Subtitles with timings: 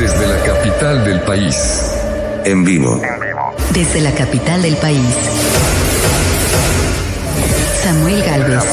[0.00, 1.92] Desde la capital del país.
[2.46, 3.02] En vivo.
[3.74, 5.14] Desde la capital del país.
[7.82, 8.64] Samuel Galvez.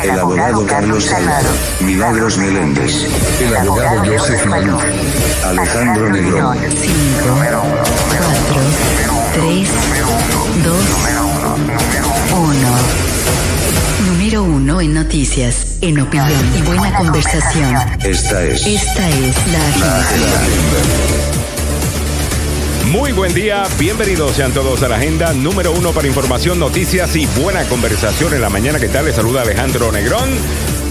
[0.00, 1.48] El abogado Carlos Salado.
[1.80, 2.92] Milagros Meléndez.
[3.40, 4.84] El abogado Joseph Maluf.
[5.44, 6.56] Alejandro Negrón.
[6.56, 6.94] 5,
[7.40, 8.62] 4,
[9.34, 9.68] 3,
[10.64, 11.27] 2,
[14.28, 17.74] Número 1 en noticias, en opinión y buena conversación.
[18.04, 20.40] Esta es Esta es la agenda.
[22.92, 27.24] Muy buen día, bienvenidos sean todos a la agenda número uno para información, noticias y
[27.40, 28.78] buena conversación en la mañana.
[28.78, 29.06] ¿Qué tal?
[29.06, 30.28] Les saluda Alejandro Negrón.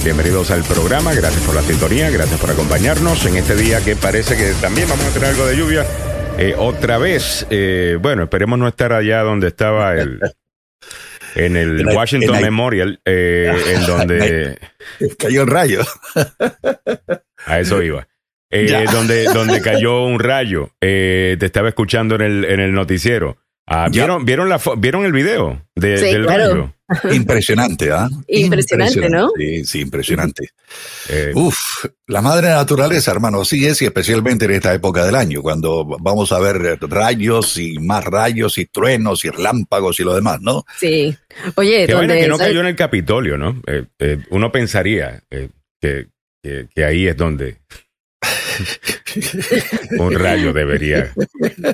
[0.04, 4.36] Bienvenidos al programa, gracias por la sintonía, gracias por acompañarnos en este día que parece
[4.36, 5.86] que también vamos a tener algo de lluvia.
[6.40, 10.20] Eh, otra vez, eh, bueno, esperemos no estar allá donde estaba el...
[11.36, 14.60] En el Washington en Memorial, eh, en donde...
[15.18, 15.82] Cayó el rayo.
[17.46, 18.08] A eso iba.
[18.50, 20.72] Eh, donde, donde cayó un rayo.
[20.82, 23.38] Eh, te estaba escuchando en el, en el noticiero.
[23.70, 23.90] Ah.
[23.92, 26.54] ¿vieron, ¿Vieron la vieron el video de- Sí, del claro.
[26.54, 26.74] rayo?
[27.14, 28.08] Impresionante, ¿ah?
[28.30, 29.30] Impresionante, ¿no?
[29.38, 30.52] Sí, sí, impresionante.
[31.10, 31.58] Eh, Uf,
[32.08, 36.32] la madre naturaleza, hermano, sí es, y especialmente en esta época del año, cuando vamos
[36.32, 40.64] a ver rayos y más rayos y truenos y relámpagos y lo demás, ¿no?
[40.80, 41.14] Sí.
[41.56, 43.62] Oye, qué donde que no cayó en el Capitolio, ¿no?
[43.68, 45.50] Eh, eh, uno pensaría eh,
[45.82, 46.08] que,
[46.42, 47.58] que- que ahí es donde
[50.00, 51.14] un rayo debería.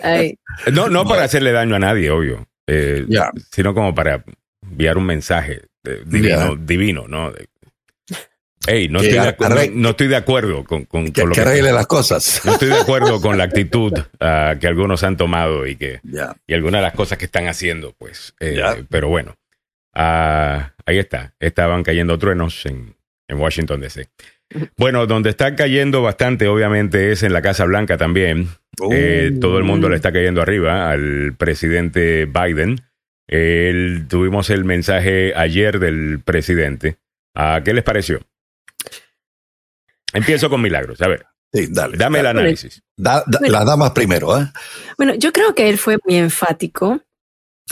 [0.04, 0.38] Ay,
[0.72, 2.48] No, no para hacerle daño a nadie, obvio.
[2.68, 3.06] eh.
[3.52, 4.24] Sino como para
[4.62, 7.32] enviar un mensaje eh, divino, divino, ¿no?
[7.32, 7.48] De-
[8.66, 11.30] Ey, no, estoy de, acu- arre- no- no estoy de acuerdo con, con- Que, con
[11.32, 12.42] lo que que arregle las cosas.
[12.46, 13.92] No estoy de acuerdo con la actitud
[14.22, 16.00] ah, que algunos han tomado y que
[16.48, 18.34] y algunas de las cosas que están haciendo, pues.
[18.40, 18.78] Eh, Ya.
[18.90, 19.36] Pero bueno,
[19.94, 21.34] ah, ahí está.
[21.42, 22.96] Estaban cayendo truenos en,
[23.28, 24.08] en Washington DC.
[24.78, 28.50] Bueno, donde está cayendo bastante, obviamente, es en la Casa Blanca también.
[28.92, 29.40] Eh, Uh.
[29.40, 32.82] todo el mundo le está cayendo arriba al presidente Biden.
[33.28, 36.98] El- tuvimos el mensaje ayer del presidente.
[37.36, 38.20] Ah, ¿Qué les pareció?
[40.14, 41.02] Empiezo con Milagros.
[41.02, 41.98] A ver, Sí, dale.
[41.98, 42.82] dame el análisis.
[42.98, 44.46] Da- da- las damas primero, ¿eh?
[44.98, 47.02] Bueno, yo creo que él fue muy enfático,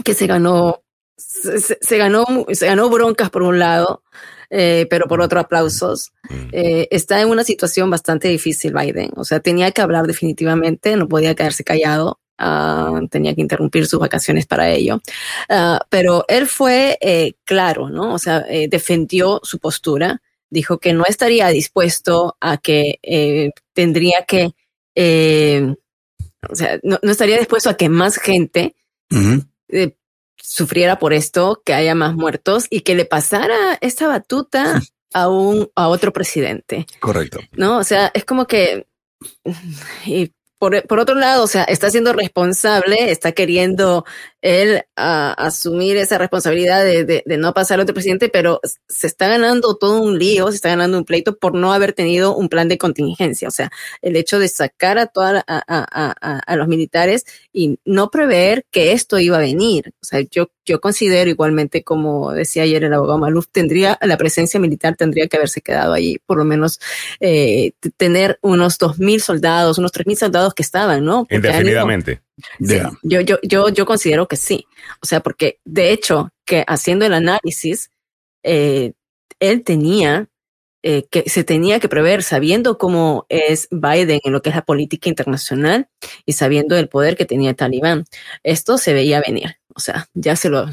[0.04, 0.84] que se ganó,
[1.22, 4.04] se, se- se ganó, se ganó broncas por un lado,
[4.50, 6.12] eh, pero por otro aplausos.
[6.30, 6.36] Mm.
[6.52, 11.08] Eh, está en una situación bastante difícil Biden, o sea, tenía que hablar definitivamente, no
[11.08, 12.20] podía quedarse callado.
[12.44, 15.00] ah, tenía que interrumpir sus vacaciones para ello.
[15.48, 18.14] Ah, pero él fue eh, claro, ¿no?
[18.16, 18.40] O sea,
[18.70, 23.00] defendió su postura, dijo que no estaría dispuesto a que
[23.74, 24.54] tendría que
[26.50, 28.76] o sea, no, no estaría dispuesto a que más gente
[30.42, 34.82] sufriera por esto, que haya más muertos y que le pasara esta batuta
[35.14, 37.40] a un a otro presidente, Correcto.
[37.54, 37.78] ¿no?
[37.78, 38.88] O sea, es como que
[40.06, 40.32] y
[40.62, 44.06] por, por otro lado, o sea, está siendo responsable, está queriendo
[44.44, 49.28] él ah, asumir esa responsabilidad de, de- no pasar al otro presidente, pero se está
[49.28, 52.68] ganando todo un lío, se está ganando un pleito por no haber tenido un plan
[52.68, 53.48] de contingencia.
[53.48, 53.72] O sea,
[54.04, 58.64] el hecho de sacar a, toda, a, a- a- a los militares y no prever
[58.70, 59.94] que esto iba a venir.
[60.00, 64.60] O sea, yo, yo considero igualmente, como decía ayer el abogado Maluf, tendría, la presencia
[64.60, 66.80] militar tendría que haberse quedado allí, por lo menos
[67.20, 71.22] eh, tener unos dos mil soldados, unos tres mil soldados que estaban, ¿no?
[71.22, 72.22] Porque Indefinidamente.
[72.60, 74.66] Sí, yo, yo, yo, yo considero que sí.
[75.02, 77.92] O sea, porque de hecho, que haciendo el análisis,
[78.44, 78.94] eh,
[79.40, 80.28] él tenía
[80.84, 84.64] eh, que se tenía que prever, sabiendo cómo es Biden en lo que es la
[84.66, 85.88] política internacional
[86.26, 88.06] y sabiendo el poder que tenía el Talibán.
[88.44, 89.58] Esto se veía venir.
[89.76, 90.68] O sea, ya se lo,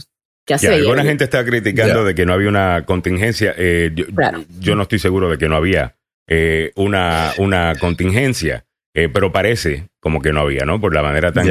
[0.46, 0.80] ya se Ya, veía.
[0.82, 1.10] alguna venir.
[1.10, 2.04] gente está criticando Ya.
[2.04, 3.54] de que no había una contingencia.
[3.56, 4.44] Eh, yo, Claro.
[4.58, 5.94] yo no estoy seguro de que no había
[6.30, 8.64] eh, una, una contingencia,
[8.94, 10.80] eh, pero parece como que no había, ¿no?
[10.80, 11.48] Por la manera tan,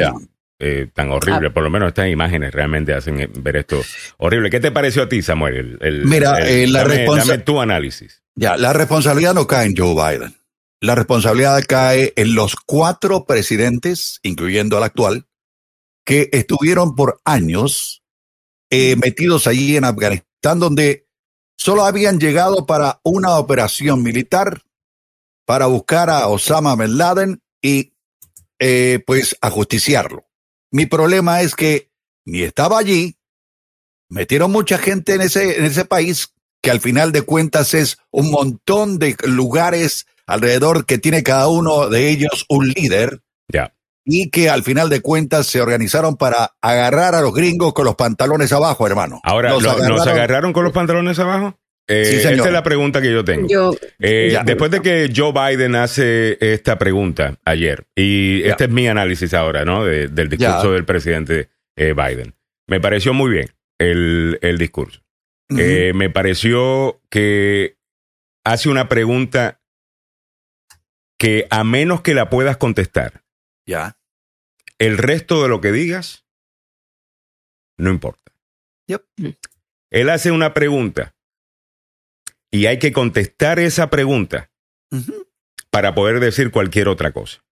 [0.60, 1.50] eh, tan horrible.
[1.50, 3.80] Por lo menos estas imágenes realmente hacen eh, ver esto
[4.18, 4.50] horrible.
[4.50, 5.56] ¿Qué te pareció a ti, Samuel?
[5.56, 8.22] El- el- Mira, el- eh, la dame, responsa- dame tu análisis.
[8.40, 10.36] Ya, la responsabilidad no cae en Joe Biden.
[10.80, 15.26] La responsabilidad cae en los cuatro presidentes, incluyendo al actual,
[16.04, 18.04] que estuvieron por años
[18.70, 21.08] eh, metidos allí en Afganistán, donde
[21.56, 24.62] solo habían llegado para una operación militar
[25.44, 27.92] para buscar a Osama Bin Laden y
[28.60, 30.28] eh, pues ajusticiarlo.
[30.70, 31.90] Mi problema es que
[32.24, 33.18] ni estaba allí,
[34.08, 36.32] metieron mucha gente en ese, en ese país
[36.68, 41.88] que al final de cuentas es un montón de lugares alrededor que tiene cada uno
[41.88, 43.72] de ellos un líder Ya.
[44.04, 47.94] y que al final de cuentas se organizaron para agarrar a los gringos con los
[47.94, 49.18] pantalones abajo, hermano.
[49.24, 51.58] Ahora, Los ¿lo- ¿nos agarraron- con los pantalones abajo?
[51.88, 52.32] eh, Sí, señor.
[52.34, 53.48] esta es la pregunta que yo tengo.
[53.48, 54.42] Yo, Eh, Ya.
[54.44, 58.50] después de que Joe Biden hace esta pregunta ayer, y Ya.
[58.50, 59.86] este es mi análisis ahora, ¿no?
[59.86, 60.70] De- del discurso Ya.
[60.72, 62.34] del presidente eh, Biden.
[62.66, 63.48] Me pareció muy bien
[63.78, 65.00] el, el discurso.
[65.56, 67.78] Eh, me pareció que
[68.44, 69.62] hace una pregunta
[71.18, 73.24] que a menos que la puedas contestar,
[73.66, 73.98] ya.
[74.78, 76.26] el resto de lo que digas
[77.78, 78.32] no importa.
[78.88, 79.04] Yep.
[79.90, 81.14] Él hace una pregunta
[82.50, 84.50] y hay que contestar esa pregunta
[85.70, 87.44] para poder decir cualquier otra cosa.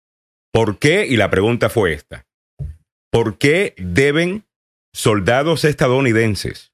[0.53, 1.07] ¿Por qué?
[1.07, 2.27] Y la pregunta fue esta.
[3.11, 4.47] ¿Por qué deben
[4.93, 6.73] soldados estadounidenses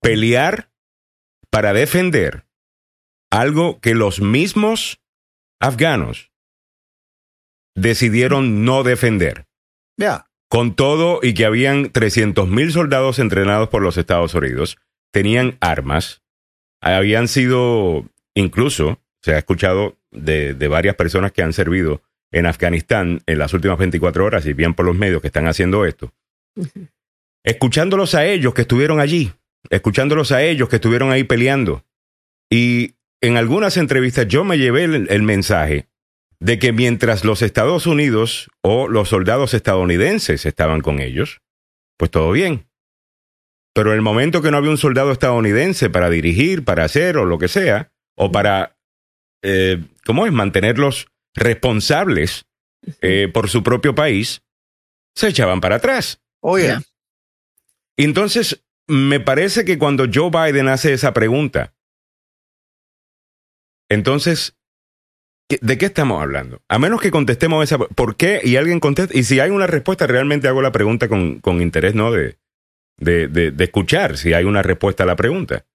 [0.00, 0.70] Pelear
[1.50, 2.44] para defender
[3.30, 5.00] algo que los mismos
[5.60, 6.32] afganos
[7.74, 9.46] decidieron no defender?
[9.96, 10.26] Ya.
[10.48, 14.76] Con todo y que habían 300 mil soldados entrenados por los Estados Unidos,
[15.10, 16.22] tenían armas,
[16.82, 22.02] habían sido, incluso, se ha escuchado de, de varias personas que han servido
[22.32, 25.86] en Afganistán en las últimas 24 horas y bien por los medios que están haciendo
[25.86, 26.12] esto,
[27.44, 29.32] escuchándolos a ellos que estuvieron allí,
[29.70, 31.84] escuchándolos a ellos que estuvieron ahí peleando.
[32.50, 35.88] Y en algunas entrevistas yo me llevé el, el mensaje
[36.40, 41.40] de que mientras los Estados Unidos o los soldados estadounidenses estaban con ellos,
[41.96, 42.66] pues todo bien.
[43.74, 47.24] Pero en el momento que no había un soldado estadounidense para dirigir, para hacer o
[47.24, 48.76] lo que sea, o para,
[49.42, 52.44] eh, ¿cómo es?, mantenerlos responsables
[53.00, 54.42] eh, por su propio país,
[55.14, 56.20] se echaban para atrás.
[56.40, 56.66] Oye.
[56.66, 56.82] Ya.
[57.98, 61.74] Entonces, me parece que cuando Joe Biden hace esa pregunta,
[63.90, 64.56] entonces,
[65.48, 66.62] ¿qué- ¿de qué estamos hablando?
[66.68, 68.40] A menos que contestemos esa, ¿por qué?
[68.42, 71.94] Y alguien contesta, y si hay una respuesta, realmente hago la pregunta con, con interés,
[71.94, 72.10] ¿no?
[72.10, 72.38] De,
[72.98, 75.66] de, de- de escuchar si hay una respuesta a la pregunta.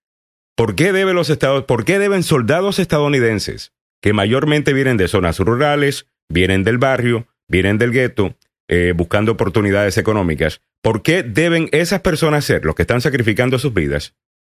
[0.56, 5.40] ¿Por qué deben los estados, por qué deben soldados estadounidenses, que mayormente vienen de zonas
[5.40, 8.36] rurales, vienen del barrio, vienen del gueto,
[8.68, 13.74] eh, buscando oportunidades económicas, ¿por qué deben esas personas ser los que están sacrificando sus
[13.74, 14.16] vidas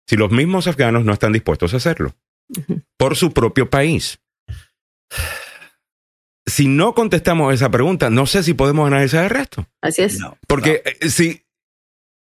[0.07, 2.15] si los mismos afganos no están dispuestos a hacerlo?
[2.97, 4.21] Por su propio país.
[6.47, 9.67] Si no contestamos esa pregunta, no sé si podemos analizar el resto.
[9.83, 10.19] así es.
[10.19, 10.39] No.
[10.47, 11.43] Porque eh, si,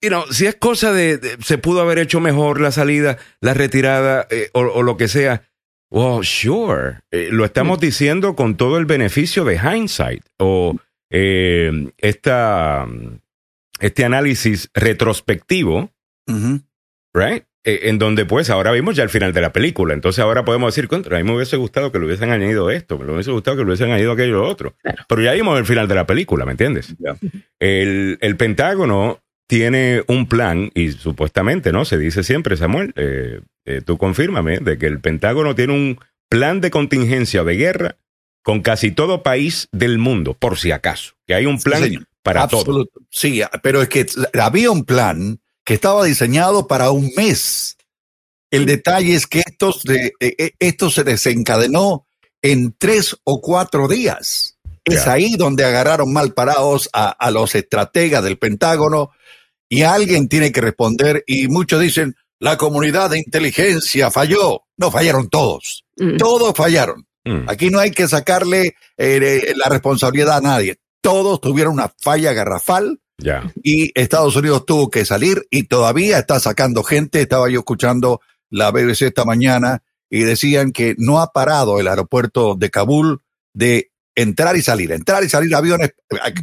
[0.03, 3.55] you know, si es cosa de, de- se pudo haber hecho mejor la salida, la
[3.55, 5.49] retirada eh, o, o lo que sea,
[5.91, 7.01] well, sure.
[7.11, 10.77] Eh, lo estamos diciendo con todo el beneficio de hindsight o
[11.11, 12.87] eh, esta,
[13.81, 15.91] este análisis retrospectivo,
[17.15, 17.45] right?
[17.63, 19.93] Eh, en donde pues ahora vimos ya el final de la película.
[19.93, 22.99] Entonces ahora podemos decir, contra, a mí me hubiese gustado que le hubiesen añadido esto,
[22.99, 24.75] me hubiese gustado que le hubiesen añadido aquello otro.
[24.83, 25.05] Claro.
[25.09, 26.95] Pero ya vimos el final de la película, ¿me entiendes?
[27.59, 31.85] El, el Pentágono tiene un plan y supuestamente, ¿no?
[31.85, 35.99] Se dice siempre, Samuel, eh, eh, tú confírmame, de que el Pentágono tiene un
[36.31, 37.97] plan de contingencia de guerra
[38.43, 41.15] con casi todo país del mundo, por si acaso.
[41.27, 42.05] Que hay un Sí, plan señor.
[42.23, 42.87] Para todo.
[43.11, 44.07] Sí, pero es que
[44.41, 47.77] había un plan que estaba diseñado para un mes.
[48.51, 52.07] El detalle es que estos de, eh, eh, esto se desencadenó
[52.43, 54.57] en tres o cuatro días.
[54.85, 59.11] Es ahí donde agarraron mal parados a, a los estrategas del Pentágono
[59.69, 64.65] y alguien tiene que responder y muchos dicen, la comunidad de inteligencia falló.
[64.77, 65.85] No, fallaron todos.
[65.97, 66.17] Mm.
[66.17, 67.07] Todos fallaron.
[67.25, 70.79] Mm, Aquí no hay que sacarle eh, la responsabilidad a nadie.
[71.01, 73.53] Todos tuvieron una falla garrafal ya.
[73.63, 77.21] y Estados Unidos tuvo que salir y todavía está sacando gente.
[77.21, 78.21] Estaba yo escuchando
[78.51, 83.23] la BBC esta mañana y decían que no ha parado el aeropuerto de Kabul
[83.55, 85.93] de entrar y salir, entrar y salir aviones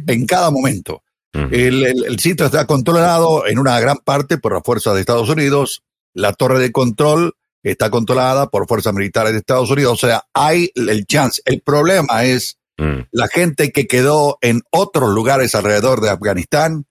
[0.06, 1.02] en cada momento.
[1.32, 5.28] El, el- el sitio está controlado en una gran parte por las fuerzas de Estados
[5.28, 5.82] Unidos.
[6.14, 10.02] La torre de control está controlada por fuerzas militares de Estados Unidos.
[10.02, 11.42] O sea, hay el chance.
[11.44, 13.00] El problema es Mm.
[13.10, 16.86] la gente que quedó en otros lugares alrededor de Afganistán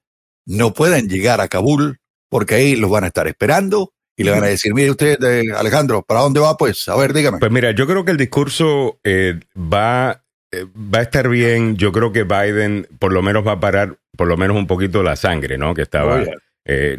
[0.46, 4.44] no pueden llegar a Kabul porque ahí los van a estar esperando y le van
[4.44, 6.58] a decir, mire usted, eh, Alejandro, ¿para dónde va?
[6.58, 7.38] Pues, a ver, dígame.
[7.40, 11.78] Pues mira, yo creo que el discurso eh, va, eh, va a estar bien.
[11.78, 15.04] Yo creo que Biden por lo menos va a parar por lo menos un poquito
[15.04, 15.74] la sangre, ¿no?
[15.74, 16.26] Que estaba Oh,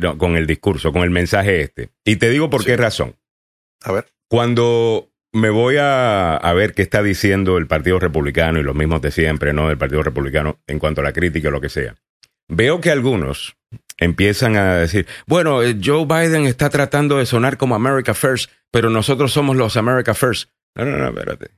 [0.00, 1.90] no, con el discurso, con el mensaje este.
[2.04, 2.66] Y te digo por Sí.
[2.68, 3.16] qué razón.
[3.82, 4.06] A ver.
[4.28, 9.02] Cuando me voy a, a ver qué está diciendo el Partido Republicano y los mismos
[9.02, 9.68] de siempre, ¿no?
[9.68, 11.94] Del Partido Republicano en cuanto a la crítica o lo que sea,
[12.48, 13.56] veo que algunos
[13.98, 18.90] empiezan a decir, bueno, eh, Joe Biden está tratando de sonar como America First, pero
[18.90, 20.50] nosotros somos los America First.
[20.74, 21.50] No, no, no, espérate.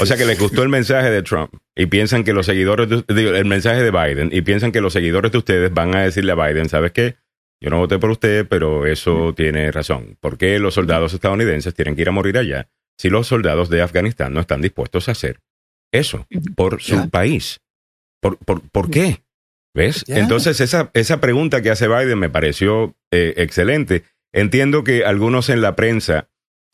[0.00, 3.38] O sea que les gustó el mensaje de Trump y piensan que los seguidores, de,
[3.38, 6.34] el mensaje de Biden y piensan que los seguidores de ustedes van a decirle a
[6.36, 7.16] Biden, ¿sabes qué?
[7.60, 10.16] yo no voté por usted, pero eso tiene razón.
[10.18, 12.68] ¿Por qué los soldados estadounidenses tienen que ir a morir allá
[13.02, 15.40] si los soldados de Afganistán no están dispuestos a hacer
[15.92, 17.60] eso por su país?
[18.20, 19.24] ¿Por, por, por qué?
[19.74, 20.04] ¿Ves?
[20.06, 24.04] Entonces, esa, esa pregunta que hace Biden me pareció eh, excelente.
[24.32, 26.28] Entiendo que algunos en la prensa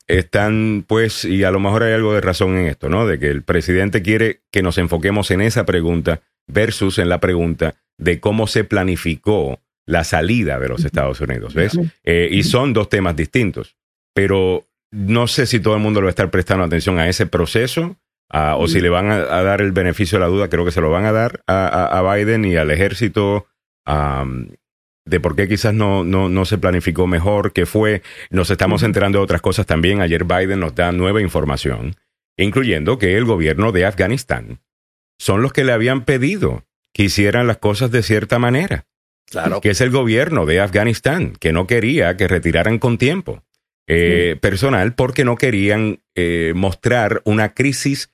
[0.05, 3.07] están, pues, y a lo mejor hay algo de razón en esto, ¿no?
[3.07, 7.73] De que el presidente quiere que nos enfoquemos en esa pregunta versus en la pregunta
[7.97, 11.79] de cómo se planificó la salida de los Estados Unidos, ¿ves?
[12.03, 13.77] Eh, y son dos temas distintos,
[14.13, 17.25] pero no sé si todo el mundo le va a estar prestando atención a ese
[17.27, 17.97] proceso
[18.29, 20.71] ah, o si le van a, a dar el beneficio de la duda, creo que
[20.71, 23.47] se lo van a dar a, a- a Biden y al ejército.
[23.85, 24.49] am,
[25.05, 28.03] de por qué quizás no, no, no se planificó mejor, qué fue.
[28.29, 30.01] Nos estamos enterando de otras cosas también.
[30.01, 31.95] Ayer Biden nos da nueva información,
[32.37, 34.59] incluyendo que el gobierno de Afganistán
[35.17, 38.85] son los que le habían pedido que hicieran las cosas de cierta manera,
[39.31, 39.61] Claro.
[39.61, 43.43] que es el gobierno de Afganistán, que no quería que retiraran con tiempo
[43.89, 48.11] eh, personal porque no querían eh, mostrar una crisis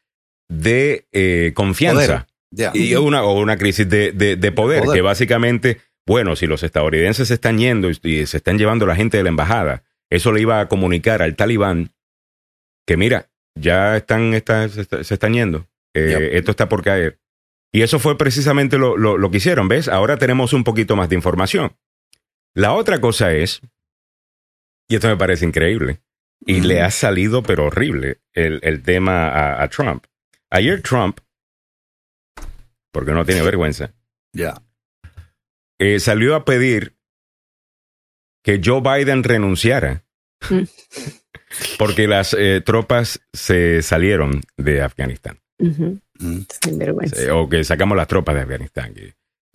[0.50, 2.28] de eh, confianza.
[2.74, 4.98] Y una, o una crisis de, de- de poder, Poder.
[4.98, 8.96] que básicamente, bueno, si los estadounidenses se están yendo y, y se están llevando la
[8.96, 11.92] gente de la embajada, eso le iba a comunicar al talibán
[12.88, 13.30] que mira,
[13.60, 17.20] ya están, está- se, está- se están yendo, Eh, esto está por caer.
[17.74, 19.88] Y eso fue precisamente lo, lo- lo que hicieron, ¿ves?
[19.90, 21.76] Ahora tenemos un poquito más de información.
[22.54, 23.62] La otra cosa es,
[24.88, 26.02] y esto me parece increíble,
[26.46, 30.06] y le ha salido pero horrible el, el tema a, a Trump.
[30.50, 31.20] Ayer Trump,
[32.92, 33.94] porque no tiene vergüenza,
[34.34, 34.62] Ya.
[35.80, 36.96] eh, salió a pedir
[38.44, 40.04] que Joe Biden renunciara
[40.50, 40.64] Mm.
[41.80, 45.40] porque las eh, tropas se salieron de Afganistán.
[45.58, 46.40] Mm.
[46.64, 47.20] Sin vergüenza.
[47.24, 49.06] eh, o que sacamos las tropas de Afganistán y,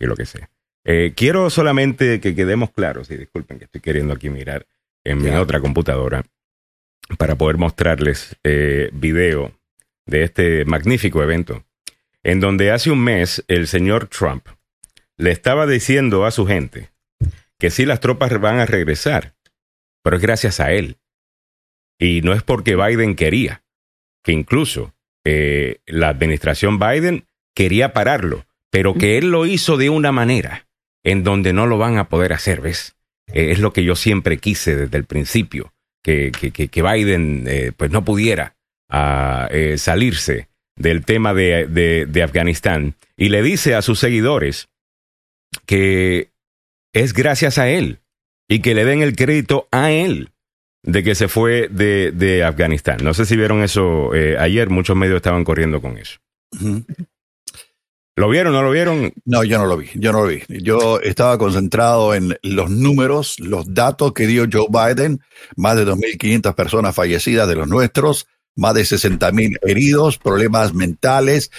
[0.03, 0.49] y lo que sea.
[0.83, 4.65] Eh, quiero solamente que quedemos claros, y disculpen que estoy queriendo aquí mirar
[5.03, 6.23] en mi otra computadora
[7.17, 9.51] para poder mostrarles eh, video
[10.05, 11.63] de este magnífico evento,
[12.23, 14.47] en donde hace un mes el señor Trump
[15.17, 16.89] le estaba diciendo a su gente
[17.59, 19.35] que sí las tropas van a regresar,
[20.03, 20.97] pero es gracias a él.
[21.99, 23.63] Y no es porque Biden quería,
[24.23, 30.11] que incluso eh, la administración Biden quería pararlo, pero que él lo hizo de una
[30.11, 30.67] manera
[31.03, 32.95] en donde no lo van a poder hacer, ¿ves?
[33.33, 35.73] Eh, es lo que yo siempre quise desde el principio,
[36.03, 38.55] que, que, que- Biden eh, pues no pudiera
[38.89, 44.69] ah, eh, salirse del tema de, de- de Afganistán y le dice a sus seguidores
[45.65, 46.29] que
[46.93, 47.99] es gracias a él
[48.49, 50.29] y que le den el crédito a él
[50.83, 52.97] de que se fue de, de Afganistán.
[53.03, 56.19] No sé si vieron eso eh, ayer, muchos medios estaban corriendo con eso.
[58.21, 58.53] ¿Lo vieron?
[58.53, 59.11] ¿No lo vieron?
[59.25, 60.43] No, yo no lo vi, yo no lo vi.
[60.47, 65.21] Yo estaba concentrado en los números, los datos que dio Joe Biden,
[65.55, 71.49] más de 2.500 personas fallecidas de los nuestros, más de 60.000 heridos, problemas mentales,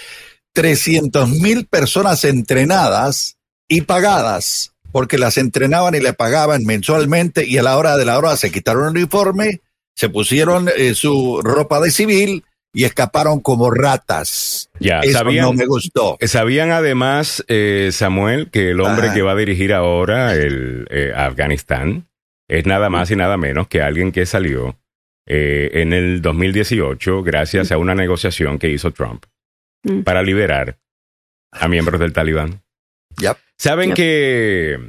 [0.55, 3.35] 300.000 personas entrenadas
[3.67, 8.17] y pagadas, porque las entrenaban y le pagaban mensualmente y a la hora de la
[8.17, 9.59] hora se quitaron el uniforme,
[9.95, 14.69] se pusieron eh, su ropa de civil y escaparon como ratas.
[14.79, 16.17] Ya, Eso sabían, no me gustó.
[16.21, 19.13] sabían además, eh, Samuel, que el hombre Ajá.
[19.15, 22.07] que va a dirigir ahora el eh, Afganistán
[22.49, 24.77] es nada más y nada menos que alguien que salió
[25.25, 29.25] eh, en el 2018 gracias a una negociación que hizo Trump
[29.85, 30.03] Mm.
[30.03, 30.77] para liberar
[31.51, 32.61] a miembros del Talibán.
[33.19, 33.37] Yep.
[33.57, 33.95] Saben Yep.
[33.97, 34.79] que.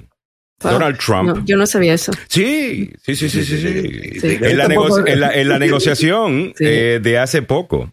[0.73, 1.28] Donald Trump...
[1.28, 2.12] No, yo no sabía eso.
[2.28, 3.59] Sí, sí, sí, sí, sí.
[3.59, 4.21] sí.
[4.21, 4.38] Sí.
[4.40, 6.64] En, la Tampoco- nego- en la- en la negociación Sí.
[6.66, 7.92] eh, de hace poco,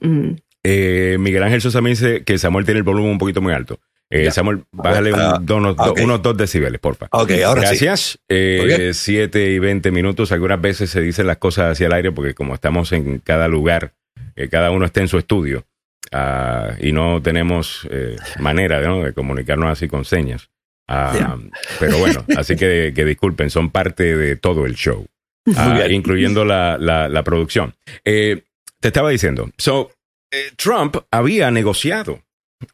[0.00, 0.30] Mm.
[0.62, 3.80] eh, Miguel Ángel Sosa me dice que Samuel tiene el volumen un poquito muy alto.
[4.10, 4.30] Eh.
[4.30, 6.00] Samuel, bájale un- Ah, do- unos, do- ok.
[6.02, 7.08] unos dos decibeles, porfa.
[7.10, 7.84] Ok, ahora sí.
[7.84, 8.18] Gracias.
[8.28, 8.94] Eh, bien.
[8.94, 10.32] siete y veinte minutos.
[10.32, 13.92] Algunas veces se dicen las cosas hacia el aire porque como estamos en cada lugar,
[14.34, 15.66] eh, cada uno está en su estudio
[16.12, 19.02] ah, y no tenemos eh, manera ¿no?
[19.02, 20.48] de comunicarnos así con señas.
[20.88, 21.36] Ah.
[21.78, 25.06] Pero bueno, así que, que disculpen, son parte de todo el show,
[25.56, 27.74] ah, incluyendo la, la- la producción.
[28.04, 28.42] Eh,
[28.80, 29.90] te estaba diciendo, so,
[30.30, 32.22] eh, Trump había negociado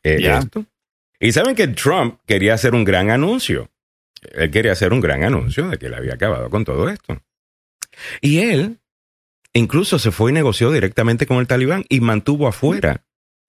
[0.03, 0.65] eh, esto.
[1.21, 3.71] Y saben que Trump quería hacer un gran anuncio.
[4.33, 7.21] Él quería hacer un gran anuncio de que él había acabado con todo esto.
[8.21, 8.79] Y él
[9.53, 13.04] incluso se fue y negoció directamente con el talibán y mantuvo afuera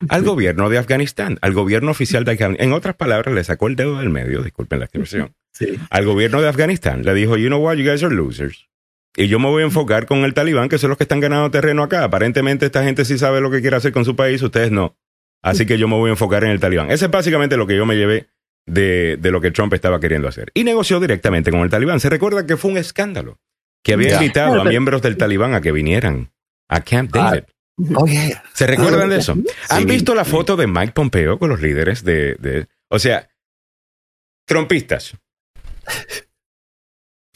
[0.10, 2.66] al gobierno de Afganistán, al gobierno oficial de Afganistán.
[2.66, 5.80] En otras palabras, le sacó el dedo del medio, disculpen la expresión, Sí.
[5.90, 7.04] al gobierno de Afganistán.
[7.04, 8.68] Le dijo, you know what, you guys are losers.
[9.16, 11.50] Y yo me voy a enfocar con el talibán, que son los que están ganando
[11.50, 12.04] terreno acá.
[12.04, 14.98] Aparentemente esta gente sí sabe lo que quiere hacer con su país, ustedes no.
[15.42, 16.92] Así que yo me voy a enfocar en el talibán.
[16.92, 18.28] Ese es básicamente lo que yo me llevé
[18.66, 20.52] de, de lo que Trump estaba queriendo hacer.
[20.54, 22.02] Y negoció directamente con el talibán.
[22.02, 23.40] Se recuerda que fue un escándalo,
[23.84, 26.32] que había invitado a miembros del talibán a que vinieran
[26.68, 27.44] a Camp David.
[27.96, 28.42] Oh, yeah.
[28.54, 29.34] ¿Se recuerdan de eso?
[29.70, 29.86] ¿Han Sí.
[29.86, 32.36] visto la foto de Mike Pompeo con los líderes de...
[32.36, 33.28] de- o sea,
[34.48, 35.18] trompistas.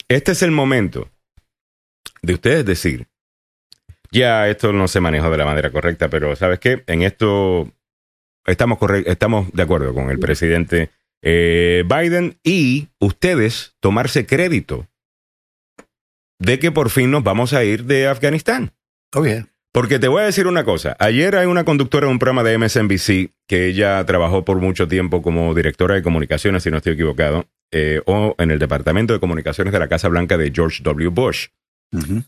[0.08, 1.10] Este es el momento
[2.22, 3.06] de ustedes decir,
[4.10, 6.82] ya esto no se manejó de la manera correcta, pero ¿sabes qué?
[6.86, 7.70] En esto
[8.46, 10.90] estamos, estamos de acuerdo con el presidente
[11.22, 14.88] eh, Biden y ustedes tomarse crédito
[16.38, 18.72] de que por fin nos vamos a ir de Afganistán.
[19.14, 19.46] Oh, yeah.
[19.72, 20.96] Porque te voy a decir una cosa.
[20.98, 25.22] Ayer hay una conductora de un programa de MSNBC que ella trabajó por mucho tiempo
[25.22, 29.72] como directora de comunicaciones, si no estoy equivocado, eh, o en el departamento de comunicaciones
[29.72, 31.08] de la Casa Blanca de George W.
[31.10, 31.46] Bush.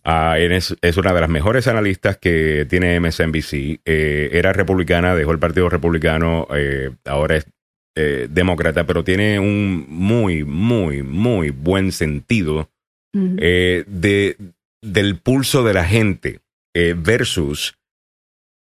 [0.05, 3.81] Ah, es, es una de las mejores analistas que tiene MSNBC.
[3.85, 7.47] Eh, era republicana, dejó el Partido Republicano, eh, ahora es
[7.95, 12.71] eh, demócrata, pero tiene un muy, muy, muy buen sentido
[13.15, 14.37] eh, de,
[14.81, 16.41] del pulso de la gente
[16.75, 17.75] eh, versus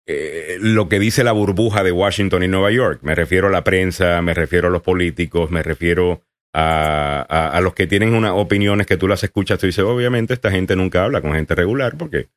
[0.07, 3.01] eh, lo que dice la burbuja de Washington y Nueva York.
[3.03, 6.23] Me refiero a la prensa, me refiero a los políticos, me refiero
[6.55, 10.33] a, a- a los que tienen unas opiniones que tú las escuchas, tú dices, obviamente
[10.35, 12.29] esta gente nunca habla con gente regular porque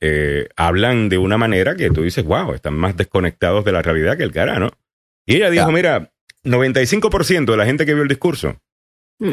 [0.00, 4.16] eh, hablan de una manera que tú dices, wow, están más desconectados de la realidad
[4.16, 4.70] que el cara, ¿no?
[5.26, 6.10] Y ella dijo, mira,
[6.44, 8.58] 95% de la gente que vio el discurso,
[9.20, 9.32] Mm.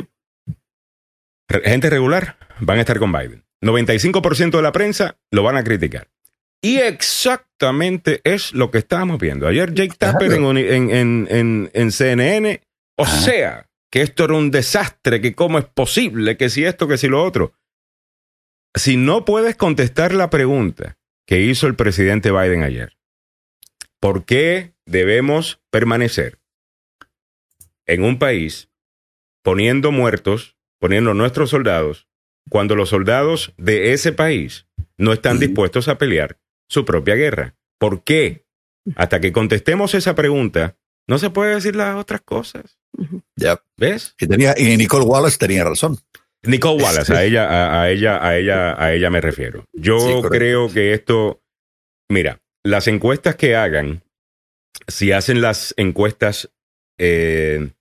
[1.64, 3.45] gente regular, van a estar con Biden.
[3.65, 6.07] 95% de la prensa lo van a criticar.
[6.62, 9.48] Y exactamente es lo que estábamos viendo.
[9.48, 12.62] Ayer Jake Tapper en, uni- en, en, en, en CNN,
[12.98, 13.19] o Ajá.
[13.22, 17.07] sea, que esto era un desastre, que cómo es posible, que si esto, que si
[17.07, 17.53] lo otro.
[18.74, 22.98] Si no puedes contestar la pregunta que hizo el presidente Biden ayer,
[24.00, 26.39] ¿por qué debemos permanecer
[27.86, 28.69] en un país
[29.43, 32.07] poniendo muertos, poniendo nuestros soldados,
[32.50, 36.38] cuando los soldados de ese país no están dispuestos a pelear
[36.70, 37.56] su propia guerra?
[37.80, 38.46] ¿Por qué?
[38.96, 42.78] Hasta que contestemos esa pregunta, no se puede decir las otras cosas.
[43.36, 43.62] Ya.
[43.78, 44.16] ¿Ves?
[44.20, 45.98] Y, tenía, y Nicole Wallace tenía razón.
[46.44, 49.66] Nicole Wallace, a ella, a, a ella, a ella, a ella me refiero.
[49.74, 51.42] Yo Sí, creo que esto,
[52.10, 54.03] mira, las encuestas que hagan,
[54.88, 56.51] si hacen las encuestas,
[57.00, 57.72] eh,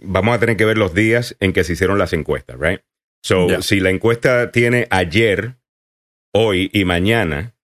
[0.00, 2.80] vamos a tener que ver los días en que se hicieron las encuestas, right?
[3.22, 5.56] So, si la encuesta tiene ayer,
[6.34, 7.54] hoy y mañana,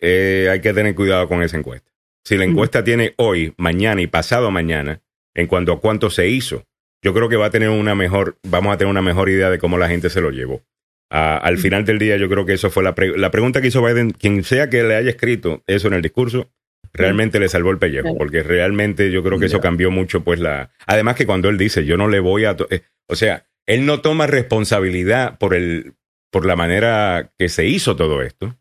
[0.00, 1.90] eh, hay que tener cuidado con esa encuesta.
[2.24, 5.02] Si la encuesta tiene hoy, mañana y pasado mañana,
[5.34, 6.64] en cuanto a cuánto se hizo,
[7.02, 9.58] yo creo que va a tener una mejor, vamos a tener una mejor idea de
[9.58, 10.62] cómo la gente se lo llevó.
[11.10, 13.68] Ah, al final del día, yo creo que eso fue la, pre- la pregunta que
[13.68, 14.10] hizo Biden.
[14.10, 16.50] Quien sea que le haya escrito eso en el discurso,
[16.94, 20.70] realmente le salvó el pellejo, porque realmente yo creo que eso cambió mucho, pues la.
[20.86, 24.00] Además que cuando él dice, yo no le voy a, eh, o sea, él no
[24.00, 25.94] toma responsabilidad por el,
[26.30, 28.56] por la manera que se hizo todo esto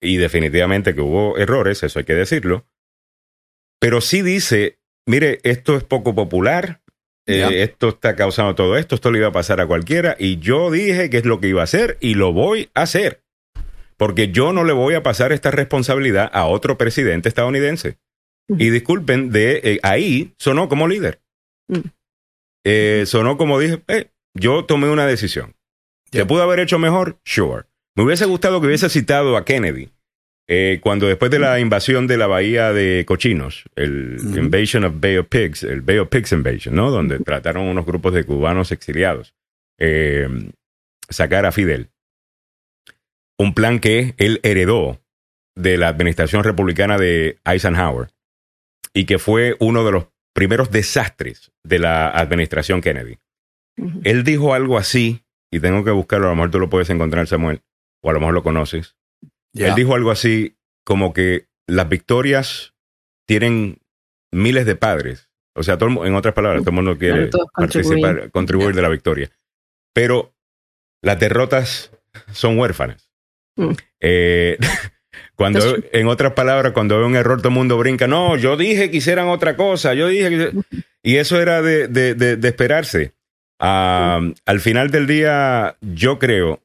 [0.00, 2.66] y definitivamente que hubo errores, eso hay que decirlo,
[3.80, 6.82] pero sí dice, mire, esto es poco popular,
[7.26, 10.70] eh, esto está causando todo esto, esto le iba a pasar a cualquiera y yo
[10.70, 13.22] dije que es lo que iba a hacer y lo voy a hacer,
[13.96, 17.98] porque yo no le voy a pasar esta responsabilidad a otro presidente estadounidense.
[18.56, 21.20] Y disculpen, de eh, ahí sonó como líder.
[21.68, 21.80] Mm.
[22.64, 25.54] Eh, sonó como dije, eh, yo tomé una decisión.
[26.10, 26.26] ¿Se Ya.
[26.26, 27.18] pudo haber hecho mejor?
[27.24, 27.64] Sure.
[27.96, 29.90] Me hubiese gustado que hubiese citado a Kennedy
[30.46, 34.16] eh, cuando después de la invasión de la bahía de Cochinos, el.
[34.36, 36.90] Invasion of Bay of Pigs, el Bay of Pigs Invasion, ¿no?
[36.90, 39.34] Donde trataron unos grupos de cubanos exiliados
[39.78, 40.26] eh,
[41.10, 41.90] sacar a Fidel.
[43.38, 45.00] Un plan que él heredó
[45.54, 48.08] de la administración republicana de Eisenhower
[48.94, 53.18] y que fue uno de los primeros desastres de la administración Kennedy.
[54.04, 57.26] Él dijo algo así, y tengo que buscarlo, a lo mejor tú lo puedes encontrar,
[57.26, 57.62] Samuel,
[58.02, 58.96] o a lo mejor lo conoces.
[59.54, 62.74] Él dijo algo así como que las victorias
[63.26, 63.78] tienen
[64.32, 65.28] miles de padres.
[65.54, 68.88] O sea, todo en otras palabras, todo el mundo quiere Claro, participar, contribuir de la
[68.88, 69.30] victoria.
[69.92, 70.34] Pero
[71.02, 71.90] las derrotas
[72.32, 73.10] son huérfanas.
[73.56, 73.70] Mm.
[74.00, 74.58] Eh,
[75.34, 75.60] cuando,
[75.92, 78.06] en otras palabras, cuando hay un error, todo el mundo brinca.
[78.06, 79.94] No, yo dije que hicieran otra cosa.
[79.94, 80.52] Yo dije que...
[81.02, 83.14] Y eso era de, de- de- de esperarse.
[83.58, 86.62] Al final del día, yo creo.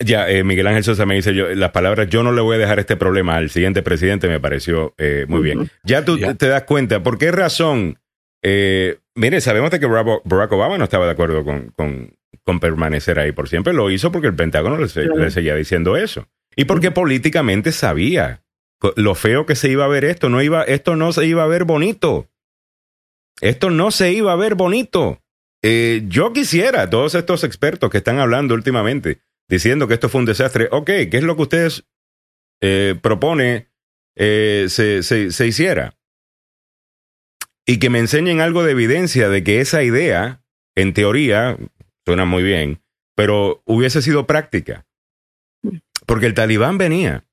[0.00, 2.58] Ya, eh, Miguel Ángel Sosa me dice yo, las palabras, yo no le voy a
[2.60, 5.70] dejar este problema al siguiente presidente, me pareció eh, muy bien.
[5.82, 7.98] Ya tú te das cuenta, ¿por qué razón?
[8.44, 13.18] Eh, mire, sabemos de que Barack Obama no estaba de acuerdo con, con- con permanecer
[13.18, 13.72] ahí por siempre.
[13.72, 14.88] Lo hizo porque el Pentágono le,
[15.30, 16.28] seguía diciendo eso.
[16.54, 18.42] Y porque políticamente sabía
[18.96, 20.28] lo feo que se iba a ver esto.
[20.28, 22.28] No iba, esto no se iba a ver bonito.
[23.40, 25.20] esto no se iba a ver bonito.
[25.62, 30.26] Eh, yo quisiera, todos estos expertos que están hablando últimamente, diciendo que esto fue un
[30.26, 31.84] desastre, ok, ¿qué es lo que ustedes
[32.60, 33.70] eh, propone
[34.16, 35.98] eh, se, se, se hiciera?
[37.66, 40.42] Y que me enseñen algo de evidencia de que esa idea,
[40.74, 41.58] en teoría,
[42.06, 42.82] suena muy bien,
[43.14, 44.86] pero hubiese sido práctica.
[46.06, 47.24] Porque el talibán venía.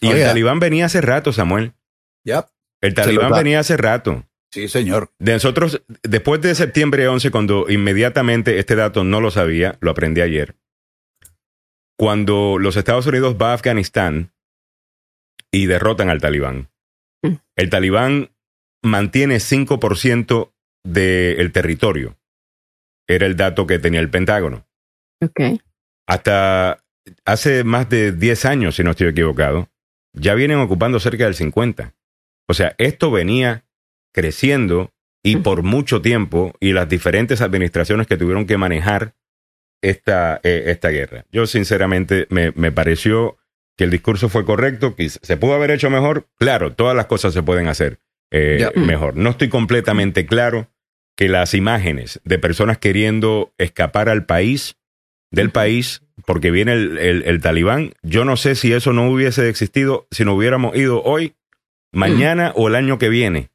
[0.00, 0.28] Y Oh, el yeah.
[0.28, 1.72] talibán venía hace rato, Samuel.
[2.24, 2.44] Yep.
[2.80, 4.24] El talibán venía hace rato.
[4.52, 5.10] Sí, señor.
[5.18, 10.20] De nosotros, después de septiembre 11, cuando inmediatamente este dato no lo sabía, lo aprendí
[10.20, 10.56] ayer,
[11.98, 14.32] cuando los Estados Unidos va a Afganistán
[15.50, 16.68] y derrotan al talibán,
[17.24, 17.36] Mm.
[17.56, 18.30] el talibán
[18.82, 20.52] mantiene 5%
[20.84, 22.18] del territorio.
[23.08, 24.66] Era el dato que tenía el Pentágono.
[25.22, 25.60] Ok.
[26.08, 26.84] Hasta
[27.24, 29.70] hace más de 10 años, si no estoy equivocado,
[30.12, 31.94] ya vienen ocupando cerca del 50.
[32.48, 33.64] O sea, esto venía
[34.12, 39.14] creciendo y por mucho tiempo y las diferentes administraciones que tuvieron que manejar
[39.82, 41.24] esta, eh, esta guerra.
[41.32, 43.36] Yo sinceramente me, me pareció
[43.76, 46.28] que el discurso fue correcto, que se pudo haber hecho mejor.
[46.38, 47.98] Claro, todas las cosas se pueden hacer
[48.30, 49.16] eh, mejor.
[49.16, 50.68] No estoy completamente claro
[51.16, 54.76] que las imágenes de personas queriendo escapar al país,
[55.30, 59.48] del país, porque viene el, el- el talibán, yo no sé si eso no hubiese
[59.48, 61.34] existido si no hubiéramos ido hoy,
[61.92, 63.50] mañana o el año que viene.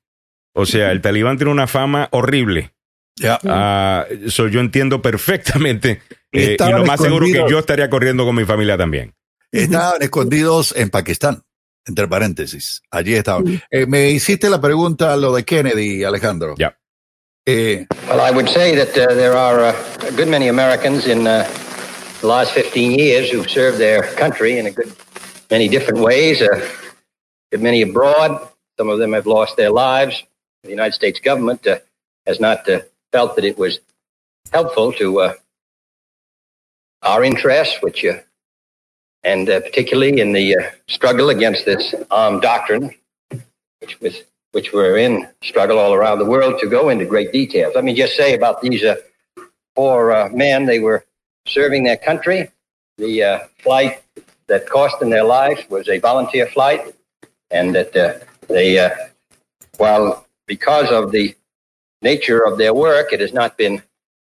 [0.57, 2.73] O sea, el talibán tiene una fama horrible.
[3.15, 3.39] Ya.
[3.45, 6.01] Ah, so yo entiendo perfectamente.
[6.31, 7.51] eh, y lo más seguro que escondidos.
[7.51, 9.13] yo estaría corriendo con mi familia también.
[9.51, 11.43] Estaban escondidos en Pakistán,
[11.85, 12.81] entre paréntesis.
[12.91, 13.61] Allí estaban.
[13.71, 16.55] Eh, me hiciste la pregunta lo de Kennedy, Alejandro.
[16.57, 16.77] Ya.
[17.45, 21.25] Eh, Well, I would say that uh, there are uh, a good many Americans in
[21.27, 21.45] uh,
[22.21, 24.91] the last 15 years who've served their country in a good
[25.49, 26.41] many different ways.
[26.41, 26.59] Uh,
[27.51, 28.41] good many abroad.
[28.77, 30.23] Some of them have lost their lives.
[30.67, 31.79] The United States government uh,
[32.25, 32.81] has not uh,
[33.13, 33.79] felt that it was
[34.51, 35.33] helpful to uh,
[37.03, 38.17] our interests, which, uh,
[39.23, 40.57] and uh, particularly in the
[40.89, 42.93] struggle against this armed doctrine,
[43.79, 47.73] which was which were in struggle all around the world to go into great details.
[47.73, 48.83] Let me just say about these
[49.73, 51.05] four men, they were
[51.47, 52.49] serving their country.
[52.97, 54.03] The flight
[54.47, 56.93] that cost them their lives was a volunteer flight,
[57.51, 58.13] and that uh,
[58.49, 58.89] they, uh,
[59.77, 61.35] while because of the
[62.01, 63.81] nature of their work, it has not been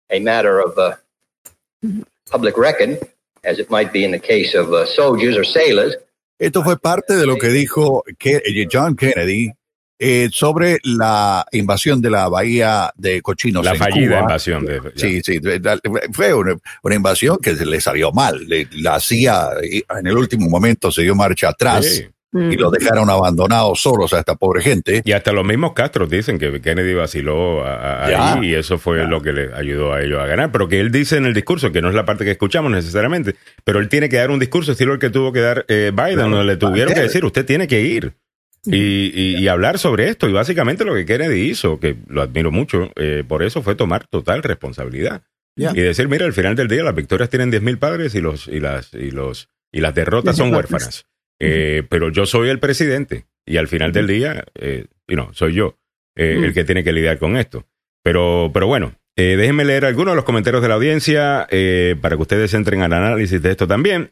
[0.09, 0.95] a matter of uh,
[2.29, 2.99] public record,
[3.43, 5.95] as it might be in the case of uh, soldiers or sailors.
[6.39, 9.51] esto fue parte de lo que dijo eh, John Kennedy
[9.99, 13.63] eh, sobre la invasión de la bahía de Cochinos.
[13.63, 14.19] La en fallida Cuba.
[14.21, 14.81] invasión de.
[14.95, 15.39] Sí, sí,
[16.11, 18.45] fue una, una invasión que le salió mal.
[18.73, 22.07] La CIA eh, en el último momento se dio marcha atrás Sí.
[22.33, 22.51] Mm.
[22.51, 25.01] y los dejaron abandonados solos a esta pobre gente.
[25.05, 28.33] Y hasta los mismos Castro dicen que Kennedy vaciló a- a- Ya.
[28.33, 30.51] ahí y eso fue lo que le ayudó a ellos a ganar.
[30.51, 33.35] Pero que él dice en el discurso, que no es la parte que escuchamos necesariamente,
[33.63, 36.31] pero él tiene que dar un discurso estilo el que tuvo que dar eh, Biden,
[36.31, 38.13] donde le tuvieron que decir, usted tiene que ir.
[38.65, 40.27] Y, y- y hablar sobre esto.
[40.29, 44.07] Y básicamente lo que Kennedy hizo, que lo admiro mucho, eh, por eso fue tomar
[44.07, 45.21] total responsabilidad.
[45.55, 48.59] Y decir, mira, al final del día las victorias tienen 10.000 padres y, los, y,
[48.59, 51.05] las, y, los, y las derrotas son huérfanas.
[51.39, 55.53] Eh, pero yo soy el presidente y al final del día, eh, you know, soy
[55.53, 55.77] yo
[56.15, 57.67] eh, el que tiene que lidiar con esto.
[58.03, 62.15] Pero, pero bueno, eh, déjenme leer algunos de los comentarios de la audiencia eh, para
[62.15, 64.11] que ustedes entren al análisis de esto también,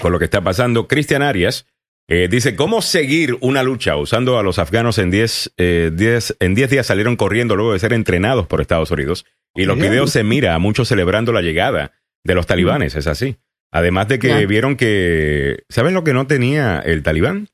[0.00, 0.86] con lo que está pasando.
[0.86, 1.66] Cristian Arias
[2.08, 6.54] eh, dice, ¿cómo seguir una lucha usando a los afganos en 10 eh, 10 en
[6.54, 9.26] 10 días salieron corriendo luego de ser entrenados por Estados Unidos?
[9.54, 13.38] Y los videos se mira a muchos celebrando la llegada de los talibanes, es así.
[13.72, 17.48] Además de que vieron que, ¿sabes lo que no tenía el talibán?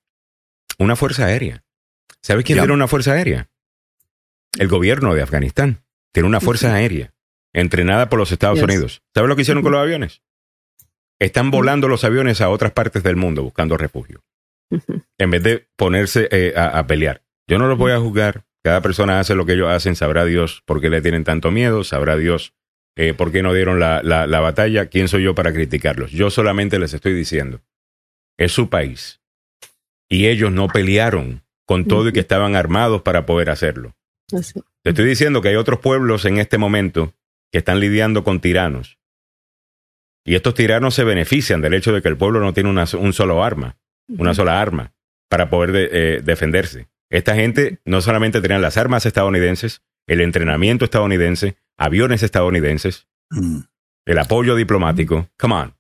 [0.79, 1.65] Una fuerza aérea.
[2.23, 3.49] ¿Sabes quién tiene una fuerza aérea?
[4.59, 7.15] El gobierno de Afganistán tiene una fuerza aérea
[7.53, 8.65] entrenada por los Estados Yes.
[8.65, 9.03] Unidos.
[9.15, 10.23] ¿Sabes lo que hicieron con los aviones?
[11.19, 14.23] Están volando los aviones a otras partes del mundo buscando refugio
[15.19, 17.23] en vez de ponerse eh, a, a pelear.
[17.47, 18.45] Yo no los voy a juzgar.
[18.65, 19.97] Cada persona hace lo que ellos hacen.
[19.97, 21.85] Sabrá Dios por qué le tienen tanto miedo.
[21.85, 22.55] Sabrá Dios
[22.97, 24.87] eh, por qué no dieron la, la- la batalla.
[24.87, 26.11] ¿Quién soy yo para criticarlos?
[26.11, 27.61] Yo solamente les estoy diciendo.
[28.39, 29.21] Es su país.
[30.09, 33.95] Y ellos no pelearon con todo y que estaban armados para poder hacerlo.
[34.37, 34.61] Así.
[34.83, 37.15] Te estoy diciendo que hay otros pueblos en este momento
[37.51, 38.99] que están lidiando con tiranos.
[40.25, 43.13] Y estos tiranos se benefician del hecho de que el pueblo no tiene una, un
[43.13, 43.77] solo arma,
[44.09, 44.93] una sola arma
[45.29, 46.89] para poder de- eh, defenderse.
[47.11, 53.61] Esta gente no solamente tenían las armas estadounidenses, el entrenamiento estadounidense, aviones estadounidenses, Mm.
[54.07, 55.29] el apoyo diplomático.
[55.39, 55.75] Come on.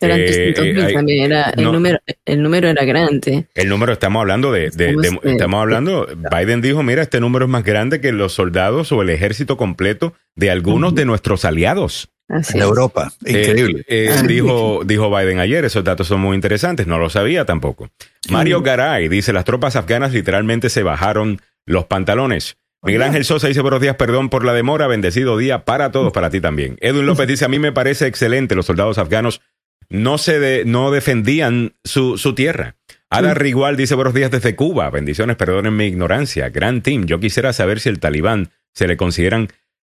[0.00, 1.72] Eran Eh, 300 mil eh, hay- también, era, el, no.
[1.72, 3.46] número, el número era grande.
[3.54, 7.44] El número, estamos hablando de, de- Estamos, de- estamos hablando, Biden dijo, mira, este número
[7.44, 12.08] es más grande que los soldados o el ejército completo de algunos de nuestros aliados.
[12.28, 12.68] Así En es.
[12.68, 13.12] Europa.
[13.20, 13.80] Increíble.
[13.86, 14.22] Eh, eh, Ah.
[14.26, 17.90] dijo, dijo Biden ayer, esos datos son muy interesantes, no lo sabía tampoco.
[18.30, 22.56] Mario Garay dice, las tropas afganas literalmente se bajaron los pantalones.
[22.84, 26.30] Miguel Ángel Sosa dice, buenos días, perdón por la demora, bendecido día para todos, para
[26.30, 26.76] ti también.
[26.80, 29.40] Edwin López dice, a mí me parece excelente, los soldados afganos
[29.88, 32.76] no se de- no defendían su, su tierra.
[33.10, 37.52] Ada Rigual dice, buenos días desde Cuba, bendiciones, perdonen mi ignorancia, gran team, yo quisiera
[37.52, 39.48] saber si el talibán se le consideran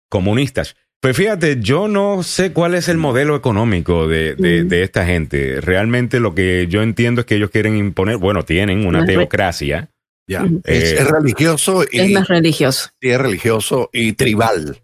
[0.09, 0.75] comunistas.
[1.01, 5.59] Pues fíjate, yo no sé cuál es el modelo económico de, de- de esta gente.
[5.61, 9.89] Realmente lo que yo entiendo es que ellos quieren imponer, bueno, tienen una teocracia.
[10.27, 10.43] Ya.
[10.43, 10.61] Ujú.
[10.65, 12.89] Es, Eh, es religioso y Es más religioso.
[12.99, 14.81] y es religioso y tribal.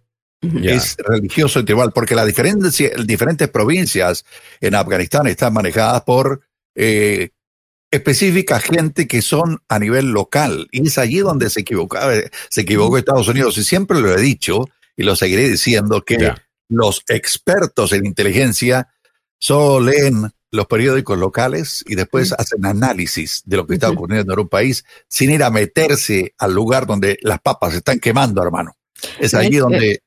[0.64, 2.76] Es religioso y tribal, porque las diferentes,
[3.06, 4.26] diferentes provincias
[4.60, 6.42] en Afganistán están manejadas por
[6.76, 7.30] eh,
[7.92, 10.68] específica gente que son a nivel local.
[10.72, 12.14] Y es allí donde se equivocaba,
[12.50, 13.58] se equivocó Estados Unidos.
[13.60, 16.48] Y siempre lo he dicho y lo seguiré diciendo que Ya.
[16.70, 18.88] los expertos en inteligencia
[19.40, 24.40] solo leen los periódicos locales y después hacen análisis de lo que está ocurriendo en
[24.42, 28.76] un país sin ir a meterse al lugar donde las papas se están quemando, hermano.
[29.20, 30.04] Es allí Es- donde,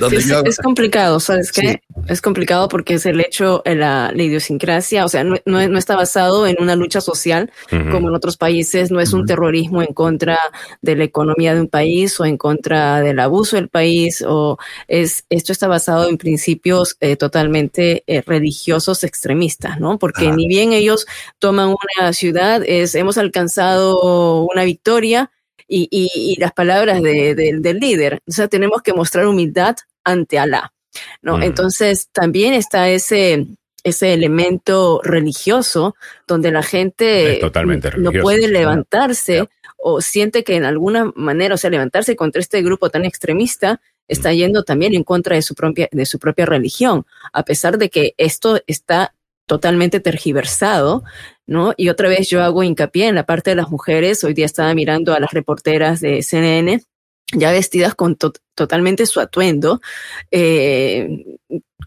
[0.00, 1.82] donde es- yo- es complicado, ¿sabes qué?
[2.08, 5.78] Es complicado porque es el hecho, eh, la, la idiosincrasia, o sea, no, no, no
[5.78, 7.50] está basado en una lucha social
[7.90, 10.38] como en otros países, no es un terrorismo en contra
[10.82, 14.58] de la economía de un país o en contra del abuso del país, o
[14.88, 19.98] es esto está basado en principios eh, totalmente eh, religiosos extremistas, ¿no?
[19.98, 21.06] Porque ni bien ellos
[21.38, 25.30] toman una ciudad, es hemos alcanzado una victoria
[25.68, 29.76] y, y- y las palabras de- de- del líder, o sea, tenemos que mostrar humildad
[30.04, 30.72] ante Alá,
[31.22, 31.38] ¿no?
[31.38, 31.42] Mm.
[31.44, 33.46] Entonces también está ese
[33.86, 35.94] ese elemento religioso
[36.26, 39.46] donde la gente totalmente no puede levantarse
[39.76, 44.32] o siente que en alguna manera, o sea, levantarse contra este grupo tan extremista está
[44.32, 48.14] yendo también en contra de su propia, de su propia religión, a pesar de que
[48.16, 49.13] esto está
[49.46, 51.04] totalmente tergiversado,
[51.46, 51.72] ¿no?
[51.76, 54.24] Y otra vez yo hago hincapié en la parte de las mujeres.
[54.24, 56.80] Hoy día estaba mirando a las reporteras de CNN
[57.34, 59.80] ya vestidas con to- totalmente su atuendo,
[60.30, 61.24] eh,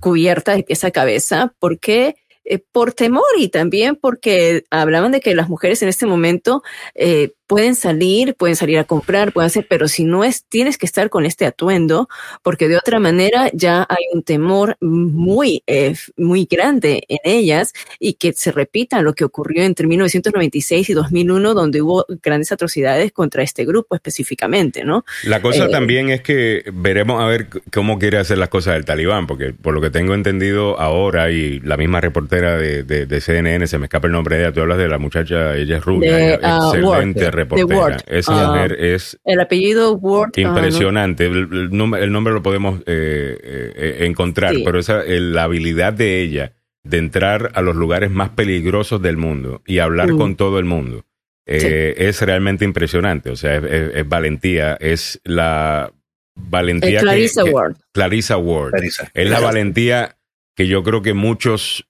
[0.02, 5.36] cubierta de pies a cabeza, porque eh, por temor y también porque hablaban de que
[5.36, 6.64] las mujeres en este momento
[6.96, 10.86] eh, pueden salir, pueden salir a comprar, pueden hacer, pero si no es, tienes que
[10.86, 12.10] estar con este atuendo,
[12.44, 18.14] porque de otra manera ya hay un temor muy, eh, muy grande en ellas y
[18.14, 23.44] que se repita lo que ocurrió entre 1996 y 2001, donde hubo grandes atrocidades contra
[23.44, 25.06] este grupo específicamente, ¿no?
[25.24, 28.86] La cosa Eh, también es que veremos a ver cómo quiere hacer las cosas el
[28.86, 33.22] talibán, porque por lo que tengo entendido ahora y la misma reportera de, de- de
[33.22, 35.86] CNN, se me escapa el nombre de ella, tú hablas de la muchacha, ella es
[35.86, 37.32] rubia, De, ella- ah, excelente.
[37.38, 37.80] Reportera.
[37.80, 38.02] Ward.
[38.08, 40.32] Esa Ah, mujer es El apellido Ward.
[40.36, 40.44] ¿no?
[40.50, 41.26] impresionante.
[41.26, 42.84] el, el nombre, el nombre lo podemos eh,
[43.42, 44.64] eh, eh, encontrar, Sí.
[44.66, 49.18] pero esa, el- la habilidad de ella de entrar a los lugares más peligrosos del
[49.18, 50.18] mundo y hablar Mm.
[50.18, 51.06] con todo el mundo
[51.50, 53.30] eh, es realmente impresionante.
[53.30, 55.92] O sea, es, es- es valentía, es la
[56.36, 57.76] valentía Eh, que- Clarissa que- Ward.
[57.94, 58.72] Clarissa Ward.
[58.72, 59.10] Clarissa.
[59.14, 60.18] Es la valentía
[60.56, 61.88] que yo creo que muchos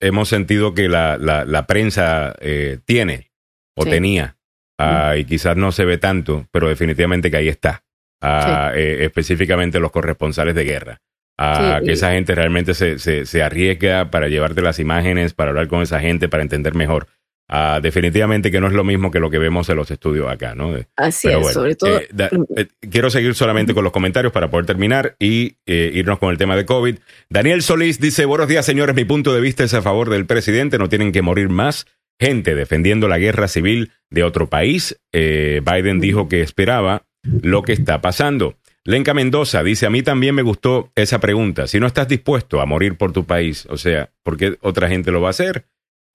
[0.00, 3.30] hemos sentido que la, la, la prensa eh, tiene
[3.74, 3.90] o Sí.
[3.90, 4.36] tenía.
[4.78, 7.82] Ah, y quizás no se ve tanto, pero definitivamente que ahí está.
[8.20, 11.00] Ah, eh, específicamente los corresponsales de guerra.
[11.38, 15.34] Ah, Sí, que y- esa gente realmente se, se, se arriesga para llevarte las imágenes,
[15.34, 17.06] para hablar con esa gente, para entender mejor.
[17.46, 20.54] Ah, definitivamente que no es lo mismo que lo que vemos en los estudios acá,
[20.54, 20.72] ¿no?
[20.72, 21.98] De- Así pero es, bueno, sobre todo.
[21.98, 26.18] eh, da- eh, quiero seguir solamente con los comentarios para poder terminar y eh, irnos
[26.18, 26.96] con el tema de COVID.
[27.28, 30.78] Daniel Solís dice, buenos días señores, mi punto de vista es a favor del presidente,
[30.78, 31.86] no tienen que morir más
[32.18, 35.00] gente defendiendo la guerra civil de otro país.
[35.12, 38.56] Eh, Biden dijo que esperaba lo que está pasando.
[38.84, 41.66] Lenca Mendoza dice, a mí también me gustó esa pregunta.
[41.66, 45.10] Si no estás dispuesto a morir por tu país, o sea, ¿por qué otra gente
[45.10, 45.64] lo va a hacer?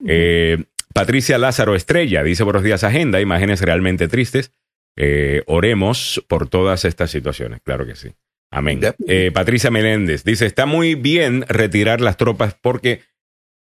[0.05, 4.51] Eh, Patricia Lázaro Estrella dice, buenos días, agenda, imágenes realmente tristes.
[4.95, 8.13] Eh, oremos por todas estas situaciones, claro que sí.
[8.51, 8.81] Amén.
[9.07, 13.01] Eh, Patricia Meléndez dice, está muy bien retirar las tropas porque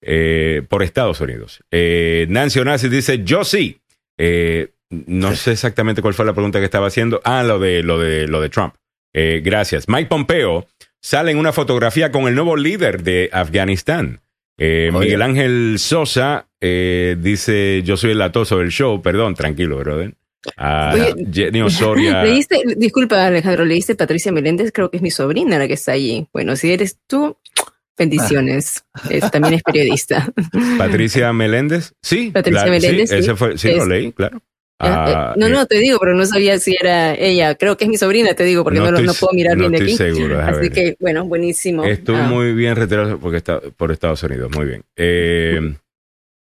[0.02, 1.62] eh, por Estados Unidos.
[1.70, 3.78] Eh, Nancy Onassis dice, yo sí.
[4.18, 7.20] Eh, no sé exactamente cuál fue la pregunta que estaba haciendo.
[7.24, 8.74] Ah, lo de, lo de, lo de Trump.
[9.14, 9.88] Gracias.
[9.88, 10.66] Mike Pompeo
[11.00, 14.20] sale en una fotografía con el nuevo líder de Afganistán.
[14.58, 19.00] Miguel Ángel Sosa dice, yo soy el latoso del show.
[19.02, 20.14] Perdón, tranquilo, brother.
[20.56, 22.22] Ah, Oye, Jenny Osoria.
[22.24, 26.26] Leíste, disculpa Alejandro, leíste Patricia Meléndez, creo que es mi sobrina la que está allí.
[26.32, 27.36] Bueno, si eres tú,
[28.02, 28.84] Bendiciones.
[29.10, 30.28] Es- también es periodista.
[30.78, 32.30] Patricia Meléndez, sí.
[32.32, 33.20] Patricia la- Meléndez, Sí, sí.
[33.22, 34.40] ese fue, sí, lo leí, claro.
[34.84, 37.54] Ah, Ah, eh, no, eh, no, te digo, pero no sabía si era ella.
[37.54, 39.68] Creo que es mi sobrina, te digo, porque No no, estoy no puedo mirar no
[39.68, 40.16] bien de estoy aquí.
[40.16, 40.72] seguro, Así ver.
[40.72, 41.84] que, bueno, buenísimo.
[41.84, 44.50] Estuvo Ah, muy bien retirado porque está por Estados Unidos.
[44.56, 44.82] Muy bien.
[44.96, 45.74] Eh,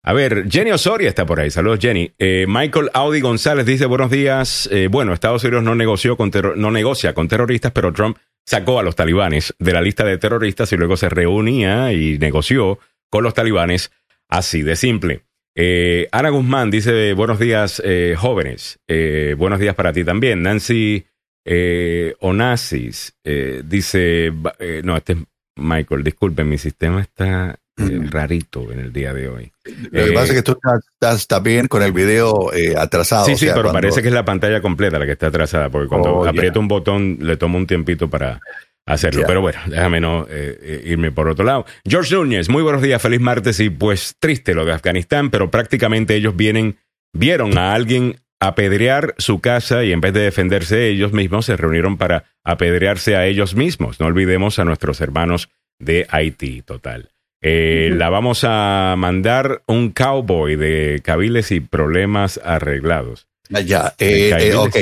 [0.03, 1.49] a ver, Jenny Osoria está por ahí.
[1.51, 2.11] Saludos, Jenny.
[2.19, 4.67] Eh, Michael Audi González dice: Buenos días.
[4.73, 8.83] Eh, bueno, Estados Unidos no, negoció con no negocia con terroristas, pero Trump sacó a
[8.83, 12.79] los talibanes de la lista de terroristas y luego se reunía y negoció
[13.09, 13.91] con los talibanes.
[14.29, 15.21] Así de simple.
[15.55, 18.79] Eh, Ana Guzmán dice: Buenos días, eh, jóvenes.
[18.87, 20.41] Eh, buenos días para ti también.
[20.41, 21.05] Nancy
[21.45, 25.19] eh, Onassis eh, dice: eh, No, este es
[25.55, 26.03] Michael.
[26.03, 27.59] Disculpen, mi sistema está.
[27.77, 29.51] Rarito en el día de hoy.
[29.91, 33.25] Lo que Eh, pasa es que tú estás, estás también con el video eh, atrasado.
[33.25, 35.27] Sí, o sí, sea, pero cuando- parece que es la pantalla completa la que está
[35.27, 38.39] atrasada, porque cuando Oh, aprieto un botón le toma un tiempito para
[38.85, 39.23] hacerlo.
[39.27, 41.65] Pero bueno, déjame no eh, eh, irme por otro lado.
[41.85, 46.15] George Núñez, muy buenos días, feliz martes y pues triste lo de Afganistán, pero prácticamente
[46.15, 46.77] ellos vienen,
[47.13, 51.97] vieron a alguien apedrear su casa y en vez de defenderse ellos mismos se reunieron
[51.97, 53.99] para apedrearse a ellos mismos.
[53.99, 57.09] No olvidemos a nuestros hermanos de Haití, total.
[57.49, 63.27] Eh, La vamos a mandar un cowboy de cabiles y problemas arreglados.
[63.53, 64.53] Ah, Ya, eh, Caibiles.
[64.53, 64.75] eh, ok.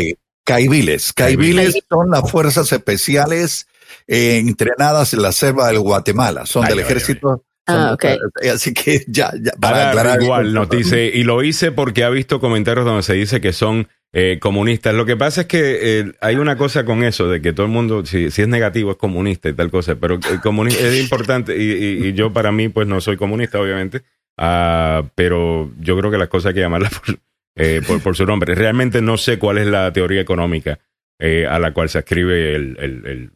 [0.43, 1.13] Caibiles.
[1.13, 3.67] Caibiles son las fuerzas especiales
[4.07, 6.45] eh, entrenadas en la selva del Guatemala.
[6.45, 7.43] Son Ay, del ay, ejército.
[7.67, 8.03] Ah, son- ok.
[8.41, 10.21] eh, Así que ya, ya para Ahora, aclarar.
[10.23, 13.87] igual nos dice, y lo hice porque ha visto comentarios donde se dice que son
[14.17, 14.93] eh, comunistas.
[14.95, 17.71] Lo que pasa es que eh, hay una cosa con eso, de que todo el
[17.71, 21.71] mundo, si, si es negativo, es comunista y tal cosa, pero comunista es importante, y,
[21.73, 24.01] y- y yo para mí, pues no soy comunista, obviamente,
[24.37, 27.17] Ah, pero yo creo que las cosas hay que llamarlas por,
[27.55, 28.53] eh, por, por su nombre.
[28.53, 30.79] Realmente no sé cuál es la teoría económica
[31.19, 32.75] eh, a la cual se escribe el,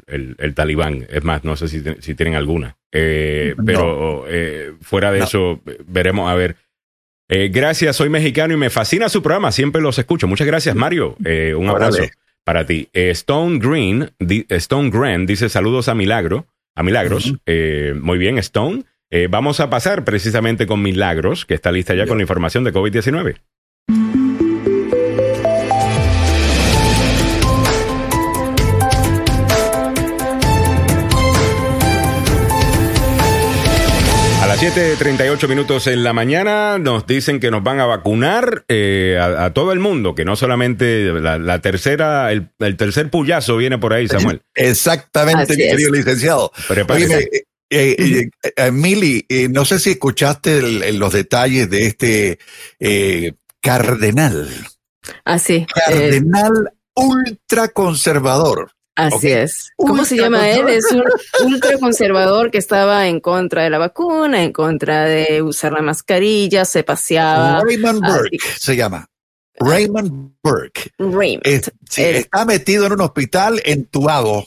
[0.07, 1.05] el, el, talibán.
[1.09, 2.75] Es más, no sé si, si tienen alguna.
[2.91, 3.63] Eh, No.
[3.63, 5.23] pero eh, fuera de No.
[5.25, 6.57] eso, veremos a ver.
[7.29, 9.51] Eh, gracias, soy mexicano y me fascina su programa.
[9.51, 10.27] Siempre los escucho.
[10.27, 11.15] Muchas gracias, Mario.
[11.23, 11.85] Eh, un Órale.
[11.85, 12.11] abrazo
[12.43, 12.89] para ti.
[12.93, 17.35] Eh, Stone Green, di- Stone Grant dice saludos a Milagro, a Milagros.
[17.45, 18.83] Eh, muy bien, Stone.
[19.31, 22.07] Vamos a pasar precisamente con Milagros, que está lista ya Ya.
[22.07, 23.37] con la información de COVID-19.
[34.61, 39.45] Las 7.38 minutos en la mañana nos dicen que nos van a vacunar eh, a,
[39.45, 43.77] a todo el mundo, que no solamente la, la tercera, el, el tercer puyazo viene
[43.77, 44.41] por ahí, Samuel.
[44.55, 46.51] Exactamente, mi querido licenciado.
[46.89, 52.39] Eh, eh, eh, Mili, eh, no sé si escuchaste el- el- los detalles de este
[52.79, 54.49] eh, cardenal.
[55.23, 58.71] Así, eh, Cardenal ultraconservador.
[59.07, 59.71] Así es.
[59.77, 60.67] ¿Cómo se llama él?
[60.69, 61.03] Es un
[61.53, 66.83] ultraconservador que estaba en contra de la vacuna, en contra de usar la mascarilla, se
[66.83, 67.61] paseaba.
[67.63, 68.13] Raymond así.
[68.13, 69.07] Burke se llama.
[69.59, 70.91] Raymond Burke.
[70.97, 71.45] Raymond.
[71.45, 74.45] Es- sí, Él- está metido en un hospital entubado.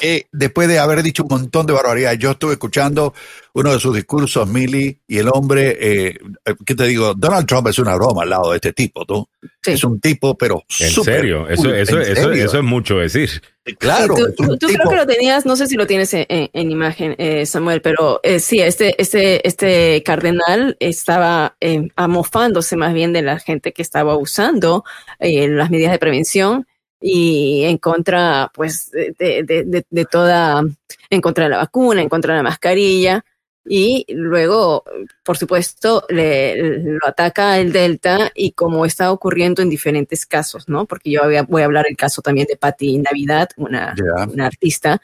[0.00, 3.12] Eh, después de haber dicho un montón de barbaridades, yo estuve escuchando
[3.52, 7.14] uno de sus discursos, Millie, y el hombre, eh, eh, ¿qué te digo?
[7.14, 9.28] Donald Trump es una broma al lado de este tipo, ¿tú?
[9.62, 9.72] Sí.
[9.72, 12.44] Es un tipo, pero En serio, eso, cool, eso, en eso, serio.
[12.44, 13.42] eso es mucho decir.
[13.78, 16.70] Claro, un tú- creo que lo tenías, no sé si lo tienes en, en- en
[16.70, 23.12] imagen, eh, Samuel, pero eh, sí, este, este, este cardenal estaba eh, amofándose más bien
[23.12, 24.84] de la gente que estaba usando
[25.18, 26.66] eh, las medidas de prevención
[27.00, 30.62] y en contra, pues, de, de- de- toda,
[31.08, 33.24] en contra de la vacuna, en contra de la mascarilla.
[33.72, 34.84] Y luego,
[35.22, 40.86] por supuesto, le, lo ataca el Delta y como está ocurriendo en diferentes casos, ¿no?
[40.86, 43.94] Porque yo había- voy a hablar el caso también de Patti Navidad, una,
[44.32, 45.00] una artista,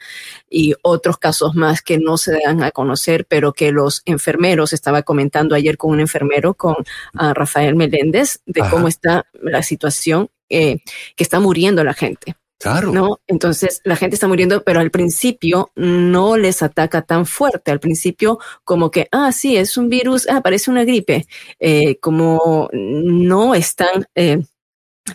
[0.49, 5.03] y otros casos más que no se dan a conocer, pero que los enfermeros, estaba
[5.03, 6.75] comentando ayer con un enfermero, con
[7.13, 8.71] ah, Rafael Meléndez, de Ajá.
[8.71, 10.77] cómo está la situación, eh,
[11.15, 12.35] que está muriendo la gente.
[12.59, 12.91] Claro.
[12.91, 13.19] ¿no?
[13.27, 17.69] Entonces la gente está muriendo, pero al principio no les ataca tan fuerte.
[17.71, 21.27] Al principio, como que, ah, sí, es un virus, ah, parece una gripe.
[21.59, 24.39] Eh, como no están eh,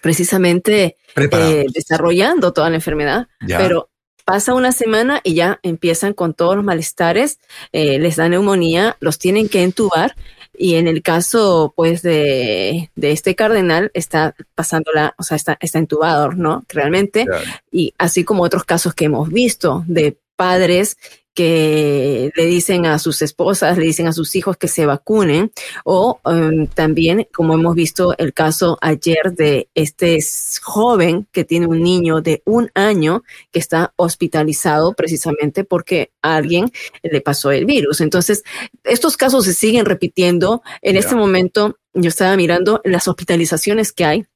[0.01, 3.59] precisamente eh, desarrollando toda la enfermedad, Ya.
[3.59, 3.91] pero
[4.25, 7.39] pasa una semana y ya empiezan con todos los malestares,
[7.73, 10.15] eh, les da neumonía, los tienen que entubar.
[10.55, 15.79] Y en el caso, pues, de, de este cardenal, está pasándola, o sea, está, está
[15.79, 16.65] entubado, ¿no?
[16.69, 17.27] Realmente
[17.71, 20.97] y así como otros casos que hemos visto de padres
[21.35, 25.53] que le dicen a sus esposas, le dicen a sus hijos que se vacunen,
[25.85, 30.19] o um, también, como hemos visto el caso ayer de este
[30.63, 36.71] joven que tiene un niño de un año que está hospitalizado precisamente porque a alguien
[37.03, 38.01] le pasó el virus.
[38.01, 38.43] Entonces,
[38.85, 40.63] estos casos se siguen repitiendo.
[40.83, 44.27] En este momento, yo estaba mirando las hospitalizaciones que hay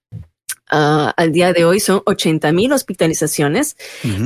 [0.73, 3.77] Uh, al día de hoy son 80 mil hospitalizaciones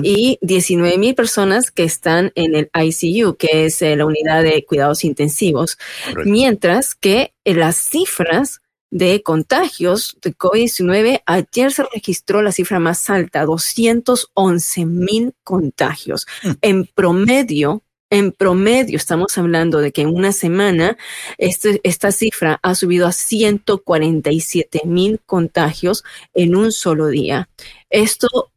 [0.02, 4.64] y 19 mil personas que están en el ICU, que es eh, la unidad de
[4.64, 5.76] cuidados intensivos,
[6.24, 13.08] mientras que eh, las cifras de contagios de COVID-19, ayer se registró la cifra más
[13.08, 16.26] alta, 211 mil contagios.
[16.42, 16.50] Mm.
[16.62, 20.98] En promedio, en promedio, estamos hablando de que en una semana
[21.38, 26.04] este, esta cifra ha subido a 147 mil contagios
[26.34, 27.48] en un solo día.
[27.88, 28.50] Esto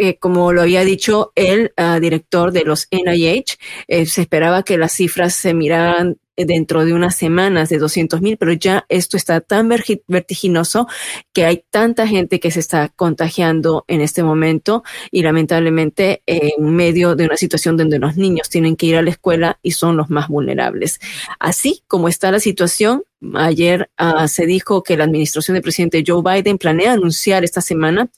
[0.00, 4.78] eh, como lo había dicho el uh, director de los NIH, eh, se esperaba que
[4.78, 9.40] las cifras se miraran dentro de unas semanas de 200 mil, pero ya esto está
[9.40, 10.86] tan vertiginoso
[11.32, 17.16] que hay tanta gente que se está contagiando en este momento y lamentablemente en medio
[17.16, 20.10] de una situación donde los niños tienen que ir a la escuela y son los
[20.10, 21.00] más vulnerables.
[21.38, 26.22] Así como está la situación, ayer uh, se dijo que la administración del presidente Joe
[26.22, 28.08] Biden planea anunciar esta semana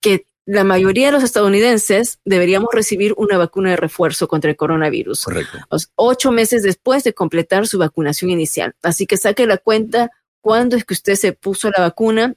[0.00, 5.24] que la mayoría de los estadounidenses deberíamos recibir una vacuna de refuerzo contra el coronavirus.
[5.24, 5.58] Correcto.
[5.94, 8.74] Ocho meses después de completar su vacunación inicial.
[8.82, 12.34] Así que saque la cuenta cuándo es que usted se puso la vacuna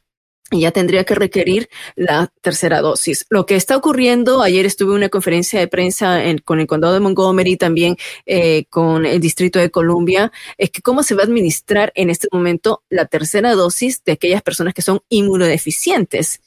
[0.52, 3.26] ya tendría que requerir la tercera dosis.
[3.30, 7.00] Lo que está ocurriendo, ayer estuve en una conferencia de prensa con el condado de
[7.00, 11.92] Montgomery, también eh, con el distrito de Columbia, es que cómo se va a administrar
[11.96, 16.42] en este momento la tercera dosis de aquellas personas que son inmunodeficientes.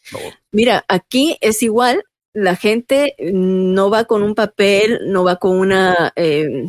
[0.53, 6.13] Mira, aquí es igual, la gente no va con un papel, no va con una...
[6.17, 6.69] Eh,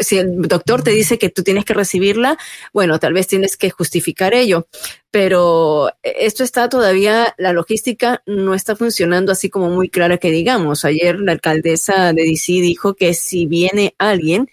[0.00, 2.38] si el doctor te dice que tú tienes que recibirla,
[2.72, 4.68] bueno, tal vez tienes que justificar ello,
[5.10, 10.84] pero esto está todavía, la logística no está funcionando así como muy clara que digamos.
[10.84, 14.48] Ayer la alcaldesa de DC dijo que si viene alguien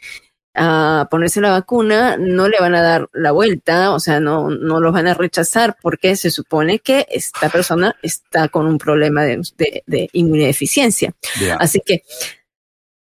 [0.59, 4.79] a ponerse la vacuna, no le van a dar la vuelta, o sea, no, no
[4.79, 9.39] los van a rechazar porque se supone que esta persona está con un problema de,
[9.85, 11.13] de, inmunodeficiencia.
[11.59, 12.01] Así que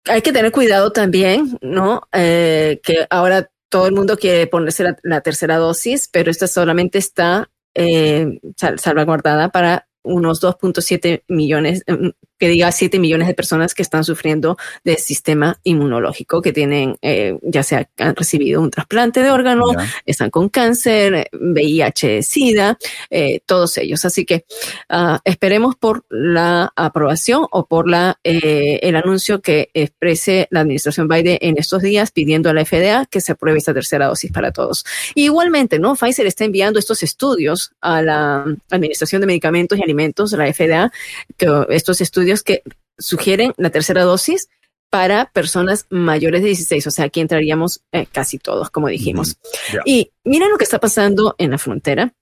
[0.08, 2.08] hay que tener cuidado también, ¿no?
[2.14, 7.49] Eh, que ahora todo el mundo quiere ponerse la, tercera dosis, pero esta solamente está
[7.74, 8.39] eh,
[8.78, 14.57] salvaguardada para unos 2.7 millones, mm, que diga 7 millones de personas que están sufriendo
[14.83, 19.65] del sistema inmunológico, que tienen, eh, ya sea han recibido un trasplante de órgano,
[20.05, 22.77] están con cáncer, VIH, SIDA,
[23.09, 24.03] eh, todos ellos.
[24.05, 24.45] Así que
[24.89, 31.07] uh, esperemos por la aprobación o por la eh, el anuncio que exprese la administración
[31.07, 34.51] Biden en estos días pidiendo a la FDA que se apruebe esta tercera dosis para
[34.51, 34.86] todos.
[35.15, 35.95] igualmente, ¿no?
[35.95, 40.91] Pfizer está enviando estos estudios a la Administración de Medicamentos y Alimentos, la FDA,
[41.38, 42.63] que estos estudios que
[42.97, 44.49] sugieren la tercera dosis
[44.89, 49.38] para personas mayores de 16, o sea, aquí entraríamos eh, casi todos, como dijimos.
[49.86, 52.13] Y miren lo que está pasando en la frontera.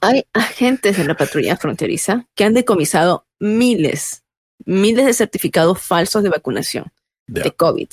[0.00, 4.24] Hay agentes de la patrulla fronteriza que han decomisado miles,
[4.64, 6.92] miles de certificados falsos de vacunación
[7.26, 7.88] de COVID,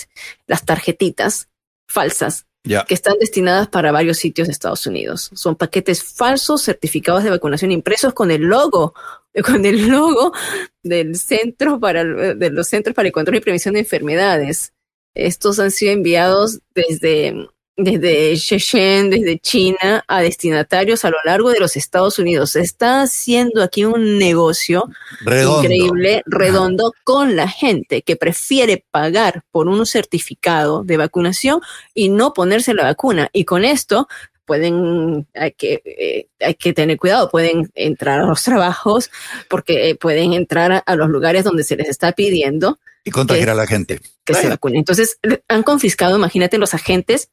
[0.47, 1.49] las tarjetitas
[1.87, 5.29] falsas que están destinadas para varios sitios de Estados Unidos.
[5.33, 8.93] Son paquetes falsos certificados de vacunación impresos con el logo,
[9.45, 10.33] con el logo
[10.81, 14.73] del centro para de los centros para el control y prevención de enfermedades.
[15.13, 21.59] Estos han sido enviados desde desde Shenzhen, desde China, a destinatarios a lo largo de
[21.59, 22.51] los Estados Unidos.
[22.51, 24.89] Se está haciendo aquí un negocio
[25.21, 31.61] increíble, redondo, con la gente que prefiere pagar por un certificado de vacunación
[31.93, 33.29] y no ponerse la vacuna.
[33.33, 34.07] Y con esto
[34.45, 39.09] pueden, hay que, eh, hay que tener cuidado, pueden entrar a los trabajos
[39.49, 42.79] porque eh, pueden entrar a, los lugares donde se les está pidiendo.
[43.03, 43.99] Y contagiar a la gente.
[44.23, 44.79] Que se vacunen.
[44.79, 45.19] Entonces,
[45.49, 47.29] han confiscado, imagínate, los agentes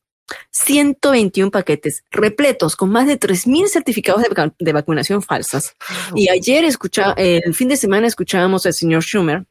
[0.50, 4.22] 121 paquetes repletos con más de 3.000 certificados
[4.58, 5.74] de, vacunación falsas.
[6.14, 9.44] Y ayer escucha, el fin de semana escuchábamos al señor Schumer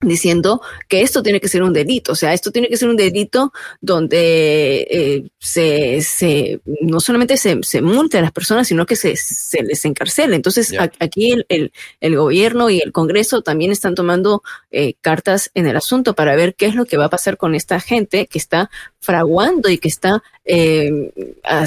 [0.00, 2.96] diciendo que esto tiene que ser un delito, o sea, esto tiene que ser un
[2.96, 8.94] delito donde eh, se, se, no solamente se, se multe a las personas, sino que
[8.94, 10.36] se, se les encarcele.
[10.36, 15.66] Entonces, aquí el, el, el, gobierno y el Congreso también están tomando eh, cartas en
[15.66, 18.38] el asunto para ver qué es lo que va a pasar con esta gente que
[18.38, 18.70] está
[19.00, 21.66] fraguando y que está eh, a,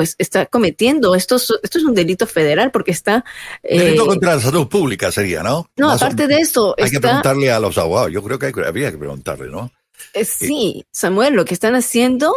[0.00, 3.22] pues está cometiendo, esto, es- esto es un delito federal porque está...
[3.62, 5.68] eh, Delito contra la salud pública sería, ¿no?
[5.76, 8.10] no, Más o- aparte de eso, Hay que preguntarle a los abogados.
[8.10, 9.70] Yo creo que hay- habría que preguntarle, ¿no?
[10.14, 12.32] Eh, Sí, Samuel, lo que están haciendo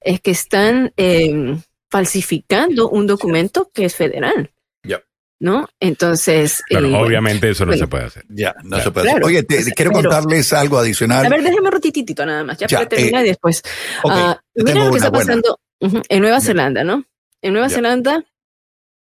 [0.00, 1.56] es que están eh,
[1.90, 4.52] falsificando un documento que es federal.
[4.84, 5.02] Ya.
[5.40, 5.66] ¿No?
[5.80, 6.62] Entonces.
[6.70, 7.84] Bueno, eh, obviamente eso no bueno.
[7.84, 8.24] se puede hacer.
[8.28, 8.84] Ya, no Claro.
[8.84, 9.20] se puede hacer.
[9.20, 9.26] Claro.
[9.26, 11.26] Oye, te, quiero pero- contarles algo adicional.
[11.26, 13.62] A ver, déjame un ratitito nada más, ya, Ya, para terminar eh, y después.
[14.04, 15.26] ok, Ah, yo mira lo que está buena.
[15.26, 16.40] pasando en Nueva.
[16.40, 17.04] Zelanda, ¿no?
[17.42, 17.68] En Nueva.
[17.68, 18.24] Zelanda,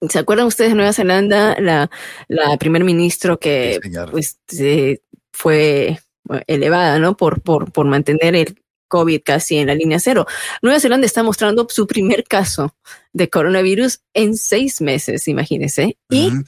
[0.10, 1.56] ¿se acuerdan ustedes de Nueva Zelanda?
[1.60, 1.90] La,
[2.28, 5.02] la primer ministro que Sí, pues eh,
[5.32, 6.00] fue
[6.48, 7.16] elevada, ¿no?
[7.16, 10.26] Por, por, por mantener el COVID casi en la línea cero.
[10.62, 12.76] Nueva Zelanda está mostrando su primer caso
[13.14, 15.98] de coronavirus en seis meses, imagínense.
[16.10, 16.44] Y Ujú.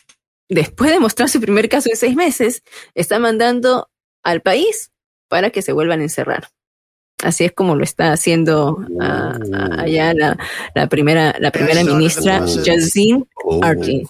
[0.50, 2.64] después de mostrar su primer caso en seis meses,
[2.96, 3.90] está mandando
[4.24, 4.92] al país
[5.28, 6.50] para que se vuelvan a encerrar.
[7.24, 9.38] Así es como lo está haciendo ah,
[9.80, 10.38] allá la,
[10.76, 12.40] la primera, la primera ministra.
[12.64, 13.64] Jacinda Oh.
[13.64, 14.04] Ardern.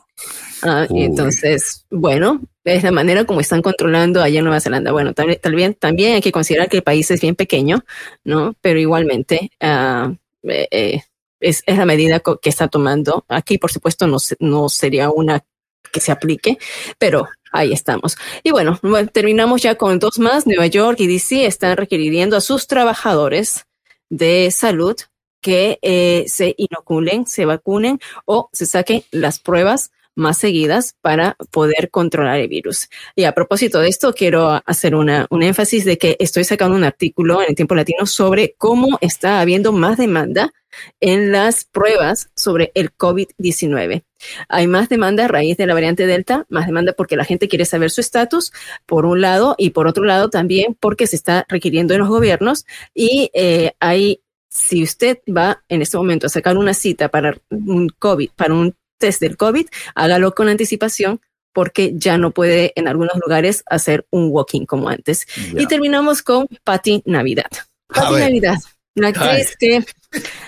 [0.89, 1.01] Y Uy.
[1.03, 4.91] entonces, bueno, es la manera como están controlando allá en Nueva Zelanda.
[4.91, 7.85] Bueno, también, también, también hay que considerar que el país es bien pequeño,
[8.23, 8.55] ¿no?
[8.61, 11.01] Pero igualmente eh, eh,
[11.39, 13.23] es, es la medida que está tomando.
[13.29, 15.43] Aquí, por supuesto, no, no sería una
[15.91, 16.57] que se aplique,
[16.97, 17.27] pero
[17.57, 18.17] ahí estamos.
[18.43, 18.79] Y bueno,
[19.11, 20.45] terminamos ya con dos más.
[20.45, 23.65] Nueva York y DC están requiriendo a sus trabajadores
[24.09, 24.95] de salud
[25.41, 31.89] que eh, se inoculen, se vacunen o se saquen las pruebas más seguidas para poder
[31.89, 32.89] controlar el virus.
[33.15, 36.83] Y a propósito de esto, quiero hacer una, un énfasis de que estoy sacando un
[36.83, 40.51] artículo en el tiempo latino sobre cómo está habiendo más demanda
[40.99, 44.03] en las pruebas sobre el COVID-19.
[44.49, 47.65] Hay más demanda a raíz de la variante Delta, más demanda porque la gente quiere
[47.65, 48.51] saber su estatus,
[48.85, 52.65] por un lado, y por otro lado también porque se está requiriendo en los gobiernos
[52.93, 57.89] y eh, hay, si usted va en este momento a sacar una cita para un
[57.89, 61.21] COVID, para un test del COVID, hágalo con anticipación
[61.53, 65.25] porque ya no puede en algunos lugares hacer un walking como antes.
[65.55, 67.49] Y terminamos con Patti Navidad.
[67.89, 68.19] Ver.
[68.19, 68.57] Navidad,
[68.93, 69.83] la actriz que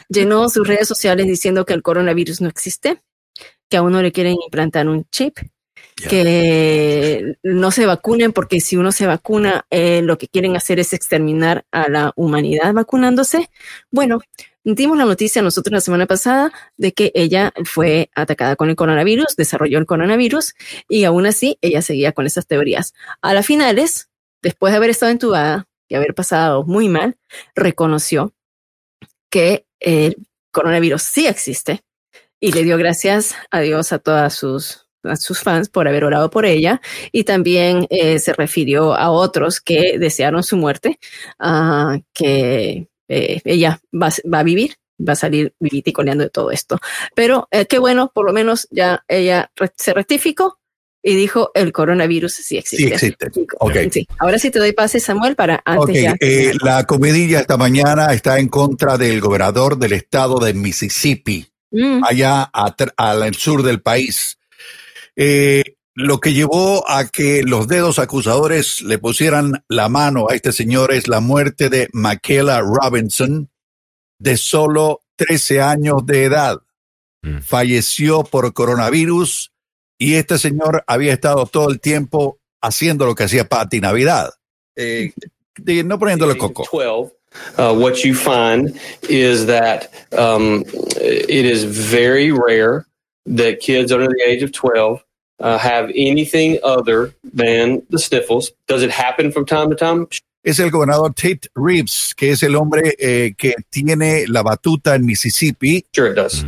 [0.08, 3.02] llenó sus redes sociales diciendo que el coronavirus no existe,
[3.70, 5.40] que a uno le quieren implantar un chip,
[6.08, 10.94] que no se vacunen porque si uno se vacuna, eh, lo que quieren hacer es
[10.94, 13.50] exterminar a la humanidad vacunándose.
[13.92, 14.20] Bueno,
[14.64, 19.36] dimos la noticia nosotros la semana pasada de que ella fue atacada con el coronavirus,
[19.36, 20.54] desarrolló el coronavirus
[20.88, 22.94] y aún así ella seguía con esas teorías.
[23.22, 24.10] A las finales,
[24.42, 27.18] después de haber estado entubada y haber pasado muy mal,
[27.56, 28.34] reconoció
[29.30, 30.18] que el
[30.52, 31.82] coronavirus sí existe
[32.40, 34.86] y le dio gracias a Dios a todas sus
[35.42, 36.82] fans por haber orado por ella
[37.12, 41.00] y también eh, se refirió a otros que desearon su muerte,
[41.40, 46.30] ah, que eh, ella va, va a vivir, va a salir vivita y coleando de
[46.30, 46.80] todo esto.
[47.16, 50.60] Pero eh, qué bueno, por lo menos ya ella se rectificó
[51.02, 52.86] y dijo el coronavirus sí existe.
[52.88, 53.32] Sí existe.
[53.60, 53.76] Ok.
[53.92, 54.08] Sí.
[54.20, 56.16] Ahora sí te doy pase, Samuel, para antes ya.
[56.20, 62.04] eh, la comidilla esta mañana está en contra del gobernador del estado de Mississippi, Mm,
[62.04, 62.50] allá
[62.98, 64.40] al sur del país.
[65.16, 70.54] Eh, lo que llevó a que los dedos acusadores le pusieran la mano a este
[70.54, 73.50] señor es la muerte de Michaela Robinson,
[74.18, 76.60] de solo 13 años de edad.
[77.22, 77.40] Mm.
[77.40, 79.52] Falleció por coronavirus
[79.98, 84.30] y este señor había estado todo el tiempo haciendo lo que hacía Patti Navidad.
[84.78, 85.12] Eh,
[85.58, 86.66] de- no poniéndole coco.
[86.72, 87.12] 12,
[87.58, 88.80] uh, what you find
[89.10, 90.64] is that um,
[91.02, 92.86] it is very rare
[93.26, 95.04] that kids under the age of 12
[95.40, 98.52] uh, have anything other than the sniffles.
[98.68, 100.08] Does it happen from time to time?
[100.42, 105.06] es el gobernador Tate Reeves, que es el hombre eh, que tiene la batuta en
[105.06, 106.46] Mississippi Sure, it does.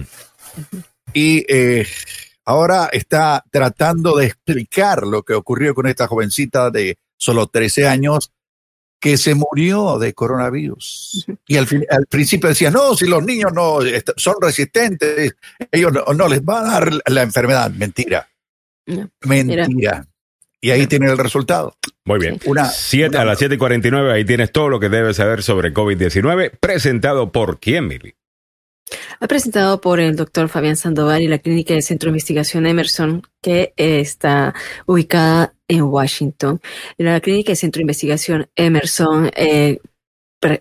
[1.13, 1.85] y eh,
[2.45, 8.31] ahora está tratando de explicar lo que ocurrió con esta jovencita de solo 13 años
[8.99, 11.25] que se murió de coronavirus.
[11.47, 13.79] Y al, fin- al principio decía, no, si los niños no
[14.15, 15.33] son resistentes,
[15.71, 17.71] ellos no, no les va a dar la enfermedad.
[17.71, 18.29] Mentira.
[18.85, 19.09] No.
[19.21, 20.05] Mentira.
[20.59, 21.75] Y ahí tiene el resultado.
[22.05, 22.39] Muy bien.
[22.45, 27.31] Una, Siete, a las 7:49, ahí tienes todo lo que debes saber sobre COVID-19, presentado
[27.31, 28.15] por quién, Mili.
[29.19, 33.23] Ha presentado por el doctor Fabián Sandoval y la Clínica del Centro de Investigación Emerson,
[33.41, 34.53] que eh, está
[34.85, 36.59] ubicada en Washington.
[36.97, 39.79] La Clínica del Centro de Investigación Emerson eh,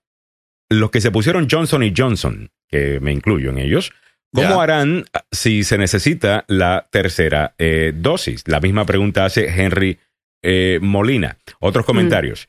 [0.70, 3.92] los que se pusieron Johnson y Johnson, que me incluyo en ellos.
[4.34, 8.42] ¿Cómo harán si se necesita la tercera eh, dosis?
[8.46, 9.98] La misma pregunta hace Henry
[10.42, 11.38] eh, Molina.
[11.60, 12.48] Otros comentarios.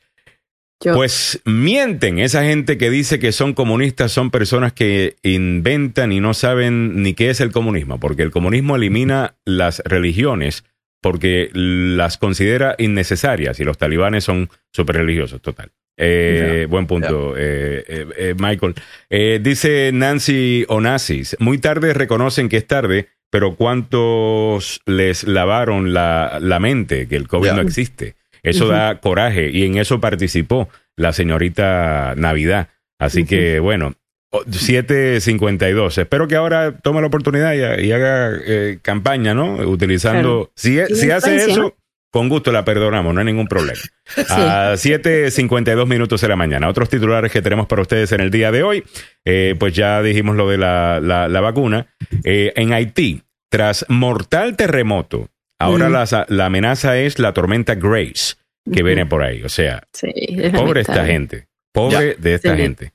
[0.84, 2.18] Yo- Pues mienten.
[2.18, 7.14] Esa gente que dice que son comunistas son personas que inventan y no saben ni
[7.14, 10.64] qué es el comunismo, porque el comunismo elimina las religiones
[11.02, 15.70] porque las considera innecesarias y los talibanes son súper religiosos, total.
[15.98, 18.74] Eh, buen punto, eh, eh, eh, Michael.
[19.10, 26.38] Eh, dice Nancy Onassis, muy tarde reconocen que es tarde, pero ¿cuántos les lavaron la,
[26.40, 28.14] la mente que el COVID no existe?
[28.42, 32.68] Eso da coraje y en eso participó la señorita Navidad.
[32.98, 33.94] Así que bueno,
[34.30, 35.98] o- 752.
[35.98, 39.54] Espero que ahora tome la oportunidad y, y haga eh, campaña, ¿no?
[39.68, 40.50] Utilizando...
[40.54, 40.88] Claro.
[40.88, 41.74] Si, si hace eso.
[42.16, 43.78] Con gusto la perdonamos, no hay ningún problema.
[44.30, 46.66] A 7.52 minutos de la mañana.
[46.68, 48.84] Otros titulares que tenemos para ustedes en el día de hoy,
[49.26, 51.88] eh, pues ya dijimos lo de la, la- la vacuna.
[52.24, 55.28] Eh, en Haití, tras mortal terremoto,
[55.60, 55.92] ahora Ujú.
[55.92, 58.36] la, la amenaza es la tormenta Grace
[58.72, 59.42] que viene por ahí.
[59.42, 62.62] O sea, Sí, es pobre esta gente, pobre de esta Sí.
[62.62, 62.92] gente.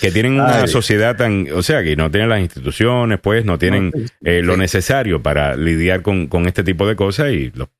[0.00, 0.68] Que tienen una Ay.
[0.68, 3.92] sociedad tan, o sea, que no tienen las instituciones, pues, no tienen
[4.24, 4.60] eh, lo Sí.
[4.60, 7.70] necesario para lidiar con, con este tipo de cosas y, lo-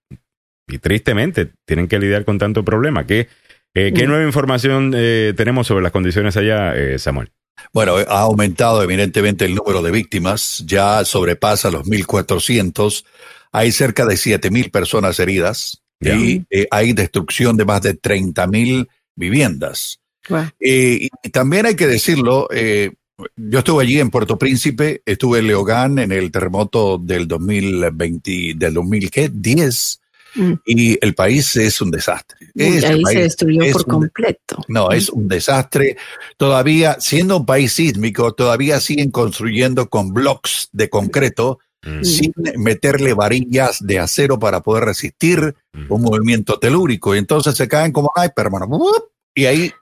[0.69, 3.07] y tristemente tienen que lidiar con tanto problema.
[3.07, 3.29] ¿Qué,
[3.75, 7.31] eh, ¿qué nueva información eh, tenemos sobre las condiciones allá, eh, Samuel?
[7.73, 13.05] Bueno, ha aumentado evidentemente el número de víctimas, ya sobrepasa los 1.400,
[13.53, 20.01] hay cerca de 7.000 personas heridas y eh, hay destrucción de más de 30.000 viviendas.
[20.29, 20.45] Wow.
[20.61, 22.93] Eh, y también hay que decirlo, eh,
[23.37, 28.75] yo estuve allí en Puerto Príncipe, estuve en Leogán en el terremoto del 2020, del
[28.75, 30.01] 2010,
[30.37, 30.53] Mm.
[30.66, 32.39] y el país es un desastre.
[32.55, 34.57] Uy, ahí se país destruyó es por un- completo.
[34.68, 35.97] no, es un desastre.
[36.37, 42.03] Todavía, siendo un país sísmico, todavía siguen construyendo con blocks de concreto Mm.
[42.03, 45.84] sin meterle varillas de acero para poder resistir Mm.
[45.93, 47.14] un movimiento telúrico.
[47.14, 48.66] Y entonces se caen como hermano.
[48.66, 49.11] ¡Wup!
[49.34, 49.72] Y ahí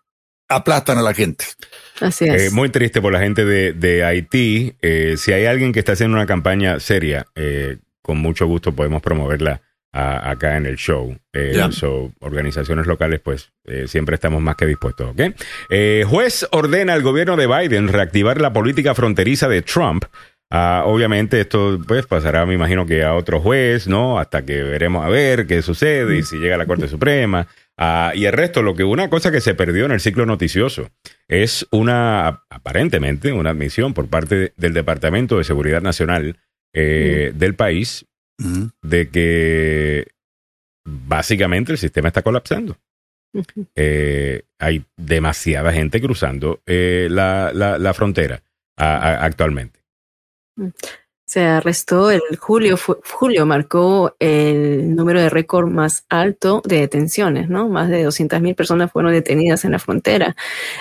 [0.48, 1.46] aplastan a la gente.
[2.00, 2.52] Así Eh, es.
[2.52, 4.74] muy triste por la gente de, de Haití.
[4.82, 9.00] Eh, si hay alguien que está haciendo una campaña seria, eh, con mucho gusto podemos
[9.00, 9.62] promoverla
[9.94, 11.16] a- acá en el show.
[11.32, 15.10] Eh, so, organizaciones locales, pues eh, siempre estamos más que dispuestos.
[15.10, 15.20] ¿ok?
[15.70, 20.04] Eh, juez ordena al gobierno de Biden reactivar la política fronteriza de Trump.
[20.50, 24.18] Ah, obviamente esto pues pasará, me imagino que a otro juez, ¿no?
[24.18, 27.46] Hasta que veremos a ver qué sucede y si llega a la Corte Suprema.
[27.76, 30.90] Ah, y el resto, lo que una cosa que se perdió en el ciclo noticioso
[31.26, 36.36] es una, aparentemente, una admisión por parte del Departamento de Seguridad Nacional
[36.72, 38.06] eh, del país
[38.82, 40.08] De que
[40.86, 42.76] básicamente el sistema está colapsando.
[43.74, 48.42] Eh, hay demasiada gente cruzando eh, la, la- la frontera
[48.76, 49.80] a- a- actualmente.
[51.26, 57.68] Se arrestó el julio, julio marcó el número de récord más alto de detenciones, ¿no?
[57.70, 60.36] Más de 200.000 personas fueron detenidas en la frontera.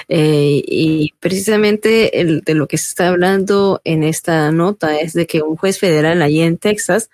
[0.10, 5.28] Eh, y precisamente el- de lo que se está hablando en esta nota es de
[5.28, 7.10] que un juez federal allí en Texas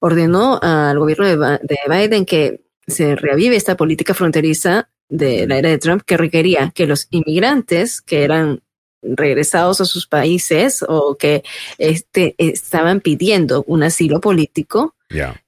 [0.00, 5.68] ordenó al gobierno de, de Biden que se reavive esta política fronteriza de la era
[5.68, 8.62] de Trump que requería que los inmigrantes que eran
[9.04, 11.42] regresados a sus países o que
[11.78, 14.94] este, estaban pidiendo un asilo político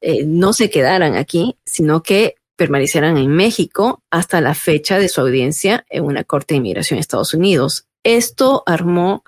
[0.01, 5.21] eh, no se quedaran aquí, sino que permanecieran en México hasta la fecha de su
[5.21, 7.87] audiencia en una corte de inmigración en Estados Unidos.
[8.05, 9.25] Esto armó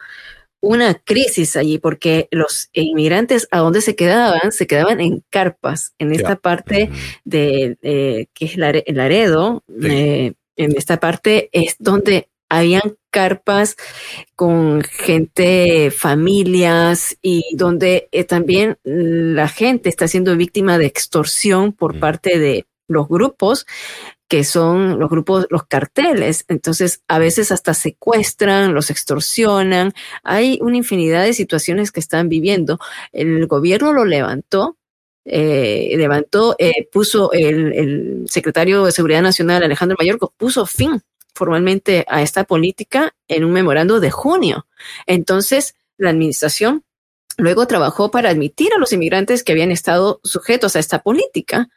[0.61, 6.13] una crisis allí porque los inmigrantes a dónde se quedaban, se quedaban en carpas, en
[6.13, 6.91] esta parte
[7.25, 9.87] de eh, que es Lare- Laredo, Sí.
[9.91, 13.77] eh, en esta parte es donde habían carpas
[14.37, 21.97] con gente, familias y donde eh, también la gente está siendo víctima de extorsión por
[21.97, 22.01] Mm.
[22.01, 23.67] parte de los grupos
[24.29, 26.45] que son los grupos, los carteles.
[26.49, 29.93] Entonces, a veces hasta secuestran, los extorsionan.
[30.23, 32.79] Hay una infinidad de situaciones que están viviendo.
[33.13, 34.77] El gobierno lo levantó,
[35.25, 41.03] eh, levantó, eh, puso el, el secretario de Seguridad Nacional, Alejandro Mayorko, puso fin
[41.39, 44.67] formalmente a esta política en un memorando de junio.
[45.07, 46.85] Entonces, la administración
[47.39, 51.69] luego trabajó para admitir a los inmigrantes que habían estado sujetos a esta política.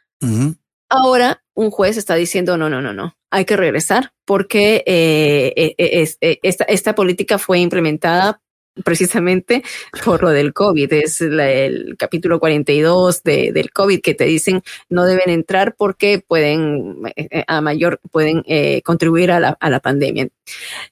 [0.90, 5.74] Ahora un juez está diciendo, no, no, no, no, hay que regresar porque eh, eh,
[5.78, 8.41] eh, es- eh, esta, esta política fue implementada
[8.84, 9.62] precisamente
[10.04, 10.92] por lo del COVID.
[10.92, 16.22] Es la- el capítulo 42 de, del COVID que te dicen no deben entrar porque
[16.26, 20.28] pueden eh, eh, a mayor pueden eh, contribuir a la, a la pandemia.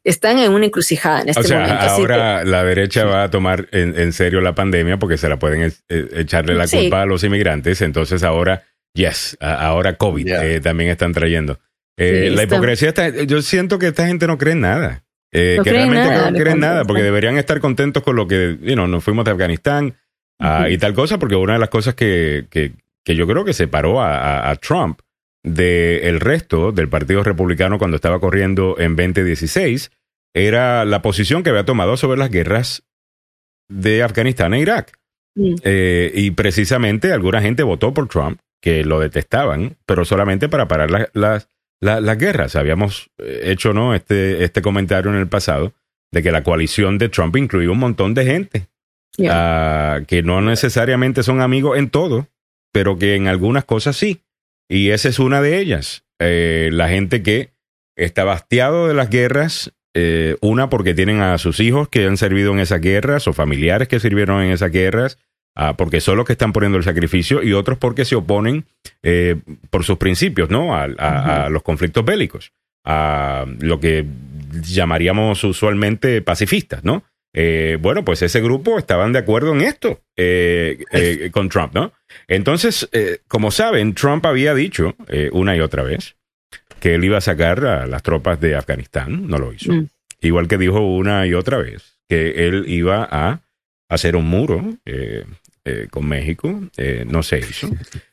[0.05, 1.79] Están en una encrucijada en este o sea, momento.
[1.85, 5.29] así que- ahora la derecha va a tomar en, en serio la pandemia porque se
[5.29, 6.79] la pueden e- echarle la Sí.
[6.83, 7.81] culpa a los inmigrantes.
[7.83, 8.65] Entonces ahora,
[8.95, 11.59] yes, ahora COVID eh, también están trayendo.
[11.97, 15.05] Eh, Sí, la está- hipocresía está, yo siento que esta gente no cree en nada.
[15.33, 18.27] Eh, No que creen realmente nada, no creen nada, porque deberían estar contentos con lo
[18.27, 19.95] que, you know, nos fuimos de Afganistán
[20.41, 22.73] ah, y tal cosa, porque una de las cosas que, que,
[23.05, 25.01] que yo creo que separó a, a- a Trump
[25.43, 29.91] del resto del Partido Republicano cuando estaba corriendo en 2016
[30.35, 32.83] era la posición que había tomado sobre las guerras
[33.69, 34.93] de Afganistán e Irak.
[35.37, 35.55] Mm.
[35.65, 40.91] Eh, y precisamente alguna gente votó por Trump, que lo detestaban, pero solamente para parar
[40.91, 41.49] la- las-
[41.81, 42.57] la- las guerras.
[42.57, 43.95] Habíamos eh, hecho ¿no?
[43.95, 45.73] este, este comentario en el pasado
[46.13, 48.67] de que la coalición de Trump incluía un montón de gente
[49.29, 52.29] ah, que no necesariamente son amigos en todo,
[52.73, 54.23] pero que en algunas cosas sí.
[54.69, 56.05] Y esa es una de ellas.
[56.21, 57.51] Eh, la gente que
[57.97, 62.53] está bastiado de las guerras, eh, una porque tienen a sus hijos que han servido
[62.53, 65.19] en esas guerras o familiares que sirvieron en esas guerras,
[65.61, 68.65] ah, porque son los que están poniendo el sacrificio, y otros porque se oponen
[69.03, 69.37] eh,
[69.71, 70.75] por sus principios, ¿no?
[70.75, 72.53] A, a- a los conflictos bélicos,
[72.85, 74.05] a lo que
[74.63, 77.05] llamaríamos usualmente pacifistas, ¿no?
[77.33, 81.93] Eh, bueno, pues ese grupo estaban de acuerdo en esto eh, eh, con Trump, ¿no?
[82.27, 86.17] Entonces, eh, como saben, Trump había dicho eh, una y otra vez
[86.81, 89.73] que él iba a sacar a las tropas de Afganistán, no lo hizo.
[89.73, 89.87] Mm.
[90.23, 93.41] Igual que dijo una y otra vez que él iba a
[93.89, 94.65] hacer un muro
[95.65, 97.69] eh, con México, eh, no se hizo.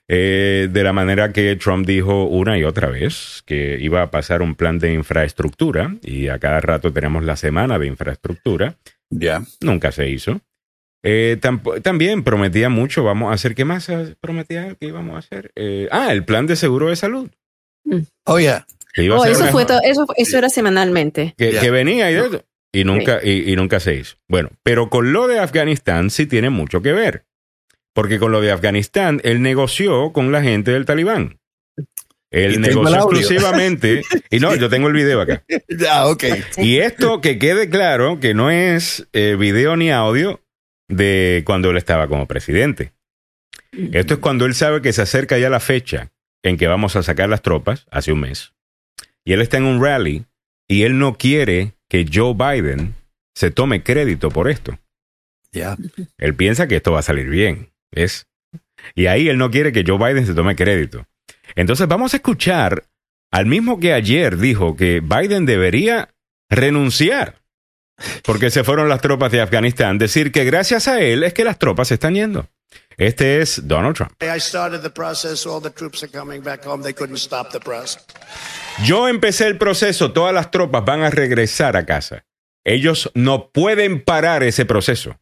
[0.08, 4.42] Eh, de la manera que Trump dijo una y otra vez que iba a pasar
[4.42, 8.76] un plan de infraestructura y a cada rato tenemos la semana de infraestructura
[9.10, 9.44] Ya.
[9.62, 10.42] nunca se hizo.
[11.04, 11.38] Eh,
[11.84, 13.90] también prometía mucho, vamos a hacer, ¿qué más
[14.20, 15.52] prometía que íbamos a hacer?
[15.56, 17.30] Eh, ah, el plan de seguro de salud.
[18.26, 18.54] Oye,
[18.94, 21.34] Que, iba a Oh, eso fue eso, eso era semanalmente.
[21.38, 21.62] que, Ya.
[21.62, 22.42] que venía y, de
[22.74, 24.18] y nunca, y, y nunca se hizo.
[24.28, 27.24] Bueno, pero con lo de Afganistán sí tiene mucho que ver.
[27.98, 31.40] Porque con lo de Afganistán, él negoció con la gente del Talibán.
[32.30, 34.04] Él negoció exclusivamente.
[34.30, 35.44] Y no, yo tengo el video acá.
[35.68, 36.26] ya, ok.
[36.58, 40.44] Y esto que quede claro que no es eh, video ni audio
[40.88, 42.94] de cuando él estaba como presidente.
[43.72, 46.12] Esto es cuando él sabe que se acerca ya la fecha
[46.44, 48.54] en que vamos a sacar las tropas, hace un mes.
[49.26, 50.24] Y él está en un rally
[50.68, 52.94] y él no quiere que Joe Biden
[53.34, 54.78] se tome crédito por esto.
[55.52, 55.76] Ya.
[56.20, 58.28] Él piensa que esto va a salir bien, ¿ves?
[58.96, 61.06] Y ahí él no quiere que Joe Biden se tome crédito.
[61.56, 62.86] Entonces vamos a escuchar
[63.32, 66.10] al mismo que ayer dijo que Biden debería
[66.50, 67.42] renunciar
[68.24, 71.58] porque se fueron las tropas de Afganistán, decir que gracias a él es que las
[71.58, 72.48] tropas se están yendo.
[72.98, 74.12] Este es Donald Trump.
[74.22, 75.46] I started the process.
[75.46, 76.84] All the troops are coming back home.
[76.84, 78.06] They couldn't stop the process.
[78.84, 82.26] Yo empecé el proceso, todas las tropas van a regresar a casa.
[82.64, 85.18] Ellos no pueden parar ese proceso.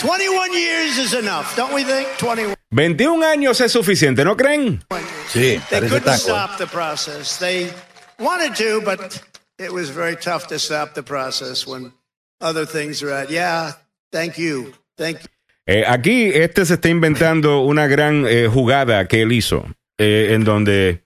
[0.00, 2.08] 21 years is enough, don't we think?
[2.18, 4.82] 21 21 años es suficiente, ¿no creen?
[5.28, 6.16] Sí, They parece couldn't taco.
[6.18, 7.38] stop the process.
[7.38, 7.70] They
[8.18, 9.20] wanted to, but
[9.58, 11.92] it was very tough to stop the process when
[12.40, 13.28] other things are at.
[13.30, 13.72] Yeah,
[14.10, 14.72] thank you.
[14.96, 15.26] Thank you.
[15.66, 19.66] Eh, aquí este se está inventando una gran eh, jugada que él hizo,
[19.98, 21.04] eh, en donde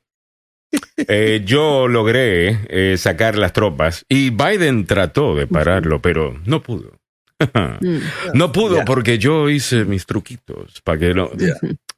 [1.08, 6.92] eh, yo logré eh, sacar las tropas y Biden trató de pararlo, pero no pudo.
[8.34, 11.30] No pudo porque yo hice mis truquitos para que no.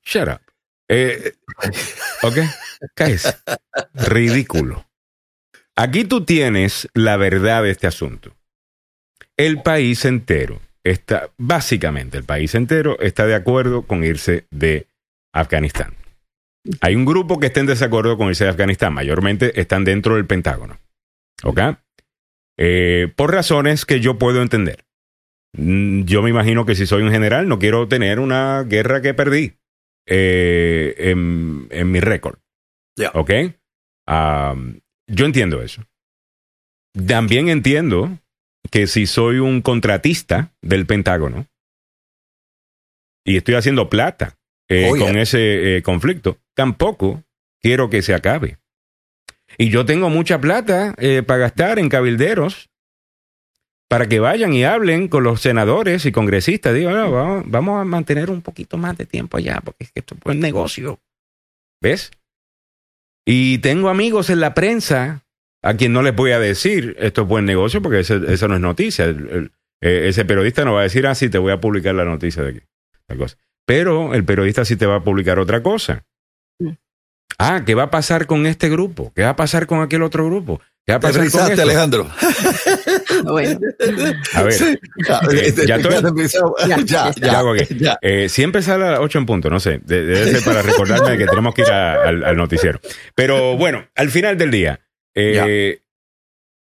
[0.04, 0.40] Shut up.
[0.88, 1.32] Eh,
[2.22, 2.38] ok.
[2.94, 3.36] Cállese.
[3.94, 4.86] Ridículo.
[5.76, 8.34] Aquí tú tienes la verdad de este asunto.
[9.36, 14.86] El país entero está, básicamente el país entero está de acuerdo con irse de
[15.32, 15.94] Afganistán.
[16.80, 20.26] Hay un grupo que está en desacuerdo con irse de Afganistán, mayormente están dentro del
[20.26, 20.78] Pentágono.
[21.44, 21.60] ¿Ok?
[22.56, 24.84] Eh, por razones que yo puedo entender.
[25.56, 29.14] Mm, Yo me imagino que si soy un general no quiero tener una guerra que
[29.14, 29.54] perdí
[30.06, 32.38] eh, en, en mi récord.
[33.14, 33.30] ¿Ok?
[35.08, 35.82] Yo entiendo eso.
[37.06, 38.18] También entiendo
[38.70, 41.46] que si soy un contratista del Pentágono
[43.24, 44.36] y estoy haciendo plata
[44.68, 45.06] eh, Oh, yeah.
[45.06, 47.22] con ese eh, conflicto, tampoco
[47.60, 48.58] quiero que se acabe.
[49.58, 50.94] Y yo tengo mucha plata
[51.26, 52.68] para gastar en cabilderos
[53.88, 56.74] para que vayan y hablen con los senadores y congresistas.
[56.74, 60.00] Digo, "No, vamos, vamos a mantener un poquito más de tiempo allá, porque es que
[60.00, 60.98] esto es buen negocio.
[61.80, 62.10] ¿Ves?
[63.26, 65.24] Y tengo amigos en la prensa
[65.62, 68.60] a quien no les voy a decir esto es buen negocio, porque eso no es
[68.60, 69.04] noticia.
[69.04, 71.94] El- el- eh, ese periodista no va a decir, ah, sí, te voy a publicar
[71.94, 72.60] la noticia de aquí.
[73.06, 73.36] tal cosa.
[73.66, 76.04] Pero el periodista sí te va a publicar otra cosa.
[76.60, 76.70] Mm.
[77.38, 79.12] Ah, ¿qué va a pasar con este grupo?
[79.14, 80.60] ¿Qué va a pasar con aquel otro grupo?
[80.84, 81.62] ¿Qué va a Te pasar con frisaste, esto?
[81.62, 82.08] Alejandro.
[83.24, 83.58] Bueno,
[84.34, 84.78] A ver, Sí.
[85.08, 86.54] Ah, Eh, te- ya te estoy- quedaste frisado.
[86.68, 87.98] Ya, Ya, ya ya, Ya hago que- ya.
[88.02, 89.80] Eh, siempre sale a las 8 en punto, no sé.
[89.84, 92.80] de- Debe ser para recordarme de que tenemos que ir a- al, al noticiero.
[93.14, 94.80] Pero bueno, al final del día,
[95.14, 95.80] eh,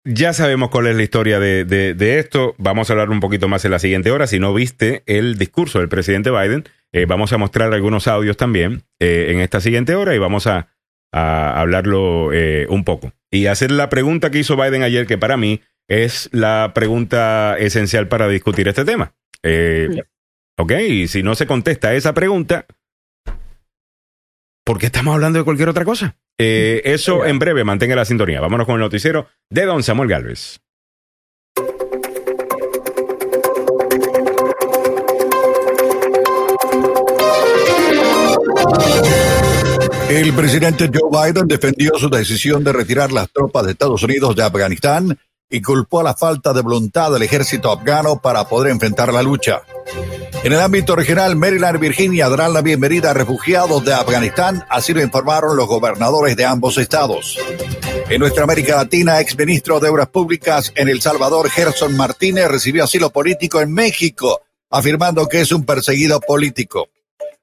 [0.04, 2.54] ya sabemos cuál es la historia de, de- de esto.
[2.58, 4.26] Vamos a hablar un poquito más en la siguiente hora.
[4.26, 8.84] Si no viste el discurso del presidente Biden, eh, vamos a mostrar algunos audios también
[9.00, 10.68] eh, en esta siguiente hora y vamos a,
[11.12, 13.12] a hablarlo eh, un poco.
[13.32, 18.08] Y hacer la pregunta que hizo Biden ayer, que para mí es la pregunta esencial
[18.08, 19.14] para discutir este tema.
[19.42, 20.02] Eh,
[20.58, 22.64] Ok, y si no se contesta esa pregunta,
[24.64, 26.16] ¿por qué estamos hablando de cualquier otra cosa?
[26.38, 28.40] Eh, eso en breve, mantenga la sintonía.
[28.40, 30.60] Vámonos con el noticiero de Don Samuel Galvez.
[40.08, 44.42] El presidente Joe Biden defendió su decisión de retirar las tropas de Estados Unidos de
[44.44, 45.18] Afganistán
[45.48, 49.62] y culpó a la falta de voluntad del ejército afgano para poder enfrentar la lucha.
[50.42, 54.92] En el ámbito regional, Maryland y Virginia darán la bienvenida a refugiados de Afganistán, así
[54.92, 57.38] lo informaron los gobernadores de ambos estados.
[58.08, 63.10] En nuestra América Latina, exministro de Obras Públicas en El Salvador, Gerson Martínez, recibió asilo
[63.10, 66.88] político en México, afirmando que es un perseguido político.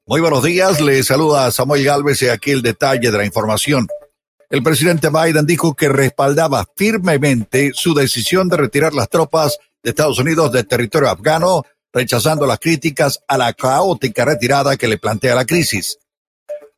[0.05, 3.87] Muy buenos días, le saluda Samuel Galvez y aquí el detalle de la información.
[4.53, 10.19] El presidente Biden dijo que respaldaba firmemente su decisión de retirar las tropas de Estados
[10.19, 15.45] Unidos del territorio afgano, rechazando las críticas a la caótica retirada que le plantea la
[15.45, 15.97] crisis.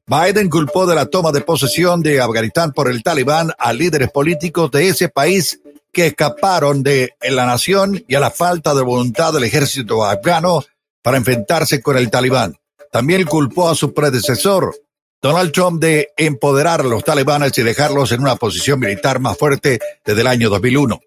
[0.08, 4.72] Biden culpó de la toma de posesión de Afganistán por el talibán a líderes políticos
[4.72, 5.60] de ese país
[5.92, 10.64] que escaparon de la nación y a la falta de voluntad del ejército afgano
[11.02, 12.56] para enfrentarse con el talibán.
[12.90, 14.74] También culpó a su predecesor,
[15.22, 19.80] Donald Trump, de empoderar a los talibanes y dejarlos en una posición militar más fuerte
[20.04, 21.00] desde el año 2001.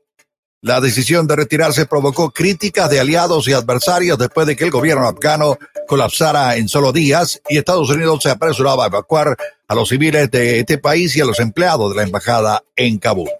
[0.61, 5.07] La decisión de retirarse provocó críticas de aliados y adversarios después de que el gobierno
[5.07, 5.57] afgano
[5.87, 9.37] colapsara en solo días y Estados Unidos se apresuraba a evacuar
[9.69, 13.31] a los civiles de este país y a los empleados de la embajada en Kabul.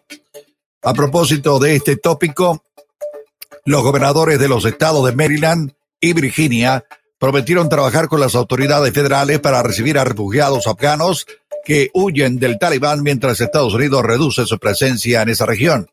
[0.83, 2.63] A propósito de este tópico,
[3.65, 6.85] los gobernadores de los estados de Maryland y Virginia
[7.19, 11.27] prometieron trabajar con las autoridades federales para recibir a refugiados afganos
[11.65, 15.91] que huyen del talibán mientras Estados Unidos reduce su presencia en esa región.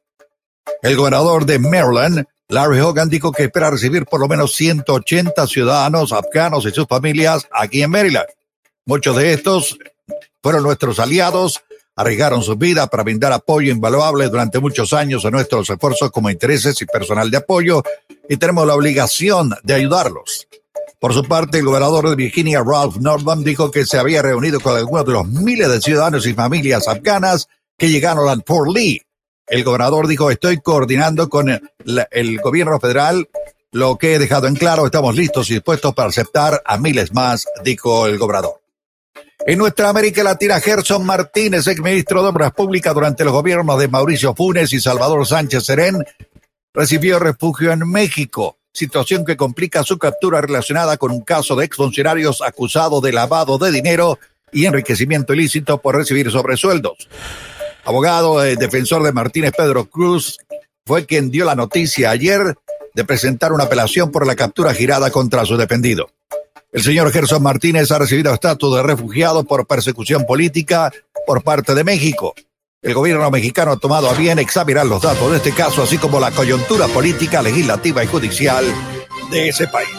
[0.82, 6.14] El gobernador de Maryland, Larry Hogan, dijo que espera recibir por lo menos 180 ciudadanos
[6.14, 8.28] afganos y sus familias aquí en Maryland.
[8.86, 9.78] Muchos de estos
[10.42, 11.62] fueron nuestros aliados,
[11.96, 16.80] arriesgaron sus vidas para brindar apoyo invaluable durante muchos años a nuestros esfuerzos como intereses
[16.82, 17.84] y personal de apoyo
[18.30, 20.48] y tenemos la obligación de ayudarlos.
[21.00, 24.78] Por su parte, el gobernador de Virginia, Ralph Northam, dijo que se había reunido con
[24.78, 29.02] algunos de los miles de ciudadanos y familias afganas que llegaron a Fort Lee.
[29.48, 33.30] El gobernador dijo, estoy coordinando con el, gobierno federal,
[33.72, 37.46] lo que he dejado en claro, estamos listos y dispuestos para aceptar a miles más,
[37.64, 38.62] dijo el gobernador.
[39.46, 44.34] En nuestra América Latina, Gerson Martínez, exministro de Obras Públicas durante los gobiernos de Mauricio
[44.34, 46.04] Funes y Salvador Sánchez Serén,
[46.74, 52.42] recibió refugio en México, situación que complica su captura relacionada con un caso de exfuncionarios
[52.42, 54.20] acusados de lavado de dinero
[54.52, 57.08] y enriquecimiento ilícito por recibir sobresueldos.
[57.86, 60.38] Abogado eh, defensor de Martínez Pedro Cruz
[60.86, 62.56] fue quien dio la noticia ayer
[62.94, 66.10] de presentar una apelación por la captura girada contra su defendido.
[66.72, 70.92] El señor Gerson Martínez ha recibido estatus de refugiado por persecución política
[71.26, 72.36] por parte de México.
[72.82, 76.20] El gobierno mexicano ha tomado a bien examinar los datos de este caso, así como
[76.20, 78.66] la coyuntura política, legislativa y judicial
[79.32, 79.90] de ese país.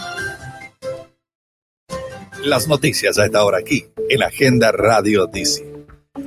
[2.42, 5.66] Las noticias a esta hora aquí, en Agenda Radio DC.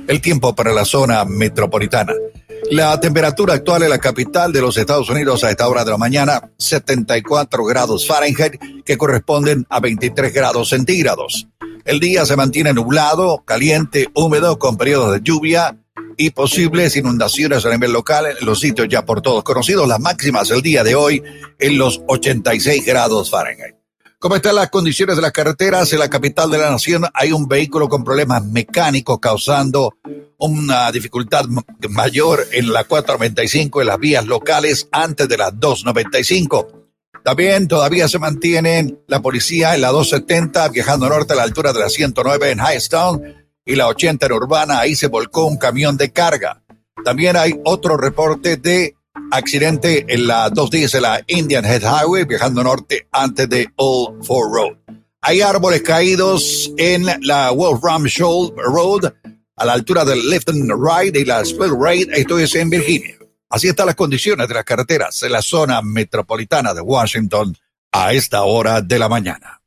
[0.06, 2.12] El tiempo para la zona metropolitana.
[2.70, 5.96] La temperatura actual en la capital de los Estados Unidos a esta hora de la
[5.96, 11.48] mañana, 74 grados Fahrenheit, que corresponden a 23 grados centígrados.
[11.86, 15.78] El día se mantiene nublado, caliente, húmedo, con periodos de lluvia
[16.16, 19.88] y posibles inundaciones a nivel local en los sitios ya por todos conocidos.
[19.88, 21.22] Las máximas el día de hoy
[21.58, 23.80] en los 86 grados Fahrenheit.
[24.18, 25.90] ¿Cómo están las condiciones de las carreteras?
[25.94, 29.96] En la capital de la nación hay un vehículo con problemas mecánicos causando
[30.36, 31.46] una dificultad
[31.88, 36.80] mayor en la 495 en las vías locales antes de las 295.
[37.24, 41.80] También todavía se mantiene la policía en la 270 viajando norte a la altura de
[41.80, 44.80] la 109 en Hightown y la 80 en Urbana.
[44.80, 46.62] Ahí se volcó un camión de carga.
[47.04, 48.94] También hay otro reporte de
[49.30, 54.52] accidente en la 210 de la Indian Head Highway, viajando norte antes de Old Ford
[54.52, 54.76] Road.
[55.22, 59.12] Hay árboles caídos en la Wolfram Shoal Road,
[59.56, 63.16] a la altura del Left and Right y la Split Raid, esto es en Virginia.
[63.50, 67.54] Así están las condiciones de las carreteras en la zona metropolitana de Washington
[67.92, 69.59] a esta hora de la mañana.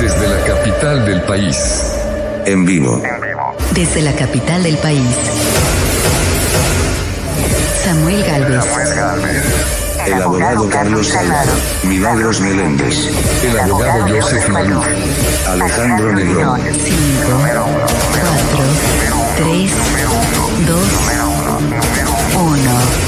[0.00, 1.92] Desde la capital del país.
[2.46, 3.02] En vivo.
[3.74, 5.02] Desde la capital del país.
[7.84, 8.64] Samuel Galvez.
[10.06, 11.54] El abogado Carlos Salvador.
[11.82, 13.10] Milagros Meléndez.
[13.44, 14.86] El abogado Joseph Maluf.
[15.46, 16.60] Alejandro Negrón.
[16.62, 16.78] 5,
[17.42, 17.66] 4,
[19.36, 19.72] 3,
[20.66, 20.78] 2,
[22.36, 23.00] 1.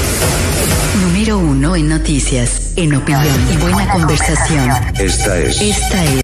[1.01, 4.69] Número 1 en noticias, en opinión y buena conversación.
[4.99, 6.22] Esta es Esta es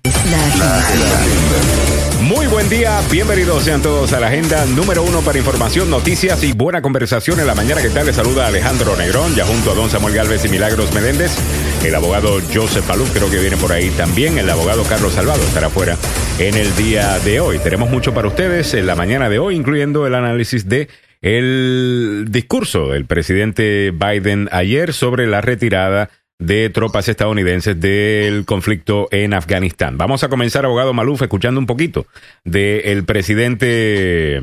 [2.21, 6.53] Muy buen día, bienvenidos sean todos a la agenda número uno para información, noticias y
[6.53, 7.81] buena conversación en la mañana.
[7.81, 8.05] ¿Qué tal?
[8.05, 11.35] Les saluda Alejandro Negrón, ya junto a don Samuel Galvez y Milagros Meléndez.
[11.83, 14.37] El abogado Joseph Paluf creo que viene por ahí también.
[14.37, 15.97] El abogado Carlos Salvado estará fuera
[16.37, 17.57] en el día de hoy.
[17.57, 20.89] Tenemos mucho para ustedes en la mañana de hoy, incluyendo el análisis de
[21.21, 26.09] el discurso del presidente Biden ayer sobre la retirada
[26.39, 29.97] de tropas estadounidenses del conflicto en Afganistán.
[29.97, 32.07] Vamos a comenzar, abogado Maluf, escuchando un poquito
[32.43, 34.41] del presidente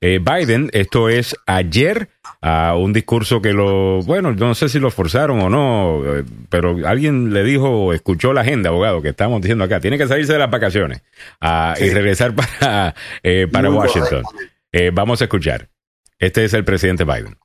[0.00, 0.70] eh, Biden.
[0.72, 2.10] Esto es ayer,
[2.42, 6.86] a un discurso que lo, bueno, no sé si lo forzaron o no, eh, pero
[6.86, 9.80] alguien le dijo o escuchó la agenda, abogado, que estamos diciendo acá.
[9.80, 11.02] Tiene que salirse de las vacaciones
[11.40, 14.24] ah, y regresar para, eh, para Washington.
[14.72, 15.70] Eh, vamos a escuchar.
[16.18, 17.36] Este es el presidente Biden.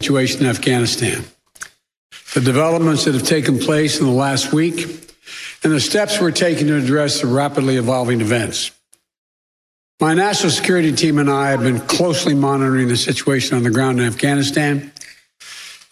[0.00, 1.22] situation in Afghanistan,
[2.34, 4.86] the developments that have taken place in the last week,
[5.62, 8.70] and the steps we're taking to address the rapidly evolving events.
[10.00, 14.00] My national security team and I have been closely monitoring the situation on the ground
[14.00, 14.90] in Afghanistan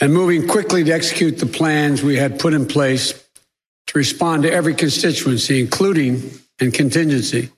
[0.00, 3.12] and moving quickly to execute the plans we had put in place
[3.88, 6.30] to respond to every constituency, including
[6.60, 7.50] and contingency,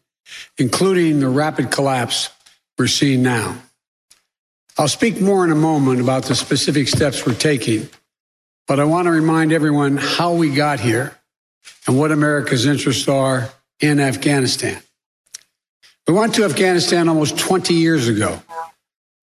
[0.59, 2.31] including the rapid collapse
[2.79, 3.57] we're seeing now.
[4.79, 7.89] I'll speak more in a moment about the specific steps we're taking,
[8.67, 11.17] but I want to remind everyone how we got here
[11.87, 13.51] and what America's interests are
[13.81, 14.81] in Afghanistan.
[16.07, 18.43] We went to Afghanistan almost 20 years ago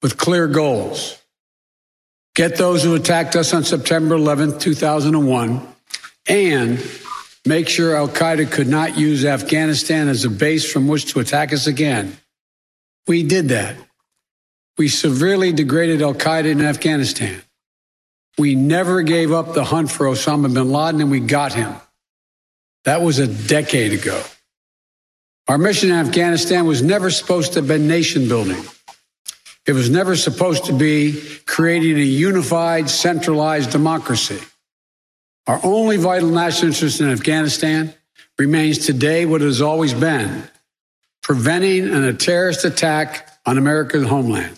[0.01, 1.21] with clear goals.
[2.35, 5.67] Get those who attacked us on September 11th, 2001,
[6.27, 6.79] and
[7.45, 11.51] make sure Al Qaeda could not use Afghanistan as a base from which to attack
[11.51, 12.15] us again.
[13.07, 13.75] We did that.
[14.77, 17.41] We severely degraded Al Qaeda in Afghanistan.
[18.37, 21.73] We never gave up the hunt for Osama bin Laden, and we got him.
[22.85, 24.21] That was a decade ago.
[25.47, 28.63] Our mission in Afghanistan was never supposed to have been nation building.
[29.65, 34.39] It was never supposed to be creating a unified, centralized democracy.
[35.47, 37.93] Our only vital national interest in Afghanistan
[38.37, 40.43] remains today what it has always been
[41.21, 44.56] preventing a terrorist attack on America's homeland.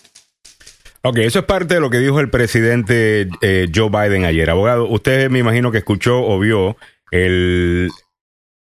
[1.02, 4.50] Ok, eso es parte de lo que dijo el presidente eh, Joe Biden ayer.
[4.50, 6.76] Abogado, usted me imagino que escuchó o vio
[7.10, 7.88] el,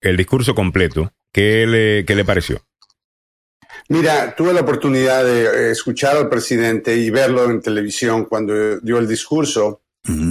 [0.00, 1.12] el discurso completo.
[1.30, 2.62] ¿Qué le, qué le pareció?
[3.88, 8.98] Mira, tuve la oportunidad de eh, escuchar al presidente y verlo en televisión cuando dio
[8.98, 9.82] el discurso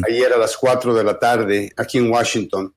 [0.06, 2.74] ayer a las 4 de la tarde aquí en Washington.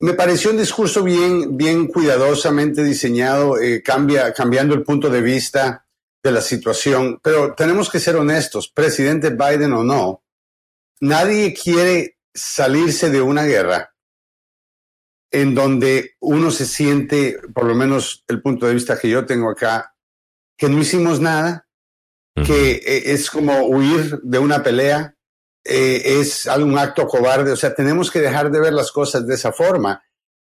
[0.00, 5.85] Me pareció un discurso bien, bien cuidadosamente diseñado, eh, cambia, cambiando el punto de vista
[6.26, 7.20] de la situación.
[7.22, 10.24] Pero tenemos que ser honestos, presidente Biden o no,
[11.00, 13.94] nadie quiere salirse de una guerra
[15.30, 19.50] en donde uno se siente, por lo menos el punto de vista que yo tengo
[19.50, 19.94] acá,
[20.56, 21.68] que no hicimos nada,
[22.34, 25.14] que eh, es como huir de una pelea,
[25.64, 29.34] eh, es algún acto cobarde, o sea, tenemos que dejar de ver las cosas de
[29.34, 30.05] esa forma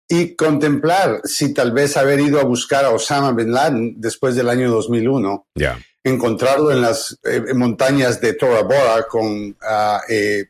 [0.10, 4.50] y contemplar si tal vez haber ido a buscar a Osama Bin Laden después del
[4.50, 5.48] año 2001,
[6.04, 10.02] encontrarlo en las eh, montañas de Tora Bora, con, ah,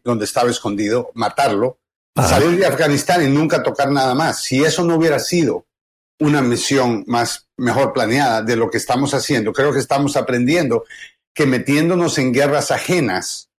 [0.04, 1.78] donde estaba escondido, matarlo,
[2.16, 4.42] salir de Afganistán y nunca tocar nada más.
[4.42, 5.66] Si eso no hubiera sido
[6.20, 10.86] una misión más mejor planeada de lo que estamos haciendo, creo que estamos aprendiendo
[11.34, 13.50] que metiéndonos en guerras ajenas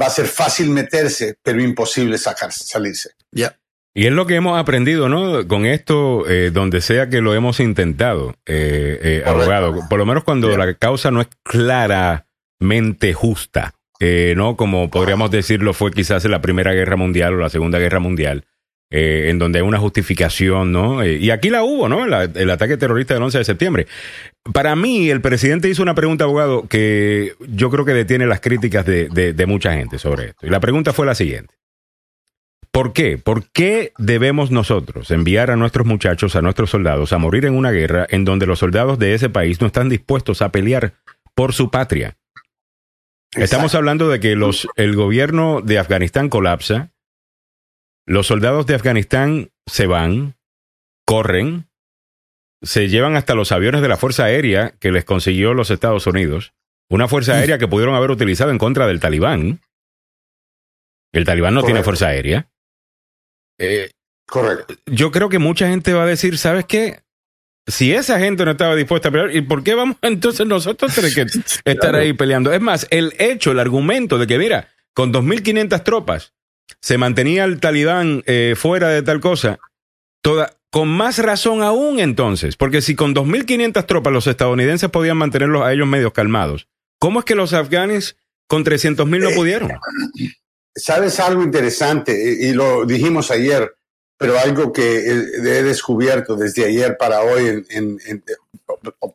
[0.00, 3.10] va a ser fácil meterse, pero imposible sacarse, salirse.
[3.30, 3.58] Ya.
[3.94, 5.46] Y es lo que hemos aprendido, ¿no?
[5.46, 9.88] Con esto, eh, donde sea que lo hemos intentado, eh, eh, abogado.
[9.88, 13.74] Por lo menos cuando la causa no es claramente justa.
[14.00, 14.56] Eh, ¿no?
[14.56, 18.44] Como podríamos decirlo, fue quizás en la Primera Guerra Mundial o la Segunda Guerra Mundial,
[18.90, 21.06] eh, en donde hay una justificación, ¿no?
[21.06, 22.04] Y aquí la hubo, ¿no?
[22.04, 23.86] el ataque terrorista del 11 de septiembre.
[24.52, 28.84] Para mí, el presidente hizo una pregunta, abogado, que yo creo que detiene las críticas
[28.84, 30.46] de, de mucha gente sobre esto.
[30.46, 31.54] Y la pregunta fue la siguiente.
[32.74, 33.18] ¿Por qué?
[33.18, 37.70] ¿Por qué debemos nosotros enviar a nuestros muchachos, a nuestros soldados, a morir en una
[37.70, 40.94] guerra en donde los soldados de ese país no están dispuestos a pelear
[41.36, 42.16] por su patria?
[43.30, 46.90] Estamos hablando de que los, el gobierno de Afganistán colapsa,
[48.06, 50.34] los soldados de Afganistán se van,
[51.06, 51.68] corren,
[52.60, 56.54] se llevan hasta los aviones de la Fuerza Aérea que les consiguió los Estados Unidos,
[56.90, 57.34] una Fuerza.
[57.34, 59.60] Aérea que pudieron haber utilizado en contra del talibán.
[61.12, 62.48] El talibán no tiene Fuerza Aérea.
[63.58, 63.90] Eh,
[64.26, 64.74] Correcto.
[64.86, 67.04] Yo creo que mucha gente va a decir, ¿sabes qué?
[67.66, 71.14] si esa gente no estaba dispuesta a pelear, ¿y por qué vamos entonces nosotros tener
[71.14, 71.26] que
[71.64, 72.52] estar ahí peleando?
[72.52, 76.32] Es más, el hecho, el argumento de que, mira, con 2.500 tropas
[76.80, 79.58] se mantenía el talibán eh, fuera de tal cosa,
[80.22, 85.62] toda, con más razón aún entonces, porque si con 2.500 tropas los estadounidenses podían mantenerlos
[85.62, 89.72] a ellos medios calmados, ¿cómo es que los afganes con 300.000 no eh, pudieron?
[90.74, 92.12] ¿Sabes algo interesante?
[92.40, 93.74] Y lo dijimos ayer
[94.16, 98.24] pero algo que he descubierto desde ayer para hoy en,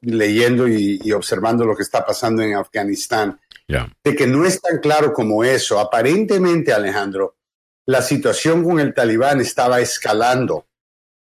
[0.01, 5.14] leyendo y, observando lo que está pasando en Afganistán, de que no es tan claro
[5.14, 5.80] como eso.
[5.80, 7.38] Aparentemente, Alejandro,
[7.86, 10.68] la situación con el talibán estaba escalando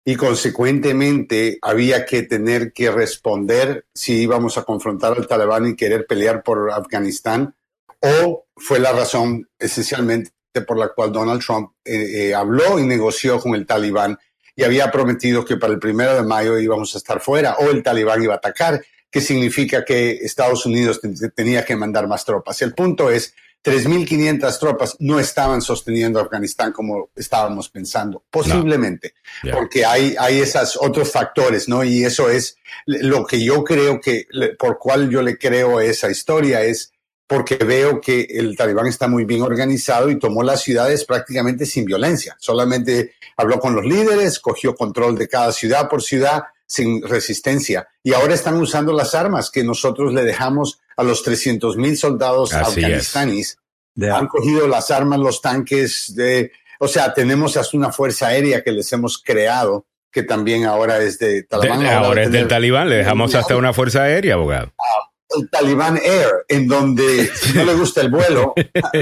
[0.04, 6.06] y consecuentemente había que tener que responder si íbamos a confrontar al talibán y querer
[6.06, 7.54] pelear por Afganistán
[8.02, 10.32] o fue la razón esencialmente
[10.66, 14.18] por la cual Donald Trump eh, eh, habló y negoció con el talibán
[14.54, 17.82] y había prometido que para el primero de mayo íbamos a estar fuera o el
[17.82, 21.00] talibán iba a atacar, que significa que Estados Unidos
[21.34, 22.60] tenía que mandar más tropas.
[22.60, 23.34] El punto es,
[23.64, 29.14] 3.500 tropas no estaban sosteniendo Afganistán como estábamos pensando, posiblemente,
[29.52, 31.84] porque hay, hay esos otros factores, ¿no?
[31.84, 34.26] Y eso es lo que yo creo que,
[34.58, 36.91] por cual yo le creo a esa historia, es
[37.32, 41.86] porque veo que el talibán está muy bien organizado y tomó las ciudades prácticamente sin
[41.86, 42.36] violencia.
[42.38, 47.88] Solamente habló con los líderes, cogió control de cada ciudad por ciudad sin resistencia.
[48.02, 52.52] Y ahora están usando las armas que nosotros le dejamos a los 300 mil soldados
[52.52, 53.56] afganistaníes.
[53.98, 58.72] Han cogido las armas, los tanques, de, o sea, tenemos hasta una fuerza aérea que
[58.72, 61.86] les hemos creado que también ahora es de Talibán.
[61.86, 64.74] ahora, es del Talibán, le dejamos hasta una fuerza aérea, abogado.
[64.78, 68.54] Ah, el Taliban Air, en donde si no le gusta el vuelo,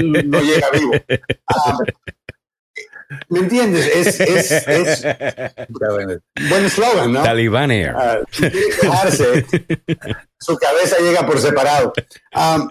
[0.03, 0.93] no llega vivo.
[1.47, 1.77] Ah,
[3.29, 3.87] ¿Me entiendes?
[3.87, 5.05] Es, es, es
[5.67, 7.23] buen eslogan, ¿no?
[7.23, 7.93] Taliban Air.
[7.95, 9.45] Ah, si quiere quejarse,
[10.39, 11.93] su cabeza llega por separado.
[12.33, 12.67] Ah,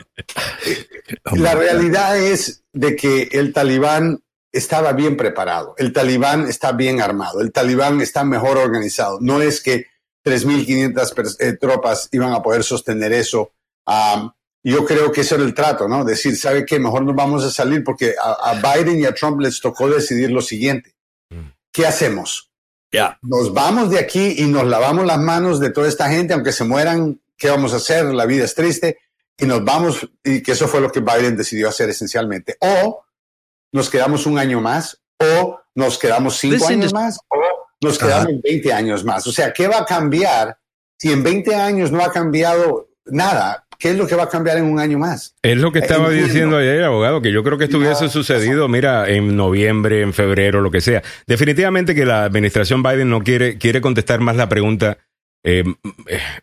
[1.32, 7.40] la realidad es de que el talibán estaba bien preparado, el talibán está bien armado,
[7.40, 9.18] el talibán está mejor organizado.
[9.20, 9.86] No es que
[10.24, 13.52] 3.500 eh, tropas iban a poder sostener eso.
[14.62, 16.04] yo creo que eso era el trato, ¿no?
[16.04, 16.78] Decir, ¿sabe qué?
[16.78, 20.42] Mejor nos vamos a salir porque a, Biden y a Trump les tocó decidir lo
[20.42, 20.94] siguiente.
[21.30, 21.48] Mm.
[21.72, 22.50] ¿Qué hacemos?
[22.92, 23.18] Ya.
[23.22, 26.64] Nos vamos de aquí y nos lavamos las manos de toda esta gente, aunque se
[26.64, 28.04] mueran, ¿qué vamos a hacer?
[28.06, 28.98] La vida es triste.
[29.38, 32.56] Y nos vamos, y que eso fue lo que Biden decidió hacer esencialmente.
[32.60, 33.04] O
[33.72, 37.40] nos quedamos un año más, o nos quedamos cinco años más, o
[37.80, 39.26] nos quedamos 20 años más.
[39.26, 40.56] O sea, ¿qué va a cambiar
[40.98, 43.66] si en 20 años no ha cambiado nada?
[43.78, 45.34] ¿Qué es lo que va a cambiar en un año más?
[45.42, 49.08] Es lo que estaba diciendo ayer, abogado, que yo creo que esto hubiese sucedido, mira,
[49.08, 51.02] en noviembre, en febrero, lo que sea.
[51.26, 54.98] Definitivamente que la administración Biden no quiere, quiere contestar más la pregunta
[55.42, 55.64] eh,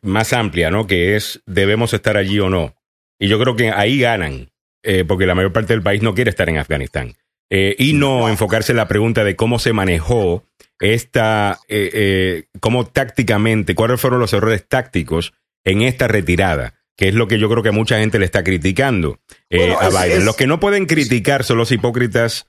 [0.01, 0.87] más amplia, ¿no?
[0.87, 2.75] Que es, ¿debemos estar allí o no?
[3.19, 4.49] Y yo creo que ahí ganan,
[4.81, 7.13] eh, porque la mayor parte del país no quiere estar en Afganistán.
[7.49, 10.43] Eh, y no enfocarse en la pregunta de cómo se manejó
[10.79, 15.33] esta, eh, eh, cómo tácticamente, cuáles fueron los errores tácticos
[15.63, 19.19] en esta retirada, que es lo que yo creo que mucha gente le está criticando
[19.49, 20.19] eh, Bueno, a Biden.
[20.19, 22.47] es- los que no pueden criticar son los hipócritas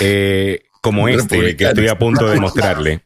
[0.00, 3.00] eh, como este, que estoy a punto de mostrarle.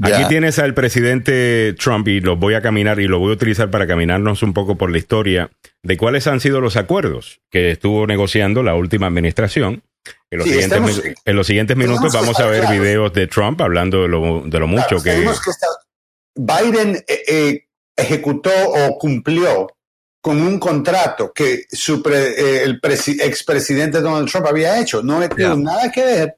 [0.00, 3.68] Aquí tienes al presidente Trump y los voy a caminar y lo voy a utilizar
[3.68, 5.50] para caminarnos un poco por la historia
[5.82, 9.82] de cuáles han sido los acuerdos que estuvo negociando la última administración.
[10.30, 12.78] En los, Sí, siguientes, estamos- mi- en los siguientes tenemos minutos vamos a ver claros.
[12.78, 15.10] videos de Trump hablando de lo, de lo mucho Claro, que...
[15.40, 15.70] que estar-
[16.36, 17.64] Biden eh, eh,
[17.96, 19.66] ejecutó o cumplió
[20.20, 25.02] con un contrato que su pre- eh, el presi- expresidente Donald Trump había hecho.
[25.02, 25.56] No tiene Ya.
[25.56, 26.36] nada que ver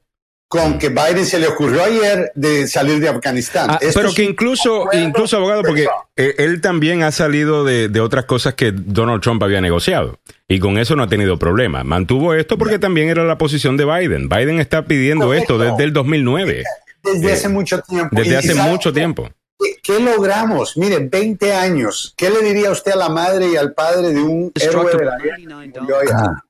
[0.51, 3.69] con que Biden se le ocurrió ayer de salir de Afganistán.
[3.69, 5.87] Ah, Esto pero que incluso, incluso abogado, porque
[6.17, 10.19] eh, él también ha salido de, de otras cosas que Donald Trump había negociado
[10.49, 11.85] y con eso no ha tenido problema.
[11.85, 14.27] Mantuvo esto porque también era la posición de Biden.
[14.27, 15.53] Biden está pidiendo Correcto.
[15.53, 16.65] esto desde el 2009,
[17.01, 18.13] desde eh, hace mucho tiempo.
[18.13, 19.29] desde hace y ¿sabe mucho tiempo.
[19.57, 20.75] ¿Qué, qué logramos?
[20.75, 22.13] Mire, 20 años.
[22.17, 25.17] ¿Qué le diría usted a la madre y al padre de un héroe de la
[25.17, 26.43] guerra?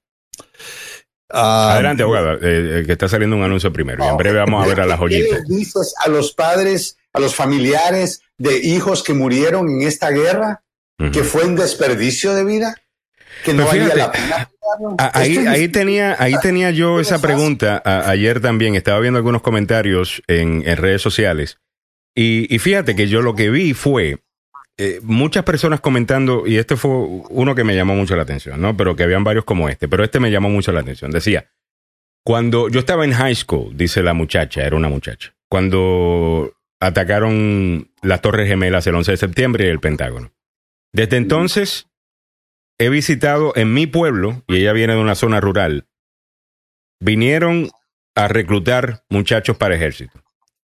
[1.34, 1.74] Ah.
[1.74, 4.68] Adelante, abogado, eh, eh, que está saliendo un anuncio primero y en breve vamos a
[4.68, 5.36] ver a la ¿Qué joyita.
[5.48, 10.64] le dices a los padres, a los familiares de hijos que murieron en esta guerra?
[11.00, 11.12] Ujú.
[11.12, 12.76] ¿Que fue un desperdicio de vida?
[13.46, 14.50] ¿Que no Pues valía fíjate, la pena?
[15.00, 18.76] Ah, Ahí, ahí tenía, ahí tenía yo esa pregunta a- ayer también.
[18.76, 21.58] Estaba viendo algunos comentarios en, en redes sociales.
[22.16, 24.20] Y, y fíjate que yo lo que vi fue
[24.84, 26.90] eh, muchas personas comentando, y este fue
[27.30, 28.76] uno que me llamó mucho la atención, ¿no?
[28.76, 31.12] Pero que habían varios como este, pero este me llamó mucho la atención.
[31.12, 31.52] Decía,
[32.26, 38.22] cuando yo estaba en high school, dice la muchacha, era una muchacha, cuando atacaron las
[38.22, 40.32] Torres Gemelas el 11 de septiembre y el Pentágono.
[40.92, 41.88] Desde entonces
[42.80, 45.86] he visitado en mi pueblo, y ella viene de una zona rural,
[47.00, 47.70] vinieron
[48.16, 50.24] a reclutar muchachos para ejército,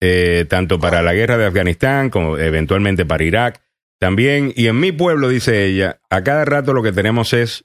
[0.02, 3.60] Eh, tanto para la guerra de Afganistán como eventualmente para Irak
[4.00, 4.52] también.
[4.56, 7.64] Y en mi pueblo, dice ella, a cada rato lo que tenemos es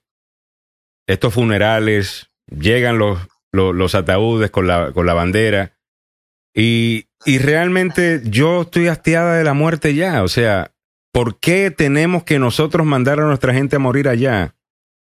[1.07, 3.19] estos funerales, llegan los,
[3.51, 5.77] los, ataúdes con la, con la bandera.
[6.53, 10.23] Y, y realmente yo estoy hastiada de la muerte ya.
[10.23, 10.71] O sea,
[11.11, 14.55] ¿por qué tenemos que nosotros mandar a nuestra gente a morir allá?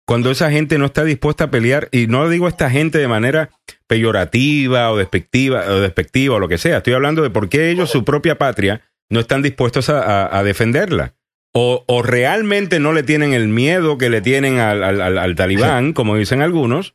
[0.05, 3.51] Cuando esa gente no está dispuesta a pelear, y no digo esta gente de manera
[3.85, 7.91] peyorativa o despectiva o despectiva o lo que sea, estoy hablando de por qué ellos,
[7.91, 11.15] su propia patria, no están dispuestos a, a- a defenderla.
[11.53, 15.35] O, o realmente no le tienen el miedo que le tienen al, al- al- al
[15.35, 16.93] talibán, como dicen algunos,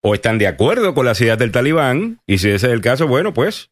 [0.00, 3.08] o están de acuerdo con las ideas del talibán, y si ese es el caso,
[3.08, 3.70] bueno, pues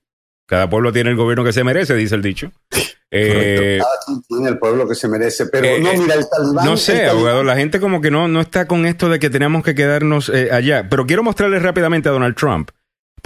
[0.49, 2.53] cada pueblo tiene el gobierno que se merece, dice el dicho.
[3.13, 5.47] Eh, Cada quien tiene el pueblo que se merece.
[5.47, 6.65] Pero eh, no, eh, mira, el talibán.
[6.67, 9.31] no sé, talibán- abogado, la gente como que no, no está con esto de que
[9.31, 10.89] tenemos que quedarnos eh, allá.
[10.91, 12.71] Pero quiero mostrarles rápidamente a Donald Trump,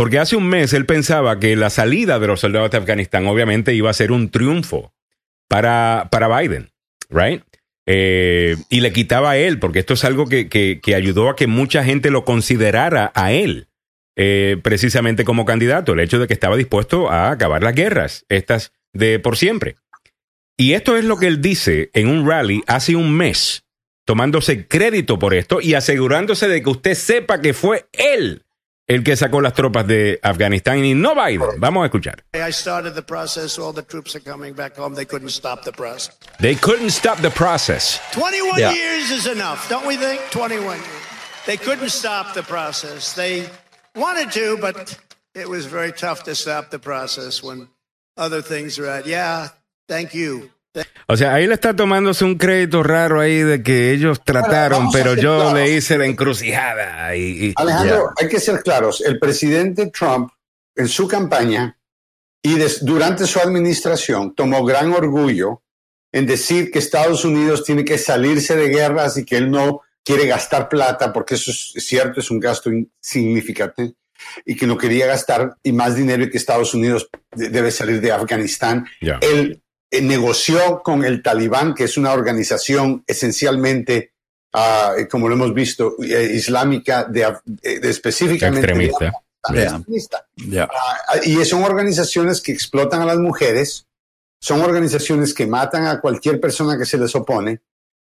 [0.01, 3.75] porque hace un mes él pensaba que la salida de los soldados de Afganistán obviamente
[3.75, 4.95] iba a ser un triunfo
[5.47, 6.71] para, para Biden,
[7.11, 7.43] ¿right?
[7.85, 11.47] Eh, y le quitaba a él, porque esto es algo que, que- ayudó a que
[11.47, 13.69] mucha gente lo considerara a él,
[14.17, 18.73] eh, precisamente como candidato, el hecho de que estaba dispuesto a acabar las guerras, estas
[18.95, 19.77] de por siempre.
[20.57, 23.67] Y esto es lo que él dice en un rally hace un mes,
[24.07, 28.47] tomándose crédito por esto y asegurándose de que usted sepa que fue él
[28.91, 31.61] el que sacó las tropas de Afganistán y no Biden.
[31.61, 32.25] Vamos a escuchar.
[32.35, 33.57] I started the process.
[33.57, 34.97] All the troops are coming back home.
[34.97, 36.19] They couldn't stop the process.
[36.41, 38.01] They couldn't stop the process.
[38.12, 38.73] 21 Yeah.
[38.73, 40.21] years is enough, don't we think?
[40.33, 41.07] 21 years.
[41.47, 43.12] They couldn't stop the process.
[43.15, 43.49] They
[43.95, 44.99] wanted to, but
[45.37, 47.69] it was very tough to stop the process when
[48.17, 49.07] other things are at.
[49.07, 49.51] Yeah,
[49.89, 50.51] thank you.
[51.09, 55.15] O sea, ahí le está tomándose un crédito raro ahí de que ellos trataron, pero
[55.15, 55.55] yo claros.
[55.55, 57.17] le hice la encrucijada.
[57.17, 59.01] Y, y- Alejandro, hay que ser claros.
[59.01, 60.31] El presidente Trump,
[60.77, 61.77] en su campaña
[62.43, 65.63] y des- durante su administración, tomó gran orgullo
[66.13, 70.27] en decir que Estados Unidos tiene que salirse de guerras y que él no quiere
[70.27, 73.95] gastar plata, porque eso es cierto, es un gasto insignificante,
[74.45, 78.01] y que no quería gastar y más dinero y que Estados Unidos de- debe salir
[78.01, 78.87] de Afganistán.
[79.01, 79.19] Ya.
[79.21, 79.61] Él
[79.91, 84.12] eh, negoció con el Talibán, que es una organización esencialmente,
[84.53, 87.23] ah, como lo hemos visto, eh, islámica, de,
[87.62, 89.12] eh, de específicamente de extremista.
[89.53, 89.62] Ya.
[89.77, 90.27] extremista.
[90.62, 93.87] Ah, y son organizaciones que explotan a las mujeres,
[94.41, 97.61] son organizaciones que matan a cualquier persona que se les opone,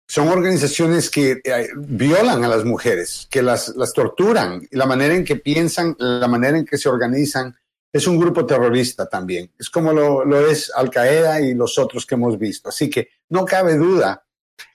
[0.08, 5.24] son organizaciones que eh, violan a las mujeres, que las, las torturan, la manera en
[5.24, 7.54] que piensan, la manera en que se organizan,
[7.92, 9.50] es un grupo terrorista también.
[9.58, 12.68] Es como lo, lo es Al Qaeda y los otros que hemos visto.
[12.68, 14.24] Así que no cabe duda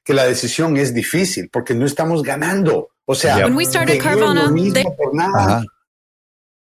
[0.04, 2.90] que la decisión es difícil porque no estamos ganando.
[3.06, 3.48] O sea, Yeah.
[3.48, 5.58] Es lo Carvana, mismo they- por nada.
[5.58, 5.64] Ajá.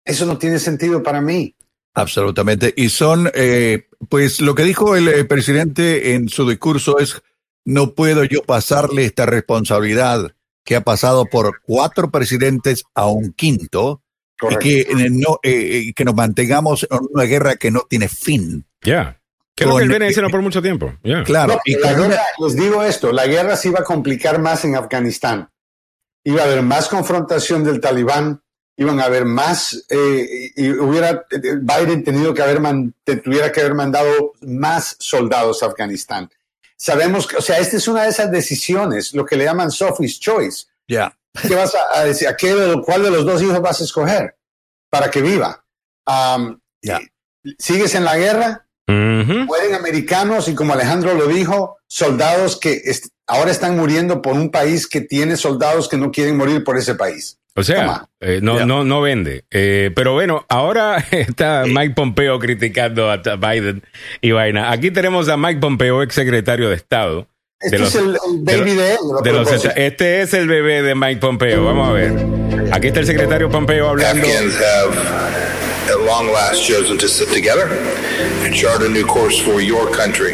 [0.04, 1.56] Eso no tiene sentido para mí.
[1.96, 2.74] Absolutamente.
[2.78, 7.22] Y son, eh, pues lo que dijo el, eh, presidente en su discurso es,
[7.64, 14.04] no puedo yo pasarle esta responsabilidad que ha pasado por cuatro presidentes a un quinto
[14.52, 18.66] y que, eh, no, eh, que nos mantengamos en una guerra que no tiene fin.
[18.82, 19.20] Ya.
[19.56, 20.94] Que es lo que viene diciendo por mucho tiempo.
[21.24, 21.54] Claro.
[21.54, 24.66] No, y la con una- les digo esto, la guerra se iba a complicar más
[24.66, 25.50] en Afganistán.
[26.26, 28.42] Iba a haber más confrontación del talibán,
[28.78, 33.50] iban a haber más, eh, y hubiera eh, Biden tenido que haber man- te- tuviera
[33.52, 36.30] que haber mandado más soldados a Afganistán.
[36.76, 40.20] Sabemos que, o sea, esta es una de esas decisiones, lo que le llaman Sophie's
[40.20, 40.66] Choice.
[40.90, 41.18] ya.
[41.48, 42.28] ¿Qué vas a, a decir?
[42.28, 42.54] ¿A qué
[42.86, 44.36] cuál de los dos hijos vas a escoger
[44.90, 45.64] para que viva?
[46.82, 47.00] Ya.
[47.58, 48.62] ¿Sigues en la guerra?
[48.88, 54.52] Mueren americanos y como Alejandro lo dijo, soldados que est- ahora están muriendo por un
[54.52, 57.40] país que tiene soldados que no quieren morir por ese país.
[57.58, 59.46] O sea, eh, no, no, no vende.
[59.50, 63.82] Eh, pero bueno, ahora está Mike Pompeo criticando a Biden
[64.22, 64.72] y vaina.
[64.72, 67.28] Aquí tenemos a Mike Pompeo, ex secretario de Estado.
[67.62, 68.98] Este de es el, el baby de, él.
[69.18, 71.64] a de los- este es el bebé de Mike Pompeo.
[71.64, 72.14] Vamos a ver.
[72.72, 74.28] Aquí está el secretario Pompeo hablando.
[75.88, 77.70] At long last chosen to sit together
[78.44, 80.34] and chart a new course for your country.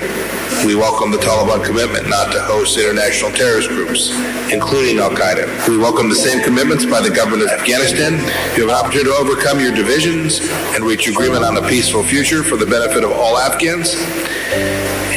[0.65, 4.11] We welcome the Taliban commitment not to host international terrorist groups,
[4.53, 5.67] including Al Qaeda.
[5.67, 8.13] We welcome the same commitments by the government of Afghanistan.
[8.55, 10.39] You have an opportunity to overcome your divisions
[10.75, 13.95] and reach agreement on a peaceful future for the benefit of all Afghans.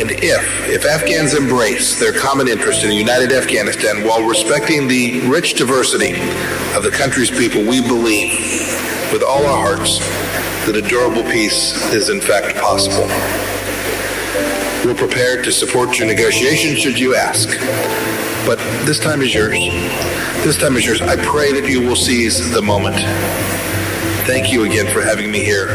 [0.00, 5.28] And if, if Afghans embrace their common interest in a united Afghanistan while respecting the
[5.28, 6.14] rich diversity
[6.74, 8.32] of the country's people, we believe
[9.12, 9.98] with all our hearts
[10.64, 13.53] that a durable peace is in fact possible.
[14.84, 17.48] We're prepared to support your negotiations should you ask.
[18.46, 19.54] But this time is yours.
[20.44, 21.00] This time is yours.
[21.00, 22.96] I pray that you will seize the moment.
[24.26, 25.68] Thank you again for having me here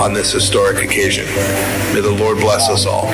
[0.00, 1.24] on this historic occasion.
[1.94, 3.08] May the Lord bless us all.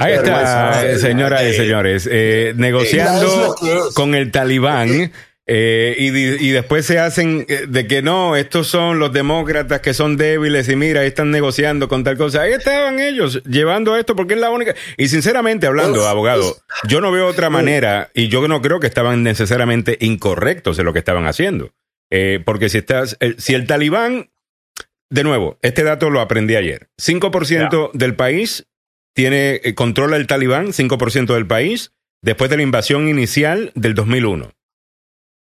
[0.00, 3.94] Ahí está, señoras y señores, eh, negociando Es lo que es.
[3.94, 5.12] con el talibán.
[5.46, 10.16] Eh, y, después se hacen eh, de que no, estos son los demócratas que son
[10.16, 12.42] débiles y mira, ahí están negociando con tal cosa.
[12.42, 14.74] Ahí estaban ellos llevando esto porque es la única.
[14.96, 16.56] Y sinceramente hablando, Uf, abogado,
[16.88, 20.92] yo no veo otra manera y yo no creo que estaban necesariamente incorrectos en lo
[20.92, 21.72] que estaban haciendo.
[22.10, 24.30] Eh, porque si estás, el- si el talibán,
[25.10, 28.66] de nuevo, este dato lo aprendí ayer, 5% del país
[29.14, 31.92] tiene, eh, controla el talibán, 5% del país,
[32.22, 34.52] después de la invasión inicial del 2001.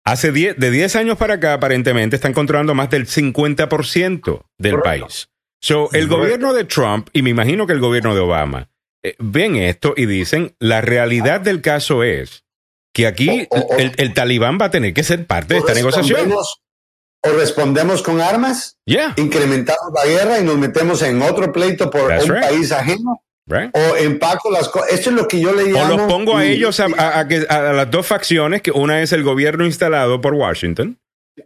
[0.05, 5.29] Hace 10, de 10 años para acá, aparentemente, están controlando más del 50% del país.
[5.61, 8.69] So, el gobierno de Trump, y me imagino que el gobierno de Obama,
[9.03, 12.43] eh, ven esto y dicen, la realidad del caso es
[12.93, 15.59] que aquí O- o- o- el, el talibán va a tener que ser parte de
[15.61, 16.31] esta negociación.
[16.31, 22.07] O respondemos con armas, Yeah, incrementamos la guerra y nos metemos en otro pleito por
[22.09, 22.43] That's un right.
[22.43, 23.23] país ajeno.
[23.47, 23.69] Right.
[23.75, 24.91] O empaco las cosas.
[24.93, 25.97] Esto es lo que yo le O llamo.
[25.97, 29.11] los pongo a ellos, a, a- a que- a las dos facciones, que una es
[29.11, 30.97] el gobierno instalado por Washington,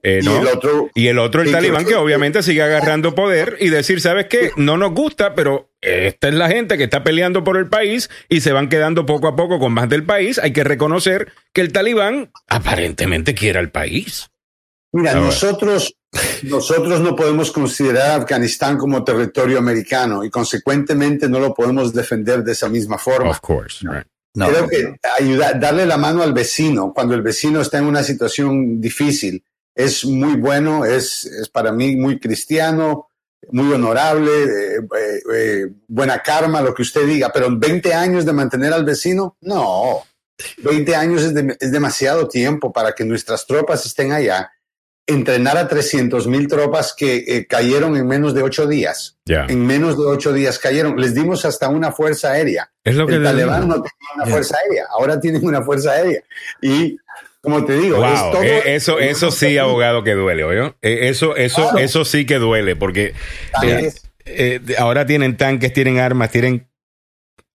[0.03, 0.89] eh, y el otro.
[0.93, 4.51] Y el otro, el talibán, que- que obviamente sigue agarrando poder y decir, ¿sabes qué?
[4.55, 8.41] No nos gusta, pero esta es la gente que está peleando por el país y
[8.41, 10.38] se van quedando poco a poco con más del país.
[10.38, 14.30] Hay que reconocer que el talibán aparentemente quiere al país.
[14.91, 15.93] Mira, nosotros,
[16.43, 22.53] nosotros no podemos considerar Afganistán como territorio americano y consecuentemente no lo podemos defender de
[22.53, 23.29] esa misma forma.
[23.29, 23.85] Of course.
[23.87, 24.05] right.
[24.35, 28.03] No, Creo que ayudar, darle la mano al vecino cuando el vecino está en una
[28.03, 29.43] situación difícil
[29.75, 33.07] es muy bueno, es, es para mí muy cristiano,
[33.51, 38.33] muy honorable, eh, eh, eh, buena karma, lo que usted diga, pero 20 años de
[38.33, 40.03] mantener al vecino, no.
[40.57, 44.51] 20 años es, de- es demasiado tiempo para que nuestras tropas estén allá.
[45.10, 49.18] Entrenar a 300 mil tropas que eh, cayeron en menos de ocho días.
[49.26, 49.45] Ya.
[49.49, 50.95] En menos de ocho días cayeron.
[51.02, 54.31] Les dimos hasta una fuerza aérea Es lo que el talibán no tenía una Ya.
[54.31, 56.22] fuerza aérea, ahora tienen una fuerza aérea.
[56.61, 56.98] Y
[57.41, 60.76] como te digo, es Wow, todo- eh, eso, eso sí, abogado, que duele, ¿oyó?
[60.81, 61.77] Eh, Eso, eso, Claro.
[61.80, 63.14] eso sí que duele, porque
[63.64, 63.91] eh,
[64.26, 66.68] eh, ahora tienen tanques, tienen armas, tienen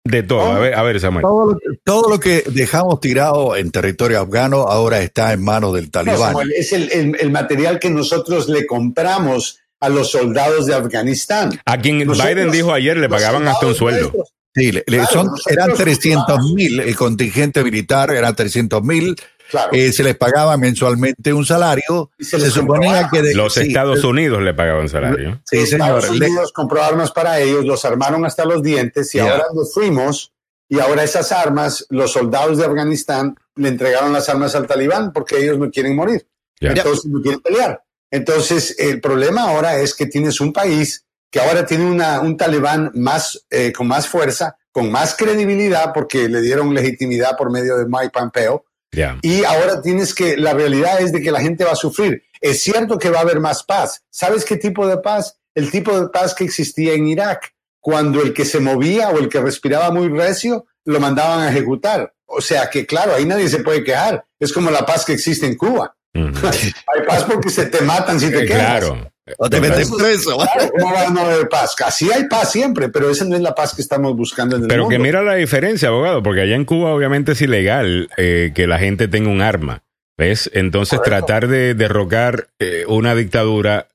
[0.04, 0.42] de todo.
[0.52, 1.22] A ver, a ver, Samuel.
[1.22, 5.84] todo, lo, todo lo que dejamos tirado en territorio afgano ahora está en manos del
[5.86, 6.18] No, talibán.
[6.18, 11.58] Samuel, es el, el- el material que nosotros le compramos a los soldados de Afganistán.
[11.64, 14.00] A quien Nosotros- Biden dijo ayer le pagaban hasta un sueldo.
[14.02, 16.52] nuestros, Sí, le- Claro, son, eran 300 compramos.
[16.52, 19.16] mil, el contingente militar era 300 mil,
[19.54, 19.70] Claro.
[19.72, 23.22] eh, se les pagaba mensualmente un salario, Y se se, les suponía que...
[23.22, 25.40] de- Los sí, Estados Unidos le pagaban salario.
[25.44, 26.18] Sí, Estados señor.
[26.20, 30.32] Le- Unidos compró armas para ellos, los armaron hasta los dientes y ahora nos fuimos
[30.68, 35.38] y ahora esas armas, los soldados de Afganistán le entregaron las armas al talibán porque
[35.38, 36.26] ellos no quieren morir.
[36.60, 36.70] Ya.
[36.70, 37.82] Entonces no quieren pelear.
[38.10, 42.92] Entonces, el problema ahora es que tienes un país que ahora tiene una, un talibán
[42.94, 47.86] más, eh, con más fuerza, con más credibilidad, porque le dieron legitimidad por medio de
[47.86, 48.64] Mike Pompeo.
[48.94, 49.18] Ya.
[49.22, 52.22] Y ahora tienes que, la realidad es de que la gente va a sufrir.
[52.40, 54.02] Es cierto que va a haber más paz.
[54.10, 55.36] ¿Sabes qué tipo de paz?
[55.54, 59.28] El tipo de paz que existía en Irak, cuando el que se movía o el
[59.28, 62.12] que respiraba muy recio lo mandaban a ejecutar.
[62.26, 64.24] O sea que, claro, ahí nadie se puede quejar.
[64.40, 65.94] Es como la paz que existe en Cuba.
[66.14, 68.60] Hay paz porque se te matan si te Eh, quedas.
[68.80, 69.12] claro.
[69.38, 70.36] O te meten preso.
[70.36, 71.74] Claro, ¿Cómo va a no haber paz?
[71.84, 74.68] Así hay paz siempre, pero esa no es la paz que estamos buscando en el
[74.68, 74.96] Pero mundo.
[74.96, 78.78] que mira la diferencia, abogado, porque allá en Cuba obviamente es ilegal eh, que la
[78.78, 79.82] gente tenga un arma.
[80.16, 80.48] ¿Ves?
[80.54, 83.88] Entonces tratar de derrocar eh, una dictadura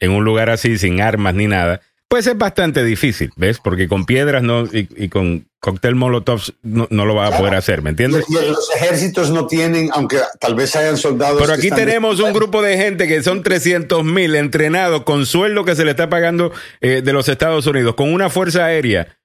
[0.00, 3.58] en un lugar así, sin armas ni nada, pues es bastante difícil, ¿ves?
[3.62, 7.54] Porque con piedras no, y, y con cóctel molotov no, no lo va a poder
[7.56, 8.24] hacer, ¿me entiendes?
[8.28, 11.40] Los ejércitos no tienen, aunque tal vez hayan soldados.
[11.40, 15.74] Pero aquí tenemos un grupo de gente que son 300 mil entrenados con sueldo que
[15.74, 19.18] se le está pagando eh, de los Estados Unidos, con una fuerza aérea.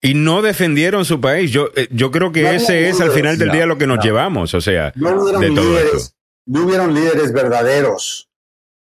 [0.00, 1.50] Y no defendieron su país.
[1.52, 3.86] Yo, eh, yo creo que No, ese es al final del no, día lo que
[3.86, 4.02] nos no.
[4.02, 6.16] llevamos, o sea, No hubieron de todo líderes, esto.
[6.46, 8.28] no hubieron líderes verdaderos.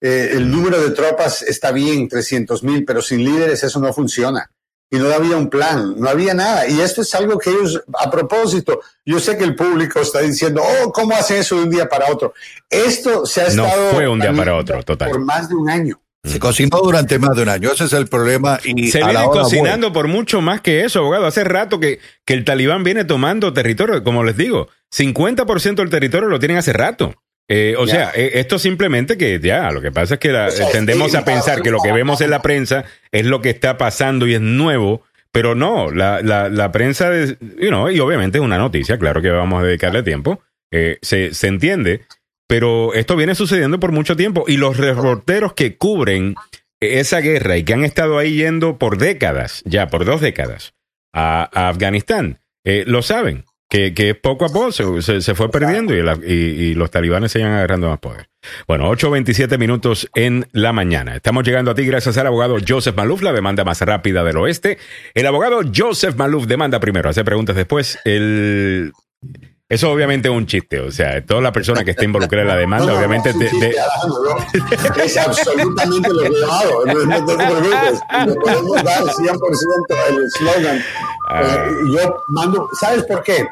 [0.02, 4.49] Eh, el número de tropas está bien, 300 mil, pero sin líderes eso no funciona.
[4.90, 6.68] Y no había un plan, no había nada.
[6.68, 10.61] Y esto es algo que ellos, a propósito, yo sé que el público está diciendo,
[10.61, 12.34] oh, ¿cómo hacen eso de un día para otro?
[12.69, 15.10] Esto se ha No estado fue un día para otro, total.
[15.11, 16.02] por más de un año.
[16.23, 17.72] Se cocinó durante más de un año.
[17.72, 18.60] Ese es el problema.
[18.64, 21.26] Y Se a viene la hora cocinando por mucho más que eso, abogado.
[21.26, 26.28] Hace rato que, que el talibán viene tomando territorio, como les digo, 50% del territorio
[26.28, 27.15] lo tienen hace rato.
[27.53, 27.91] Eh, o Ya.
[27.94, 31.11] sea, eh, esto simplemente que ya, lo que pasa es que la- O sea, tendemos
[31.11, 34.26] sí, a pensar que lo que vemos en la prensa es lo que está pasando
[34.26, 35.03] y es nuevo,
[35.34, 39.22] pero no, la, la, la prensa, de, you know, y obviamente es una noticia, claro
[39.22, 40.41] que vamos a dedicarle tiempo,
[40.72, 42.02] eh, se, se entiende,
[42.48, 46.36] pero esto viene sucediendo por mucho tiempo y los reporteros que cubren
[46.80, 50.73] esa guerra y que han estado ahí yendo por décadas, ya por dos décadas,
[51.14, 56.02] a, a Afganistán, eh, lo saben, que, que poco a poco se, fue perdiendo y,
[56.03, 58.27] la- y- y los talibanes se iban agarrando más poder.
[58.68, 61.15] Bueno, 8.27 minutos en la mañana.
[61.15, 64.77] Estamos llegando a ti gracias al abogado Joseph Maluf, la demanda más rápida del oeste.
[65.14, 67.98] El abogado Joseph Maluf demanda primero, hace preguntas después.
[68.03, 68.91] El...
[69.72, 72.57] Eso obviamente es un chiste, o sea, toda la persona que esté involucrada en la
[72.57, 73.34] demanda, No, no, obviamente...
[73.34, 73.73] no, de-
[75.06, 76.85] Es absolutamente lo que yo hago.
[76.88, 77.99] No, no te preocupes.
[78.27, 79.39] Le podemos dar 100%
[80.10, 80.84] el eslogan.
[81.30, 81.41] Ah.
[81.69, 83.48] Eh, yo mando, ¿sabes por qué?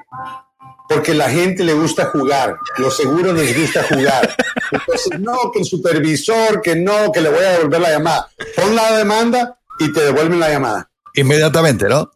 [0.90, 4.36] Porque la gente le gusta jugar, los seguros les gusta jugar.
[4.72, 8.30] Entonces, no, que el supervisor, que no, que le voy a devolver la llamada.
[8.58, 10.89] Pon la demanda y te devuelven la llamada.
[11.16, 12.12] Inmediatamente, ¿no?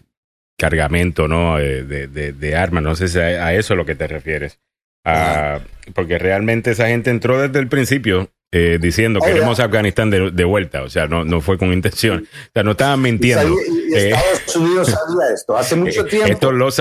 [0.56, 1.58] cargamento, ¿no?
[1.58, 2.84] Eh, de, de, de armas.
[2.84, 4.60] No sé si a, a eso es lo que te refieres.
[5.04, 5.58] Ah,
[5.94, 9.64] porque realmente esa gente entró desde el principio eh, diciendo Oh, queremos yeah.
[9.66, 10.82] Afganistán de, de vuelta.
[10.82, 12.28] O sea, no, no fue con intención.
[12.28, 13.48] O sea, no estaban mintiendo.
[13.48, 16.28] Y, y Eh, Estados Unidos sabía esto hace mucho eh, tiempo.
[16.32, 16.72] esto lo que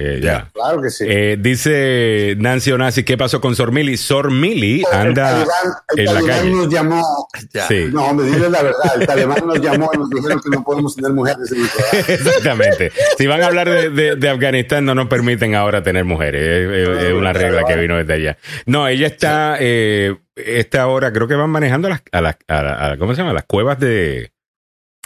[0.00, 0.48] Eh, ya.
[0.54, 1.04] Claro que sí.
[1.08, 3.96] Eh, dice Nancy Onasi, ¿qué pasó con Sormili?
[3.96, 5.48] Sormili anda el talibán,
[5.96, 6.50] el en la talibán calle.
[6.52, 7.28] nos llamó.
[7.68, 7.88] Sí.
[7.92, 8.92] No, hombre, dile la verdad.
[9.00, 11.68] El talibán nos llamó y nos dijeron que no podemos tener mujeres en el.
[12.14, 12.92] Exactamente.
[13.18, 16.68] Si van a hablar de, de- de Afganistán, no nos permiten ahora tener mujeres.
[17.02, 18.38] Es, una regla que vino desde allá.
[18.66, 22.62] No, ella está, eh, esta hora, creo que van manejando a las, a las, a
[22.62, 23.32] la- a- ¿cómo se llama?
[23.32, 24.30] Las cuevas de,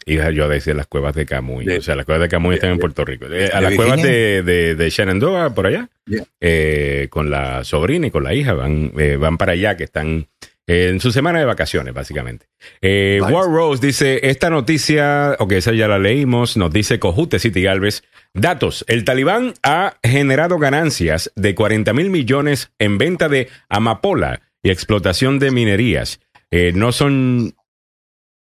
[0.07, 1.69] iba yo a decir las cuevas de Camuy.
[1.69, 3.27] o sea, las cuevas de Camuy están en Puerto Rico.
[3.27, 5.89] A las cuevas de, Shenandoah, por allá.
[6.07, 6.25] Yeah.
[6.41, 10.27] Eh, con la sobrina y con la hija van, eh, van para allá, que están
[10.67, 12.47] eh, en su semana de vacaciones, básicamente.
[12.81, 13.33] Eh, Nice.
[13.33, 18.05] War Rose dice, esta noticia, ok, esa ya la leímos, nos dice Cojute City Galvez.
[18.33, 24.71] Datos, el talibán ha generado ganancias de 40 mil millones en venta de amapola y
[24.71, 26.21] explotación de minerías.
[26.51, 27.55] Eh, no son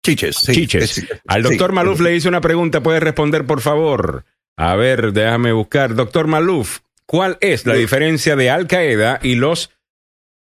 [0.03, 0.36] Chiches.
[0.38, 0.90] sí, chiches.
[0.91, 1.49] sí, Al sí.
[1.49, 4.26] doctor Maluf le hice una pregunta, ¿puede responder, por favor?
[4.57, 5.95] A ver, déjame buscar.
[5.95, 9.69] Doctor Maluf, ¿cuál es la diferencia de Al Qaeda y los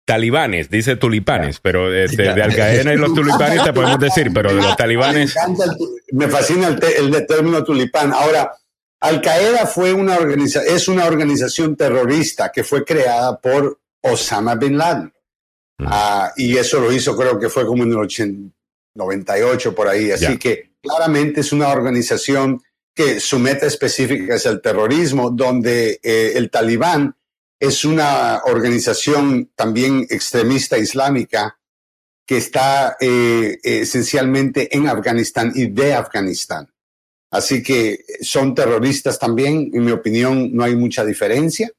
[0.06, 0.70] talibanes?
[0.70, 4.62] Dice tulipanes, pero este, de Al Qaeda y los tulipanes te podemos decir, pero de
[4.62, 5.36] los talibanes.
[6.12, 8.12] Me, el fascina el, te- el de- término tulipán.
[8.14, 8.52] Ahora,
[9.02, 14.78] Al Qaeda fue una organiza es una organización terrorista que fue creada por Osama bin
[14.78, 15.14] Laden.
[15.78, 15.86] Mm.
[15.88, 18.54] Ah, y eso lo hizo, creo que fue como en el 80
[18.96, 20.12] 98 por ahí.
[20.12, 22.62] Así que claramente es una organización
[22.94, 27.16] que su meta específica es el terrorismo, donde eh, el talibán
[27.60, 31.60] es una organización también extremista islámica
[32.26, 36.72] que está eh, esencialmente en Afganistán y de Afganistán.
[37.32, 41.72] Así que son terroristas también, en mi opinión no hay mucha diferencia,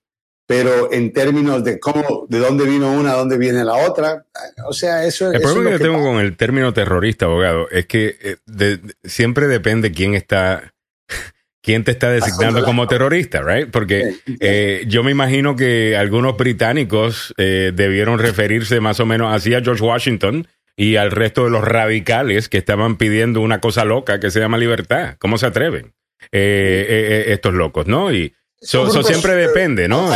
[0.50, 4.26] pero en términos de cómo, de dónde vino una, dónde viene la otra,
[4.66, 6.10] o sea, eso, El eso es problema lo que que yo tengo pasa.
[6.16, 10.72] con el término terrorista, abogado, es que eh, de- de- siempre depende quién está,
[11.62, 13.70] quién te está designando como terrorista, right?
[13.70, 19.54] Porque eh, yo me imagino que algunos británicos eh, debieron referirse más o menos así
[19.54, 24.18] a George Washington y al resto de los radicales que estaban pidiendo una cosa loca
[24.18, 25.14] que se llama libertad.
[25.20, 25.92] ¿Cómo se atreven
[26.32, 28.12] eh, eh, eh, estos locos, no?
[28.12, 30.10] Y so- siempre eh, depende, ¿no?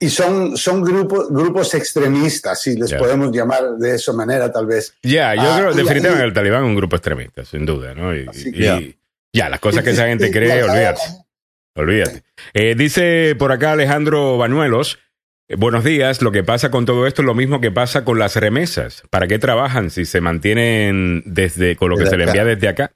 [0.00, 4.92] Y son, son grupos, grupos extremistas, si les podemos llamar de esa manera, tal vez.
[5.02, 8.14] Ya, yo Ah, creo definitivamente y- el talibán es un grupo extremista, sin duda, ¿no?
[8.14, 8.96] Y, y-
[9.32, 11.00] ya, las cosas que esa gente cree, olvídate.
[11.76, 12.22] Olvídate.
[12.52, 14.98] Eh, dice por acá Alejandro Banuelos.
[15.48, 16.22] eh, Buenos días.
[16.22, 19.02] Lo que pasa con todo esto es lo mismo que pasa con las remesas.
[19.10, 22.92] ¿Para qué trabajan si se mantienen desde con lo que se le envía desde acá?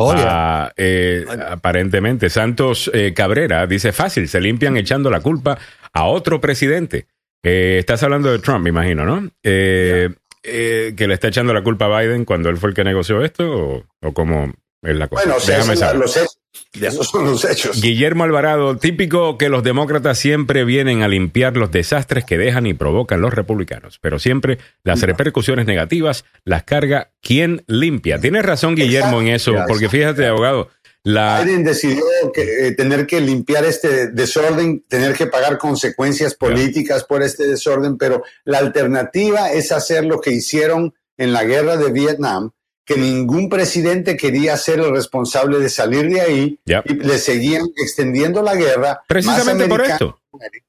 [0.00, 0.14] Oh.
[0.16, 2.30] Ah, eh, aparentemente.
[2.30, 5.58] Santos eh, Cabrera dice fácil, se limpian echando la culpa
[5.92, 7.06] a otro presidente.
[7.42, 9.28] Eh, estás hablando de Trump, me imagino, ¿no?
[9.42, 10.08] Eh,
[10.42, 13.22] eh, que le está echando la culpa a Biden cuando él fue el que negoció
[13.24, 14.52] esto o, o cómo
[14.82, 15.24] es la cosa.
[15.24, 15.96] Bueno, Déjame saber.
[15.96, 16.37] los hechos.
[16.80, 17.80] Esos son los hechos.
[17.80, 22.74] Guillermo Alvarado, típico que los demócratas siempre vienen a limpiar los desastres que dejan y
[22.74, 28.20] provocan los republicanos, pero siempre las repercusiones negativas las carga quien limpia.
[28.20, 30.70] Tienes razón, Guillermo, en eso, porque fíjate, abogado,
[31.04, 32.04] la, Biden decidió
[32.34, 37.96] que, eh, tener que limpiar este desorden, tener que pagar consecuencias políticas por este desorden,
[37.96, 42.50] pero la alternativa es hacer lo que hicieron en la guerra de Vietnam,
[42.88, 48.42] que ningún presidente quería ser el responsable de salir de ahí y le seguían extendiendo
[48.42, 49.02] la guerra.
[49.06, 50.18] Precisamente por esto.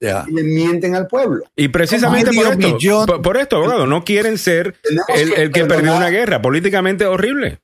[0.02, 1.46] Y le mienten al pueblo.
[1.56, 3.06] Y precisamente Medio por esto, millón.
[3.06, 4.76] por, por esto, abogado, no quieren ser
[5.08, 7.62] el, que el que perdió una guerra políticamente horrible.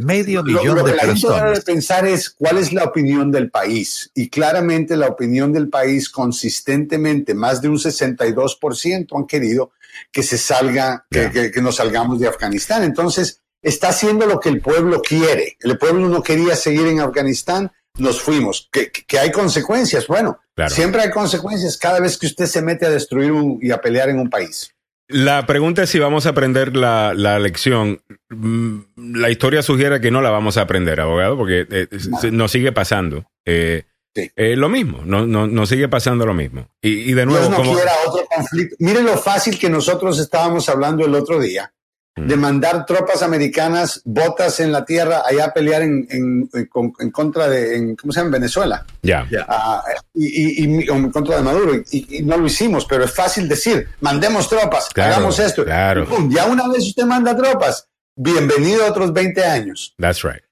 [0.00, 1.64] Medio Lo, millón lo de que la gente debe personas.
[1.64, 4.10] pensar es cuál es la opinión del país.
[4.14, 9.72] Y claramente la opinión del país consistentemente, más de un 62% han querido
[10.12, 11.30] que se salga, que, Ya.
[11.30, 12.82] que- que nos salgamos de Afganistán.
[12.84, 15.56] Entonces, está haciendo lo que el pueblo quiere.
[15.60, 18.68] El pueblo no quería seguir en Afganistán, nos fuimos.
[18.72, 20.06] Que, que- hay consecuencias.
[20.06, 20.74] Bueno, Claro.
[20.74, 24.08] siempre hay consecuencias cada vez que usted se mete a destruir un- y a pelear
[24.08, 24.70] en un país.
[25.06, 28.00] La pregunta es si vamos a aprender la, la lección.
[28.30, 28.78] Mm,
[29.18, 31.88] La historia sugiere que no la vamos a aprender, abogado, porque eh,
[32.32, 33.26] nos sigue pasando.
[33.44, 33.84] Eh,
[34.14, 34.30] Sí.
[34.36, 36.68] eh, lo mismo, no, no, nos sigue pasando lo mismo.
[36.80, 38.76] Y, y de nuevo, Dios no como, quiera otro conflicto.
[38.78, 41.70] Mire lo fácil que nosotros estábamos hablando el otro día
[42.16, 42.28] Mm.
[42.28, 46.70] de mandar tropas americanas, botas en la tierra, allá a pelear en, en- en-
[47.00, 48.28] en contra de, en, ¿cómo se llama?
[48.28, 48.86] En Venezuela.
[49.02, 49.44] ya, Ya.
[49.48, 49.82] Ah,
[50.14, 51.74] y, y- y- en contra de Maduro.
[51.90, 55.64] Y, y no lo hicimos, pero es fácil decir, mandemos tropas, Claro, hagamos esto.
[55.64, 56.04] claro.
[56.04, 59.92] Y pum, ya una vez usted manda tropas, bienvenido a otros 20 años.
[59.98, 60.43] that's right.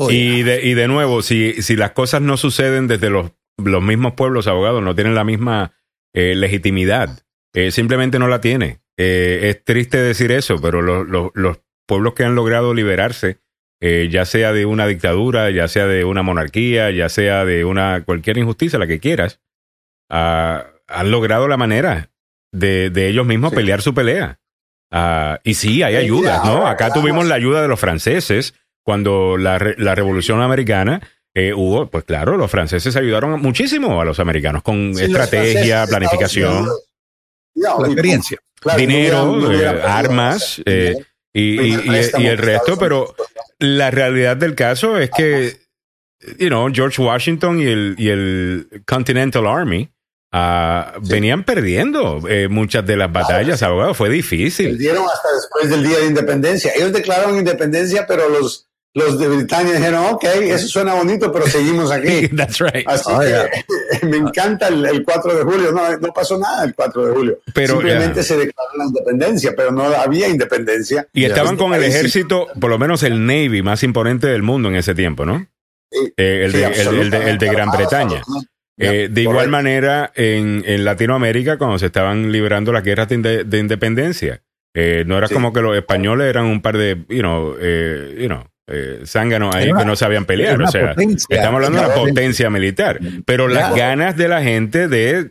[0.00, 3.82] Oh, y, de, y de nuevo, si, si las cosas no suceden desde los, los
[3.82, 5.72] mismos pueblos, abogados, no tienen la misma
[6.14, 8.78] eh, legitimidad, eh, simplemente no la tiene.
[8.96, 13.40] Eh, es triste decir eso, pero los, los, los pueblos que han logrado liberarse
[13.80, 18.36] ya sea de una dictadura, ya sea de una monarquía, ya sea de una cualquier
[18.36, 19.40] injusticia, la que quieras,
[20.10, 22.10] ah, han logrado la manera
[22.52, 24.40] de, de ellos mismos pelear su pelea.
[24.90, 26.66] Ah, y sí, hay ayudas, ¿no?
[26.66, 28.54] Acá tuvimos la ayuda de los franceses
[28.88, 31.02] cuando la, re- la Revolución Americana
[31.34, 36.66] eh, hubo, pues claro, los franceses ayudaron muchísimo a los americanos con Sí, estrategia, planificación,
[37.54, 38.38] La experiencia.
[38.58, 40.94] claro, dinero, no hubiera- no hubiera podido armas eh,
[41.34, 43.26] y, y- el resto, pero Unidos.
[43.58, 45.54] la realidad del caso es que,
[46.38, 49.90] you know, George Washington y el, y el Continental Army
[50.32, 53.92] ah, venían perdiendo eh, muchas de las batallas, abogado.
[53.92, 54.70] Fue difícil.
[54.70, 56.72] Perdieron hasta después del Día de Independencia.
[56.74, 58.67] Ellos declararon independencia, pero los,
[58.98, 62.28] los de Britania dijeron, ok, eso suena bonito, pero seguimos aquí.
[62.36, 62.86] That's right.
[62.86, 63.46] Así Ah,
[64.00, 65.72] que me encanta el, el 4 de julio.
[65.72, 67.38] No, no pasó nada el 4 de julio.
[67.54, 71.06] Pero, Simplemente se declaró la independencia, pero no había independencia.
[71.12, 74.76] Y estaban con el ejército, por lo menos el Navy más imponente del mundo en
[74.76, 75.46] ese tiempo, ¿no?
[75.90, 78.16] Sí, Eh, el, sí, de, el, el de, el de Gran absolutamente.
[78.16, 78.22] Bretaña.
[78.80, 83.44] Eh, de igual manera, en, en Latinoamérica, cuando se estaban librando las guerras de, inde-
[83.44, 84.42] de independencia,
[84.74, 85.34] eh, no era Sí.
[85.34, 89.54] como que los españoles eran un par de, you know, eh, you know, eh, zánganos
[89.54, 90.60] ahí Era una- que no sabían pelear.
[90.62, 90.94] O sea,
[91.28, 92.98] estamos hablando de una potencia militar.
[93.24, 95.30] Pero las ganas de la gente de,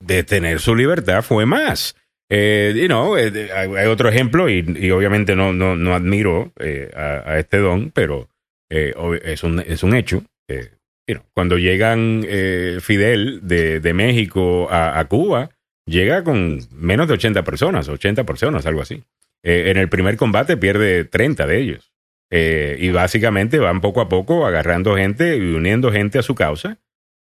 [0.00, 1.96] de tener su libertad fue más.
[2.30, 6.90] Eh, you know, eh, hay, otro ejemplo, y, y obviamente no, no, no admiro eh,
[6.96, 8.28] a, a este don, pero
[8.68, 8.92] eh,
[9.22, 10.24] es, un, es un hecho.
[10.48, 10.70] eh,
[11.06, 15.50] you know, cuando llegan eh, Fidel de, de México a, a Cuba,
[15.88, 19.04] llega con menos de 80 personas, 80 personas, algo así.
[19.44, 21.92] Eh, en el primer combate pierde 30 de ellos.
[22.38, 26.76] Eh, y básicamente van poco a poco agarrando gente y uniendo gente a su causa.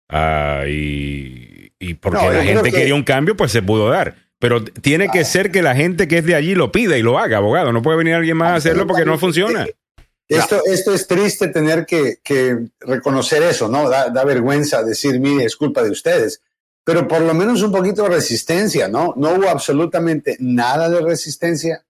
[0.10, 4.16] Ah, y, y porque No, la gente que- quería un cambio, pues se pudo dar.
[4.40, 7.18] Pero tiene que ser que la gente que es de allí lo pida y lo
[7.18, 7.72] haga, abogado.
[7.72, 9.66] No puede venir alguien más a hacerlo porque no funciona.
[10.28, 13.90] Esto, esto es triste tener que, que reconocer eso, ¿no?
[13.90, 16.42] Da, da vergüenza decir, mire, es culpa de ustedes.
[16.84, 19.14] Pero por lo menos un poquito de resistencia, ¿no?
[19.16, 21.84] No hubo absolutamente nada de resistencia.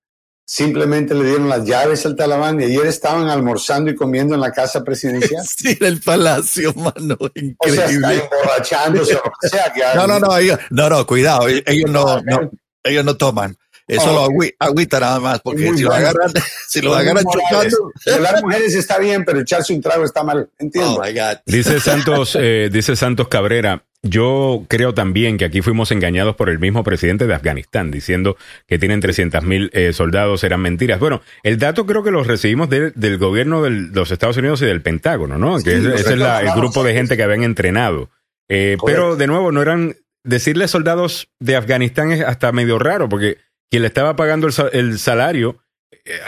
[0.48, 4.52] Simplemente le dieron las llaves al talabán y ayer estaban almorzando y comiendo en la
[4.52, 5.44] casa presidencial.
[5.58, 7.18] Sí, en el palacio, mano.
[7.20, 7.30] O
[7.68, 8.24] sea, está Increíble.
[8.32, 9.74] emborrachándose o lo que sea.
[9.74, 12.52] que No, no, no, ellos, no, no, cuidado, ellos no, no,
[12.84, 13.58] ellos no toman.
[13.88, 14.14] Eso Oh.
[14.14, 16.32] lo agüi- agüita nada más, porque si lo agarran,
[16.68, 17.92] si lo agarran chocando.
[18.06, 20.50] Violar mujeres está bien, pero echarse un trago está mal.
[20.60, 20.96] Entiendo.
[20.96, 21.38] Oh my God.
[21.46, 26.60] Dice Santos, eh, dice Santos Cabrera, yo creo también que aquí fuimos engañados por el
[26.60, 28.38] mismo presidente de Afganistán, diciendo
[28.68, 31.00] que tienen 300 mil eh, soldados, eran mentiras.
[31.00, 34.66] Bueno, el dato creo que lo recibimos de- del gobierno de los Estados Unidos y
[34.66, 35.58] del Pentágono, ¿no?
[35.62, 38.12] Que es- los ese es la- el grupo de gente que habían entrenado.
[38.48, 43.38] Eh, pero de nuevo, no eran, decirle soldados de Afganistán es hasta medio raro, porque
[43.72, 45.58] quien le estaba pagando el, el salario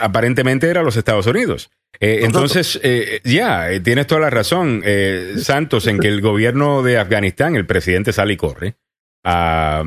[0.00, 1.70] aparentemente era los Estados Unidos.
[2.00, 6.82] Eh, entonces, eh, ya, eh, tienes toda la razón, eh, Santos, en que el gobierno
[6.82, 8.76] de Afganistán, el presidente sale y corre.
[9.24, 9.84] Ah,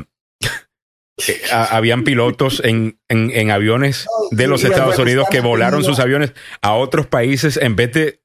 [1.28, 6.32] eh, habían pilotos en, en, en aviones de los Estados Unidos que volaron sus aviones
[6.62, 8.20] a otros países en vez de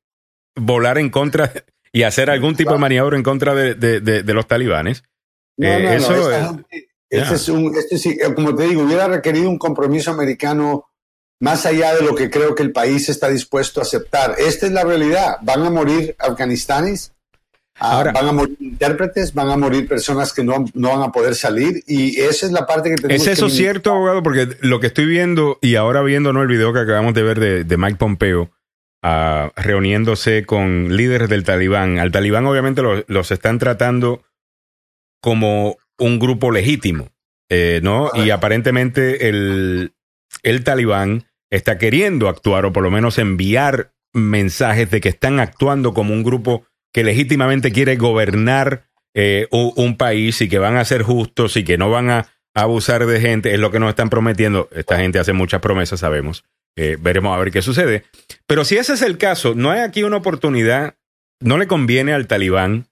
[0.55, 1.51] volar en contra
[1.91, 5.03] y hacer algún tipo de maniobra en contra de, de- de- de los talibanes.
[5.57, 7.35] No, Eh, no, no, eso esta es- este ya.
[7.35, 10.85] es un- este sí, eh, como te digo, hubiera requerido un compromiso americano
[11.39, 14.35] más allá de lo que creo que el país está dispuesto a aceptar.
[14.37, 15.37] Esta es la realidad.
[15.43, 17.13] Van a morir afganistanes,
[17.79, 21.11] ah, Ahora- van a morir intérpretes, van a morir personas que no, no van a
[21.11, 24.23] poder salir y esa es la parte que tenemos ¿Es eso que cierto, abogado?
[24.23, 26.41] Porque lo que estoy viendo y ahora viendo ¿no?
[26.41, 28.49] el video que acabamos de ver de, de Mike Pompeo
[29.03, 31.99] ah, reuniéndose con líderes del talibán.
[31.99, 34.23] Al talibán obviamente lo- los están tratando
[35.21, 37.09] como un grupo legítimo,
[37.49, 38.11] eh, ¿no?
[38.15, 39.93] Y aparentemente el,
[40.47, 45.93] el talibán está queriendo actuar o por lo menos enviar mensajes de que están actuando
[45.93, 51.03] como un grupo que legítimamente quiere gobernar eh, un, país y que van a ser
[51.03, 54.69] justos y que no van a abusar de gente, es lo que nos están prometiendo.
[54.71, 56.45] Esta gente hace muchas promesas, sabemos.
[56.77, 58.03] Eh, veremos a ver qué sucede.
[58.45, 60.95] Pero si ese es el caso, no hay aquí una oportunidad,
[61.41, 62.87] no le conviene al talibán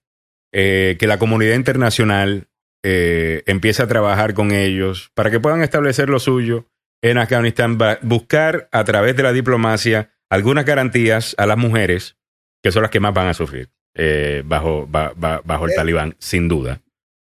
[0.52, 2.48] eh, que la comunidad internacional
[2.88, 6.68] empiece a trabajar con ellos para que puedan establecer lo suyo
[7.10, 12.18] en Afganistán, buscar a través de la diplomacia algunas garantías a las mujeres,
[12.64, 15.76] que son las que más van a sufrir eh, bajo, ba- ba- bajo el Eh,
[15.76, 16.82] talibán, sin duda.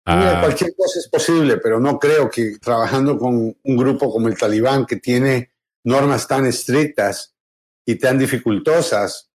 [0.07, 4.27] Mira, Ah, cualquier cosa es posible, pero no creo que trabajando con un grupo como
[4.27, 5.51] el Talibán, que tiene
[5.85, 7.35] normas tan estrictas
[7.85, 9.29] y tan dificultosas,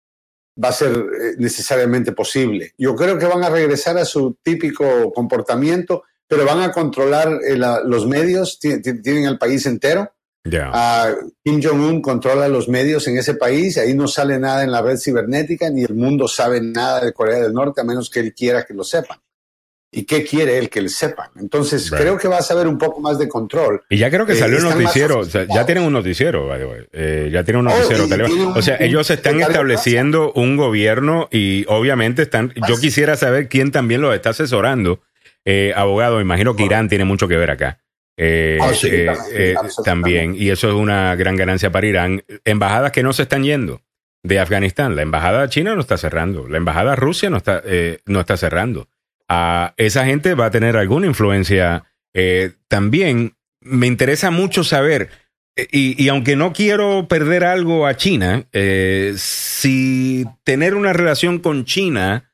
[0.63, 2.73] va a ser eh, necesariamente posible.
[2.79, 7.81] Yo creo que van a regresar a su típico comportamiento, pero van a controlar la-
[7.85, 10.13] los medios, ti- ti- tienen el país entero,
[10.45, 10.71] Ya.
[10.73, 11.15] Ah,
[11.45, 14.97] Kim Jong-un controla los medios en ese país, ahí no sale nada en la red
[14.97, 18.65] cibernética, ni el mundo sabe nada de Corea del Norte, a menos que él quiera
[18.65, 19.19] que lo sepan.
[19.93, 21.31] ¿Y qué quiere él que le sepan?
[21.41, 22.01] Entonces, Right.
[22.01, 23.83] creo que va a saber un poco más de control.
[23.91, 26.59] Y ya creo que Eh, salió un noticiero, o sea, ya tienen un noticiero, by
[26.61, 26.81] the way.
[26.93, 28.07] Eh, ya tienen un Oh, noticiero.
[28.07, 33.17] tienen un- o sea, un- ellos están estableciendo un gobierno y obviamente están, yo quisiera
[33.17, 35.01] saber quién también los está asesorando.
[35.45, 37.81] Eh, abogado, imagino que Irán tiene mucho que ver acá.
[38.23, 42.23] Eh, Ah, sí, eh, también, eh, y eso es una gran ganancia para Irán.
[42.45, 43.81] Embajadas que no se están yendo
[44.23, 44.95] de Afganistán.
[44.95, 46.47] La embajada china no está cerrando.
[46.47, 48.89] La embajada Rusia no está, eh, no está cerrando.
[49.27, 53.37] Ah, esa gente va a tener alguna influencia eh, también.
[53.63, 55.09] Me interesa mucho saber,
[55.57, 58.45] eh, y, y aunque no quiero perder algo a China,
[59.17, 62.33] si tener una relación con China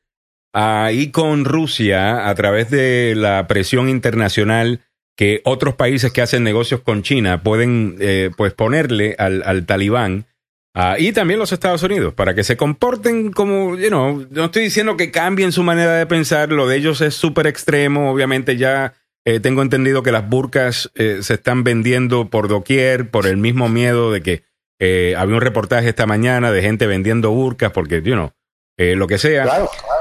[0.53, 4.81] ah, y con Rusia a través de la presión internacional
[5.16, 10.26] que otros países que hacen negocios con China pueden eh, pues ponerle al, al talibán
[10.74, 14.64] ah, y también los Estados Unidos para que se comporten como, you know, no estoy
[14.64, 18.93] diciendo que cambien su manera de pensar, lo de ellos es súper extremo, obviamente ya
[19.24, 23.68] eh, tengo entendido que las burcas eh, se están vendiendo por doquier por el mismo
[23.68, 24.44] miedo de que
[24.78, 28.32] eh, había un reportaje esta mañana de gente vendiendo burcas porque, you know,
[28.76, 29.44] eh, lo que sea.
[29.44, 29.95] Claro, claro.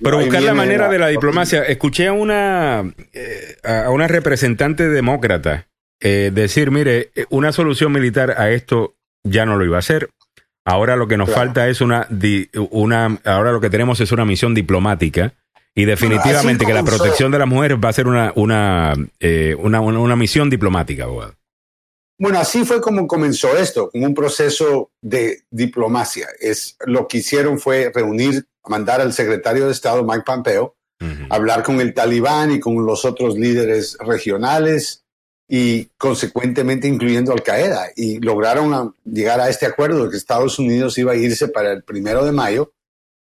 [0.00, 1.62] Pero buscar la manera la- de la diplomacia.
[1.64, 5.66] Escuché a una, eh, a una representante demócrata
[6.00, 10.10] eh, decir, mire, eh, una solución militar a esto ya no lo iba a hacer.
[10.64, 11.40] Ahora lo que nos Claro.
[11.42, 15.32] falta es una, di- una, ahora lo que tenemos es una misión diplomática
[15.74, 19.80] y definitivamente que la protección de las mujeres va a ser una, una, eh, una,
[19.80, 21.34] una, una misión diplomática, abogado.
[22.18, 26.28] Bueno, así fue como comenzó esto, un proceso de diplomacia.
[26.40, 30.76] Es lo que hicieron fue reunir, mandar al secretario de Estado Mike Pompeo,
[31.30, 35.04] hablar con el talibán y con los otros líderes regionales
[35.48, 37.88] y consecuentemente incluyendo Al Qaeda.
[37.96, 41.72] Y lograron a- llegar a este acuerdo de que Estados Unidos iba a irse para
[41.72, 42.72] el primero de mayo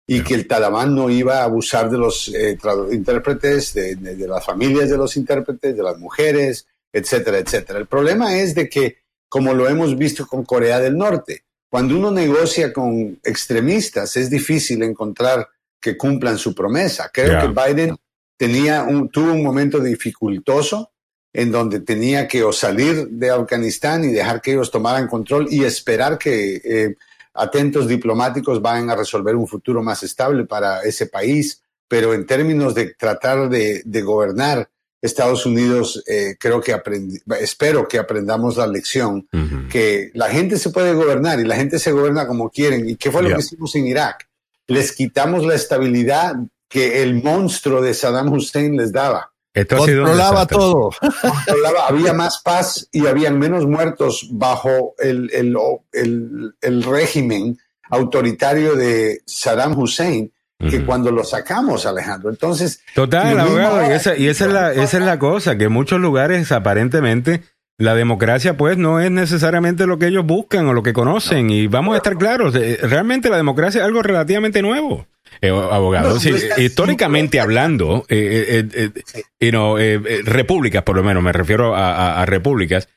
[0.06, 2.59] y que el talibán no iba a abusar de los eh,
[2.90, 7.78] intérpretes, de, de- de las familias de los intérpretes, de las mujeres, etcétera, etcétera.
[7.78, 8.98] El problema es de que,
[9.30, 14.82] como lo hemos visto con Corea del Norte, cuando uno negocia con extremistas es difícil
[14.82, 15.49] encontrar
[15.81, 17.09] que cumplan su promesa.
[17.11, 17.97] Creo que Biden
[18.36, 20.93] tenía un, tuvo un momento dificultoso
[21.32, 25.65] en donde tenía que o salir de Afganistán y dejar que ellos tomaran control y
[25.65, 26.97] esperar que eh,
[27.32, 31.62] atentos diplomáticos vayan a resolver un futuro más estable para ese país.
[31.89, 34.69] Pero en términos de tratar de, de gobernar
[35.03, 39.27] Estados Unidos, eh, creo que aprendi- espero que aprendamos la lección
[39.69, 42.89] que la gente se puede gobernar y la gente se gobierna como quieren.
[42.89, 44.29] ¿Y qué fue lo que hicimos en Irak?
[44.69, 46.37] Les quitamos la estabilidad
[46.69, 49.31] que el monstruo de Saddam Hussein les daba.
[49.53, 50.91] Esto ha sido un Controlaba todo.
[51.20, 55.55] Controlaba, había más paz y habían menos muertos bajo el, el,
[55.93, 57.59] el- el régimen
[57.91, 60.33] autoritario de Saddam Hussein
[60.70, 62.30] que cuando lo sacamos, Alejandro.
[62.30, 65.72] Entonces, Total, abogado, y esa, y esa es la, esa es la cosa, que en
[65.72, 67.43] muchos lugares aparentemente
[67.78, 71.66] la democracia pues no es necesariamente lo que ellos buscan o lo que conocen y
[71.66, 75.06] vamos a estar claros, eh, realmente la democracia es algo relativamente nuevo.
[75.40, 76.20] Eh, abogado, No,
[76.62, 79.76] históricamente hablando, eh, eh, eh, you know,
[80.24, 82.89] repúblicas por lo menos, me refiero a, a- a repúblicas,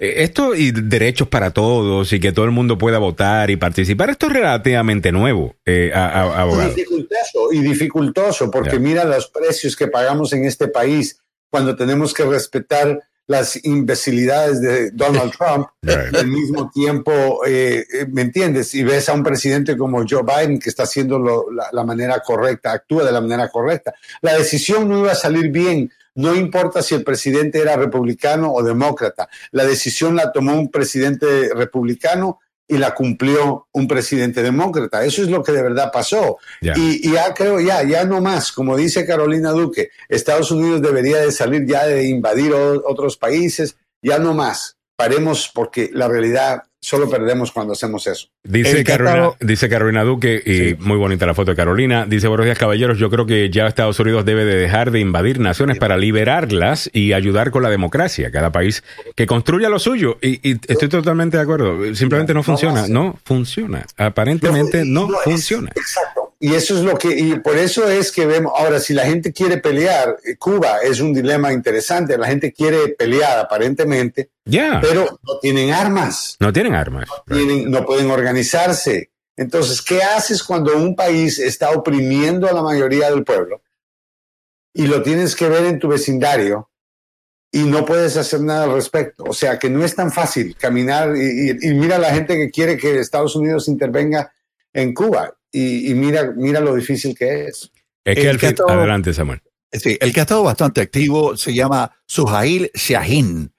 [0.00, 4.26] esto y derechos para todos y que todo el mundo pueda votar y participar, esto
[4.26, 8.78] es relativamente nuevo, eh, a- a- Y dificultoso, y dificultoso, porque Ya.
[8.78, 11.18] mira los precios que pagamos en este país
[11.50, 16.12] cuando tenemos que respetar las imbecilidades de Donald Trump Right.
[16.12, 18.74] y al mismo tiempo, eh, eh, ¿me entiendes?
[18.74, 22.20] Y ves a un presidente como Joe Biden que está haciendo lo- la, la manera
[22.24, 23.94] correcta, actúa de la manera correcta.
[24.22, 25.92] La decisión no iba a salir bien.
[26.14, 29.28] No importa si el presidente era republicano o demócrata.
[29.52, 35.04] La decisión la tomó un presidente republicano y la cumplió un presidente demócrata.
[35.04, 36.38] Eso es lo que de verdad pasó.
[36.60, 41.18] Y, y ya creo, ya, ya no más, como dice Carolina Duque, Estados Unidos debería
[41.18, 44.76] de salir ya de invadir otros países, ya no más.
[44.96, 48.28] Paremos porque la realidad solo perdemos cuando hacemos eso.
[48.42, 52.06] Dice Carolina, dice Carolina Duque, y muy bonita la foto de Carolina.
[52.06, 52.98] Dice, buenos días, caballeros.
[52.98, 57.12] Yo creo que ya Estados Unidos debe de dejar de invadir naciones para liberarlas y
[57.12, 58.30] ayudar con la democracia.
[58.30, 58.82] Cada país
[59.14, 60.18] que construya lo suyo.
[60.22, 61.94] Y, y estoy totalmente de acuerdo.
[61.94, 62.86] Simplemente no funciona.
[62.88, 63.86] No funciona.
[63.96, 65.70] Aparentemente no funciona.
[65.74, 66.19] Exacto.
[66.42, 69.30] Y eso es lo que, y por eso es que vemos, ahora, si la gente
[69.30, 74.80] quiere pelear, eh, Cuba es un dilema interesante, la gente quiere pelear aparentemente, Ya.
[74.80, 76.36] pero no tienen armas.
[76.40, 77.06] No tienen armas.
[77.26, 79.10] tienen- no pueden organizarse.
[79.36, 83.60] Entonces, ¿qué haces cuando un país está oprimiendo a la mayoría del pueblo
[84.72, 86.70] y lo tienes que ver en tu vecindario
[87.52, 89.24] y no puedes hacer nada al respecto.
[89.24, 92.50] O sea que no es tan fácil caminar y, y- y mira la gente que
[92.50, 94.32] quiere que Estados Unidos intervenga
[94.72, 97.70] en Cuba y, y mira, mira lo difícil que es.
[98.04, 99.42] Es que El que adelante, Samuel.
[99.72, 103.52] Sí, el que ha estado bastante activo se llama Suhail Shahin,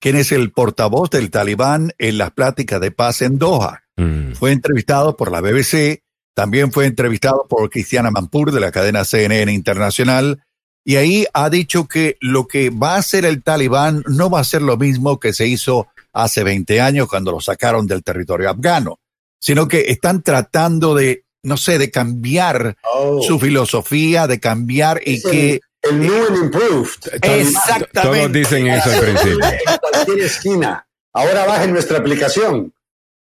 [0.00, 3.82] quien es el portavoz del talibán en las pláticas de paz en Doha.
[3.96, 4.32] Mm.
[4.32, 6.02] Fue entrevistado por la BBC,
[6.34, 10.44] también fue entrevistado por Cristiana Mampur de la cadena CNN Internacional,
[10.84, 14.44] y ahí ha dicho que lo que va a hacer el talibán no va a
[14.44, 19.00] ser lo mismo que se hizo hace 20 años cuando lo sacaron del territorio afgano,
[19.40, 23.22] sino que están tratando de, no sé, de cambiar Oh.
[23.22, 25.60] su filosofía, de cambiar y que...
[25.82, 27.14] El new and improved.
[27.22, 28.00] Exactamente.
[28.18, 29.44] Todos dicen eso al principio.
[29.44, 30.88] En cualquier esquina.
[31.12, 32.74] Ahora bajen nuestra aplicación.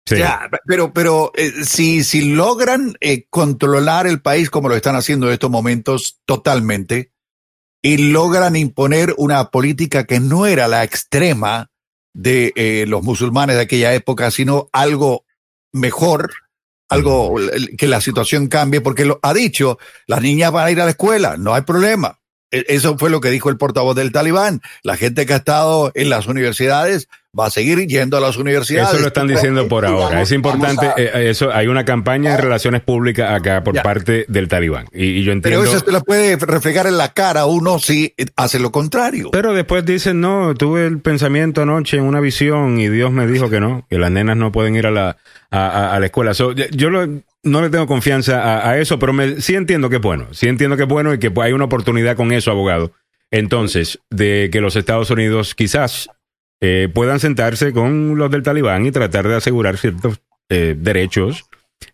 [0.07, 0.17] Sí.
[0.17, 5.27] Ya, pero, pero eh, si, si logran eh, controlar el país como lo están haciendo
[5.27, 7.13] en estos momentos totalmente
[7.83, 11.71] y logran imponer una política que no era la extrema
[12.15, 15.25] de eh, los musulmanes de aquella época, sino algo
[15.73, 16.33] mejor,
[16.89, 17.37] algo
[17.77, 20.91] que la situación cambie, porque lo ha dicho, las niñas van a ir a la
[20.91, 22.19] escuela, no hay problema.
[22.51, 24.63] E- Eso fue lo que dijo el portavoz del talibán.
[24.83, 27.09] La gente que ha estado en las universidades
[27.39, 28.89] va a seguir yendo a las universidades.
[28.95, 30.23] Eso lo están diciendo por ahora.
[30.23, 33.83] Es importante, a- eh, eso hay una campaña de relaciones públicas acá por Ya.
[33.83, 34.87] parte del talibán.
[34.95, 35.61] Y, y yo entiendo.
[35.61, 39.29] Pero eso se lo puede reflejar en la cara uno si hace lo contrario.
[39.31, 43.51] Pero después dicen, no, tuve el pensamiento anoche en una visión y Dios me dijo
[43.51, 45.19] que no, que las nenas no pueden ir a la,
[45.51, 46.35] a, a- a la escuela.
[46.35, 49.97] So, yo- lo- no le tengo confianza a, a eso, pero me, sí entiendo que
[49.97, 50.27] es bueno.
[50.33, 52.93] Sí entiendo que es bueno y que hay una oportunidad con eso, abogado.
[53.31, 56.09] Entonces, de que los Estados Unidos quizás
[56.61, 61.45] eh, puedan sentarse con los del talibán y tratar de asegurar ciertos eh, derechos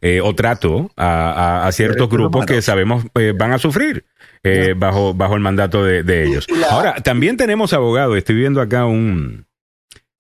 [0.01, 1.31] eh, o trato a,
[1.65, 2.47] a- a ciertos grupos humanos.
[2.57, 4.07] que sabemos eh, van a sufrir
[4.43, 6.47] eh, bajo, bajo el mandato de, de ellos.
[6.71, 8.17] Ahora, también tenemos abogado.
[8.17, 9.47] Estoy viendo acá un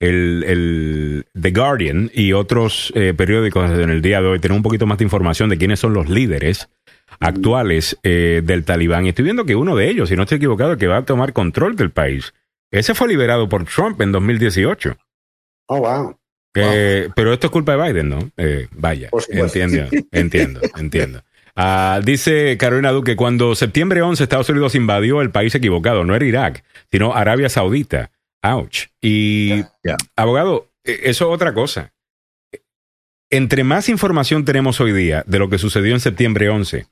[0.00, 4.62] el, el The Guardian y otros eh, periódicos en el día de hoy tienen un
[4.62, 6.68] poquito más de información de quiénes son los líderes
[7.20, 9.06] actuales eh, del talibán.
[9.06, 11.32] Y estoy viendo que uno de ellos, si no estoy equivocado, que va a tomar
[11.32, 12.34] control del país,
[12.70, 14.96] ese fue liberado por Trump en 2018.
[15.66, 16.16] Oh, wow.
[16.54, 18.18] Eh, Pero esto es culpa de Biden, ¿no?
[18.36, 21.22] Eh, vaya, entiendo, entiendo, entiendo.
[21.56, 26.24] Ah, dice Carolina Duque, cuando septiembre 11 Estados Unidos invadió el país equivocado, no era
[26.24, 28.10] Irak, sino Arabia Saudita.
[28.44, 28.88] Ouch.
[29.00, 29.64] Y,
[30.16, 31.92] abogado, eh, eso es otra cosa.
[33.30, 36.86] Entre más información tenemos hoy día de lo que sucedió en septiembre 11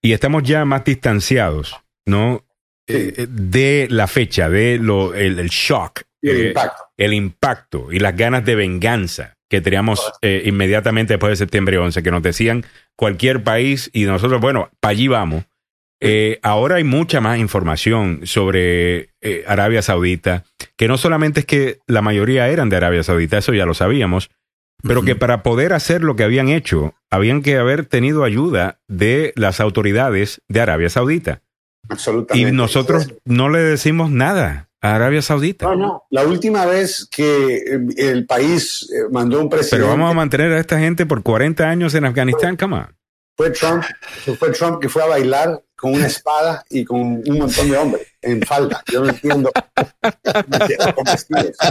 [0.00, 1.76] y estamos ya más distanciados,
[2.06, 2.44] ¿no?
[2.88, 6.02] Eh, eh, de la fecha, de lo, el, el shock.
[6.22, 6.84] El eh, impacto.
[6.96, 12.02] el impacto y las ganas de venganza que teníamos eh, inmediatamente después de septiembre 11,
[12.02, 12.64] que nos decían
[12.96, 15.44] cualquier país y nosotros, bueno, para allí vamos.
[16.00, 20.44] Eh, ahora hay mucha más información sobre eh, Arabia Saudita,
[20.76, 24.30] que no solamente es que la mayoría eran de Arabia Saudita, eso ya lo sabíamos,
[24.82, 29.32] pero que para poder hacer lo que habían hecho, habían que haber tenido ayuda de
[29.36, 31.42] las autoridades de Arabia Saudita.
[31.88, 32.52] Y Absolutamente.
[32.52, 35.66] nosotros no le decimos nada a Arabia Saudita.
[35.66, 36.02] No, no.
[36.10, 40.52] La última vez que eh, el país eh, mandó un presidente Pero vamos a mantener
[40.52, 42.96] a esta gente por 40 años en Afganistán, on.
[43.36, 43.84] fue Trump,
[44.38, 48.08] fue Trump que fue a bailar con una espada y con un montón de hombres
[48.22, 48.82] en falda.
[48.90, 49.50] Yo no entiendo.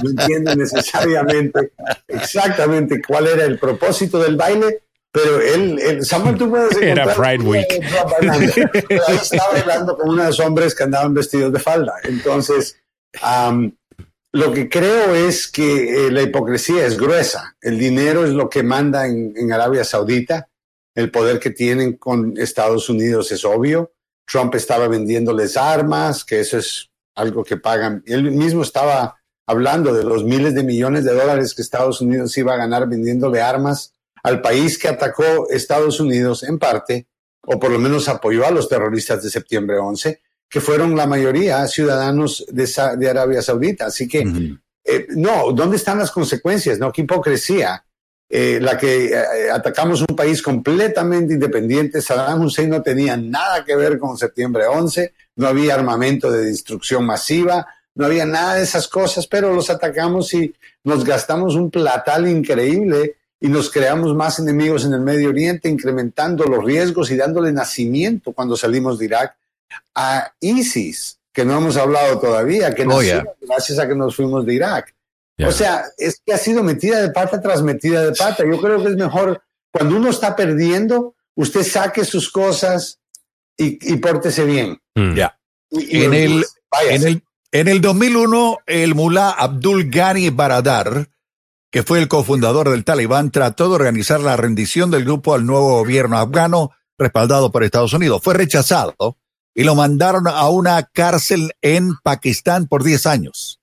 [0.03, 1.71] No entiendo necesariamente
[2.07, 7.43] exactamente cuál era el propósito del baile, pero él, él Samuel, tú puedes Era Pride
[7.43, 7.67] Week.
[8.87, 11.95] Pero ahí estaba bailando con unos hombres que andaban vestidos de falda.
[12.03, 12.77] Entonces,
[13.21, 13.75] am,
[14.33, 17.55] lo que creo es que eh, la hipocresía es gruesa.
[17.61, 20.49] El dinero es lo que manda en, en Arabia Saudita.
[20.93, 23.94] El poder que tienen con Estados Unidos es obvio.
[24.25, 28.03] Trump estaba vendiéndoles armas, que eso es algo que pagan.
[28.05, 32.53] Él mismo estaba hablando de los miles de millones de dólares que Estados Unidos iba
[32.53, 33.93] a ganar vendiéndole armas
[34.23, 37.07] al país que atacó Estados Unidos en parte,
[37.43, 40.19] o por lo menos apoyó a los terroristas de septiembre 11,
[40.49, 43.85] que fueron la mayoría ciudadanos de, Sa- de Arabia Saudita.
[43.85, 44.23] Así que,
[44.83, 46.79] eh, no, ¿dónde están las consecuencias?
[46.79, 47.84] No, qué hipocresía.
[48.27, 52.01] Eh, la que eh, atacamos un país completamente independiente.
[52.01, 57.05] Saddam Hussein no tenía nada que ver con septiembre 11, no había armamento de destrucción
[57.05, 60.53] masiva, no había nada de esas cosas, pero los atacamos y
[60.83, 66.45] nos gastamos un platal increíble y nos creamos más enemigos en el Medio Oriente, incrementando
[66.45, 69.35] los riesgos y dándole nacimiento cuando salimos de Irak
[69.93, 73.25] a ISIS, que no hemos hablado todavía, que Oh, nació yeah.
[73.41, 74.95] gracias a que nos fuimos de Irak.
[75.43, 78.43] O sea, es que ha sido metida de pata tras metida de pata.
[78.49, 79.41] Yo creo que es mejor,
[79.71, 82.99] cuando uno está perdiendo, usted saque sus cosas
[83.57, 84.79] y, y pórtese bien.
[84.95, 85.15] Mm.
[85.15, 85.37] Ya.
[85.71, 86.45] En el-.
[86.89, 91.09] En el, En el 2001, el mulá Abdul Ghani Baradar,
[91.71, 95.77] que fue el cofundador del Talibán, trató de organizar la rendición del grupo al nuevo
[95.77, 98.21] gobierno afgano respaldado por Estados Unidos.
[98.21, 99.17] Fue rechazado
[99.53, 103.61] y lo mandaron a una cárcel en Pakistán por 10 años.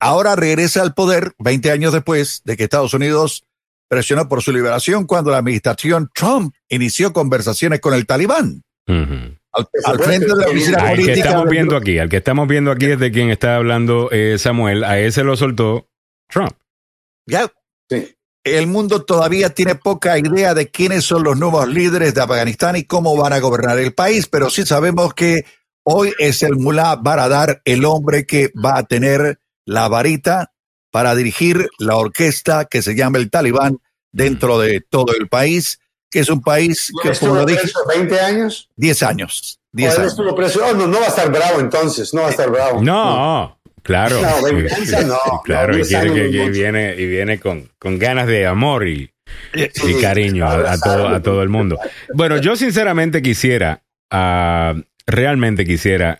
[0.00, 3.44] Ahora regresa al poder 20 años después de que Estados Unidos
[3.88, 8.62] presionó por su liberación cuando la administración Trump inició conversaciones con el Talibán.
[8.88, 11.28] Al, al frente de la oficina Al que política.
[11.28, 14.84] estamos viendo aquí, al que estamos viendo aquí es de quien está hablando eh, Samuel,
[14.84, 15.88] a ese lo soltó
[16.28, 16.52] Trump.
[17.26, 17.50] Ya,
[17.88, 18.14] Sí.
[18.44, 22.84] el mundo todavía tiene poca idea de quiénes son los nuevos líderes de Afganistán y
[22.84, 25.44] cómo van a gobernar el país, pero sí sabemos que
[25.84, 30.52] hoy es el mulá Baradar el hombre que va a tener la varita
[30.90, 33.78] para dirigir la orquesta que se llama el Talibán
[34.12, 35.78] dentro de todo el país,
[36.10, 38.70] que es un país que, como lo ¿Estuvo dije, preso 20 años?
[38.76, 39.60] 10 años.
[39.60, 40.12] ¿O 10 él años.
[40.12, 40.64] estuvo preso?
[40.64, 42.82] Oh, no, no va a estar bravo entonces, no va a estar bravo.
[42.82, 44.22] No, claro.
[44.22, 48.26] No, venganza no, claro, no, y quiere que, que viene y viene con, con ganas
[48.26, 49.12] de amor y,
[49.52, 51.78] y cariño a, a todo, a todo el mundo.
[52.14, 54.74] Bueno, yo sinceramente quisiera, ah,
[55.06, 56.16] realmente quisiera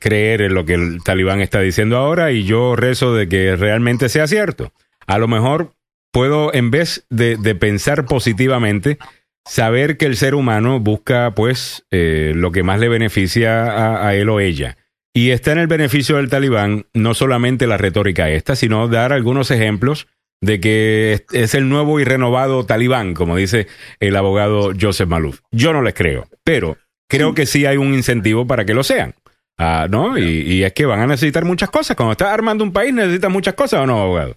[0.00, 4.08] creer en lo que el talibán está diciendo ahora y yo rezo de que realmente
[4.08, 4.72] sea cierto.
[5.06, 5.72] A lo mejor
[6.12, 8.98] puedo, en vez de, de pensar positivamente,
[9.44, 14.14] saber que el ser humano busca pues eh, lo que más le beneficia a, a
[14.14, 14.76] él o ella.
[15.14, 19.50] Y está en el beneficio del talibán no solamente la retórica esta, sino dar algunos
[19.50, 20.06] ejemplos
[20.40, 23.66] de que es- es el nuevo y renovado talibán, como dice
[24.00, 25.40] el abogado Joseph Malouf.
[25.50, 26.76] Yo no les creo, pero
[27.08, 29.14] creo que sí hay un incentivo para que lo sean.
[29.58, 30.16] Ah, ¿No?
[30.16, 31.96] Y, y es que van a necesitar muchas cosas.
[31.96, 34.36] Cuando estás armando un país necesitas muchas cosas o no, abogado.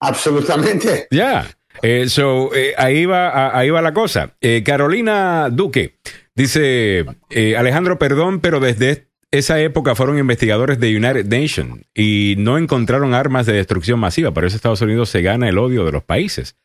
[0.00, 1.06] Absolutamente.
[1.12, 1.46] Ya.
[1.80, 4.34] Eh, so, eh, ahí, va, ahí va la cosa.
[4.40, 5.98] Eh, Carolina Duque
[6.34, 12.58] dice, eh, Alejandro, perdón, pero desde esa época fueron investigadores de United Nations y no
[12.58, 14.32] encontraron armas de destrucción masiva.
[14.32, 16.56] Por eso Estados Unidos se gana el odio de los países.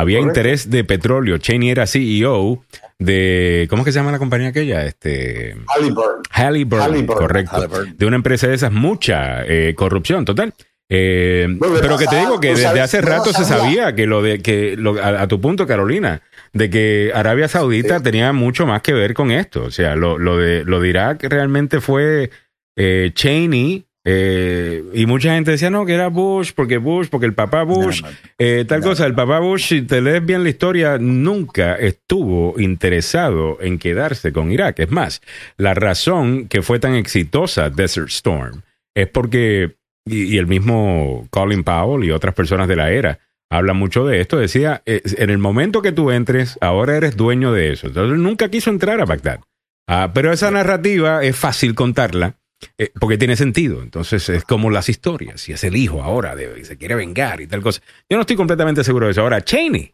[0.00, 0.40] Había Correcto.
[0.40, 1.38] interés de petróleo.
[1.38, 2.64] Cheney era CEO
[2.98, 4.84] de, ¿cómo es que se llama la compañía aquella?
[4.84, 6.22] Este, Halliburton.
[6.30, 7.16] Halliburton, Halliburton.
[7.16, 7.56] correcto.
[7.56, 7.96] Halliburton.
[7.96, 10.52] De una empresa de esas, mucha eh, corrupción, total.
[10.92, 13.94] Eh, Bueno, pero que te digo que desde sabes, hace rato se sabía.
[13.94, 16.20] que lo de que lo- a, a tu punto, Carolina,
[16.52, 19.62] de que Arabia Saudita tenía mucho más que ver con esto.
[19.64, 22.30] O sea, lo, lo de lo de Irak realmente fue
[22.76, 23.86] eh, Cheney.
[24.12, 28.02] Eh, y mucha gente decía no que era Bush porque Bush porque el papá Bush
[28.02, 28.16] No, no.
[28.38, 33.58] eh, tal cosa el papá Bush si te lees bien la historia nunca estuvo interesado
[33.60, 35.22] en quedarse con Irak es más
[35.56, 38.62] la razón que fue tan exitosa Desert Storm
[38.94, 43.20] es porque, y, y el mismo Colin Powell y otras personas de la era
[43.52, 47.52] hablan mucho de esto, decía, eh, en el momento que tú entres, ahora eres dueño
[47.52, 47.88] de eso.
[47.88, 49.40] Entonces nunca quiso entrar a Bagdad.
[49.88, 52.36] Ah, pero esa narrativa es fácil contarla
[52.78, 53.82] eh, porque tiene sentido.
[53.82, 55.40] Entonces es como las historias.
[55.40, 57.80] Si es el hijo ahora de, y se quiere vengar y tal cosa.
[58.08, 59.22] Yo no estoy completamente seguro de eso.
[59.22, 59.92] Ahora, Cheney.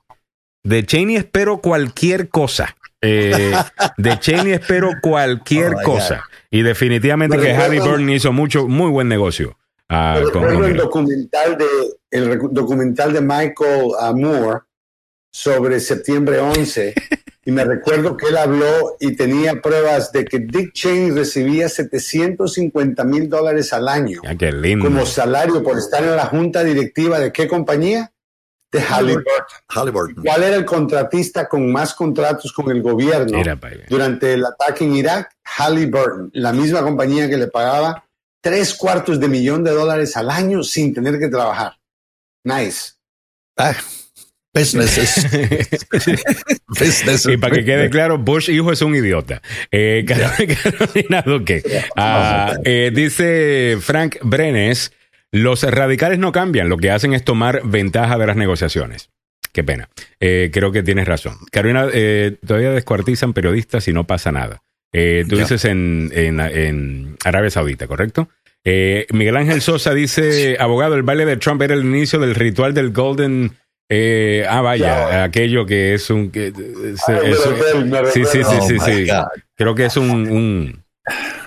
[0.65, 2.77] De Cheney espero cualquier cosa.
[3.01, 3.53] Eh,
[3.99, 6.25] de Cheney espero cualquier Oh, cosa.
[6.51, 9.57] Y definitivamente Me que recuerdo- Halliburton hizo mucho, muy buen negocio.
[9.89, 11.67] ah, Recuerdo el documental de
[12.11, 14.61] el documental de Michael Moore
[15.33, 16.95] sobre septiembre 11
[17.47, 23.05] y me recuerdo que él habló y tenía pruebas de que Dick Cheney recibía 750
[23.05, 24.85] mil dólares al año Ah, qué lindo.
[24.85, 28.13] como salario por estar en la junta directiva de qué compañía?
[28.73, 29.33] De Halliburton.
[29.69, 30.25] Halliburton.
[30.25, 33.59] ¿Cuál era el contratista con más contratos con el gobierno Mira
[33.89, 35.31] durante el ataque en Irak?
[35.45, 38.05] Halliburton, la misma compañía que le pagaba
[38.41, 41.79] tres cuartos de millón de dólares al año sin tener que trabajar.
[42.45, 42.95] Nice.
[43.57, 43.73] Ah,
[44.61, 45.27] businesses.
[46.69, 47.27] businesses.
[47.33, 49.43] Y para que quede claro, Bush hijo es un idiota.
[49.71, 51.63] Eh, Car- Carolina Duque.
[51.97, 54.93] Ah, eh, dice Frank Brenes,
[55.33, 59.11] los radicales no cambian, lo que hacen es tomar ventaja de las negociaciones.
[59.53, 59.89] Qué pena.
[60.21, 61.37] Eh, creo que tienes razón.
[61.51, 64.63] Carolina, eh, todavía descuartizan periodistas y no pasa nada.
[64.93, 68.29] Tú dices en, en- en Arabia Saudita, ¿correcto?
[68.65, 72.73] Eh, Miguel Ángel Sosa dice, abogado, el baile de Trump era el inicio del ritual
[72.75, 73.53] del Golden...
[73.89, 75.25] eh, ah, vaya, Ya.
[75.25, 76.31] aquello que es un...
[76.31, 79.07] que- es- Ay, me es- recuerdo, me sí, sí, sí, sí, Oh, sí.
[79.55, 80.85] Creo que es un, un,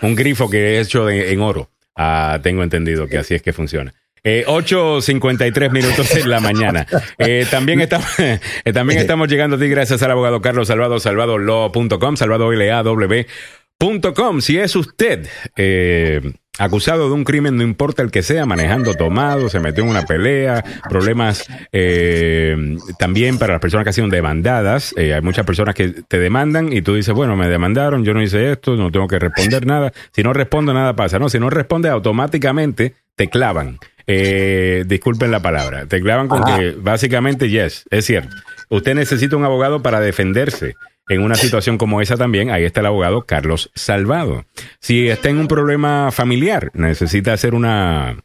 [0.01, 1.69] un grifo que es hecho de- en oro.
[1.95, 3.93] Ah, tengo entendido que así es que funciona.
[4.23, 6.85] Eh, 8.53 minutos en la mañana.
[7.17, 8.39] Eh, también, estamos, eh,
[8.73, 14.41] también estamos llegando a ti gracias al abogado Carlos Salvado, salvadolaw.com, salvadolaw.com.
[14.41, 15.25] Si es usted
[15.55, 16.19] eh,
[16.59, 20.03] acusado de un crimen, no importa el que sea, manejando tomado, se metió en una
[20.03, 24.93] pelea, problemas eh, también para las personas que han sido demandadas.
[24.97, 28.21] Eh, hay muchas personas que te demandan y tú dices, bueno, me demandaron, yo no
[28.21, 29.93] hice esto, no tengo que responder nada.
[30.11, 31.17] Si no respondo, nada pasa.
[31.17, 33.79] No, si no responde, automáticamente te clavan.
[34.05, 38.35] Eh, disculpen la palabra, te clavan con que básicamente, yes, es cierto.
[38.69, 40.75] Usted necesita un abogado para defenderse
[41.09, 44.45] en una situación como esa también, ahí está el abogado Carlos Salvado.
[44.79, 48.23] Si está en un problema familiar, necesita hacer una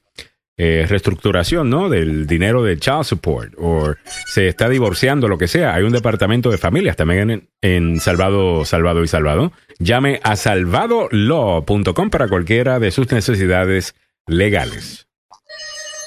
[0.57, 1.89] eh, reestructuración, ¿no?
[1.89, 3.95] Del dinero de child support, o
[4.27, 5.75] se está divorciando, lo que sea.
[5.75, 9.51] Hay un departamento de familias también en, en Salvado, Salvado y Salvado.
[9.79, 13.95] Llame a salvadolaw.com para cualquiera de sus necesidades
[14.27, 15.09] legales.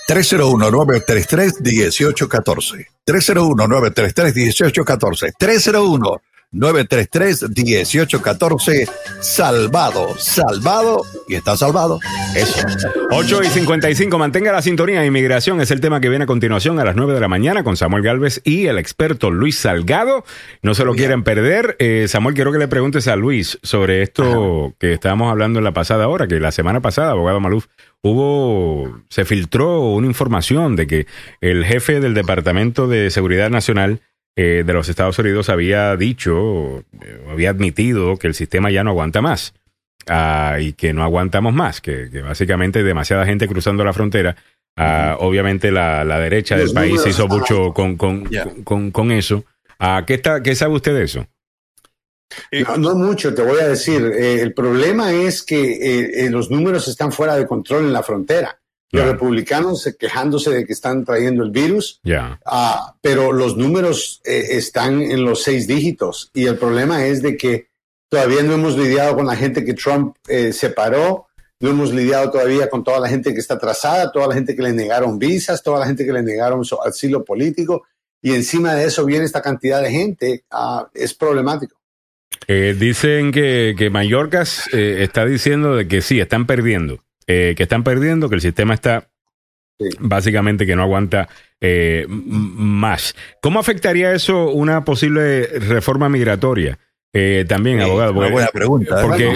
[0.08, 2.86] 301-933-1814.
[3.06, 5.34] 301-933-1814.
[5.38, 6.22] 301
[6.54, 8.90] 933-1814.
[9.20, 12.00] Salvado, salvado y está salvado.
[12.36, 12.66] Eso.
[13.12, 14.18] 8 y 55.
[14.18, 15.06] Mantenga la sintonía.
[15.06, 17.76] Inmigración es el tema que viene a continuación a las 9 de la mañana con
[17.76, 20.24] Samuel Galvez y el experto Luis Salgado.
[20.62, 21.76] No se lo quieren perder.
[21.80, 25.74] Eh, Samuel, quiero que le preguntes a Luis sobre esto que estábamos hablando en la
[25.74, 27.68] pasada hora, que la semana pasada, abogado Maluf,
[28.02, 31.08] hubo, se filtró una información de que
[31.42, 34.02] el jefe del Departamento de Seguridad Nacional
[34.40, 38.92] eh, de los Estados Unidos había dicho, eh, había admitido que el sistema ya no
[38.92, 39.56] aguanta más
[40.06, 44.36] ah, y que no aguantamos más, que, básicamente hay demasiada gente cruzando la frontera.
[44.76, 49.44] Ah, obviamente la, derecha del país hizo mucho con, con, eso.
[49.80, 51.26] Ah, ¿qué, está, ¿Qué sabe usted de eso?
[52.78, 54.04] No, mucho, te voy a decir.
[54.04, 58.60] Eh, el problema es que los números están fuera de control en la frontera.
[58.92, 62.00] Los republicanos quejándose de que están trayendo el virus,
[62.46, 66.32] ah, pero los números eh, están en los seis dígitos.
[66.34, 67.68] Y el problema es de que
[68.10, 71.28] todavía no hemos lidiado con la gente que Trump eh, separó,
[71.60, 74.62] no hemos lidiado todavía con toda la gente que está atrasada, toda la gente que
[74.62, 77.84] le negaron visas, toda la gente que le negaron su asilo político.
[78.22, 81.76] Y encima de eso viene esta cantidad de gente, ah, es problemático.
[82.48, 87.84] Eh, dicen que, que Mallorca está diciendo de que sí, están perdiendo eh, que están
[87.84, 89.10] perdiendo, que el sistema está
[90.00, 91.30] básicamente que no aguanta
[91.62, 93.16] eh, más.
[93.42, 96.80] ¿Cómo afectaría eso una posible reforma migratoria?
[97.14, 98.14] Eh, también, abogado.
[98.14, 99.02] Una buena pregunta.
[99.02, 99.34] Porque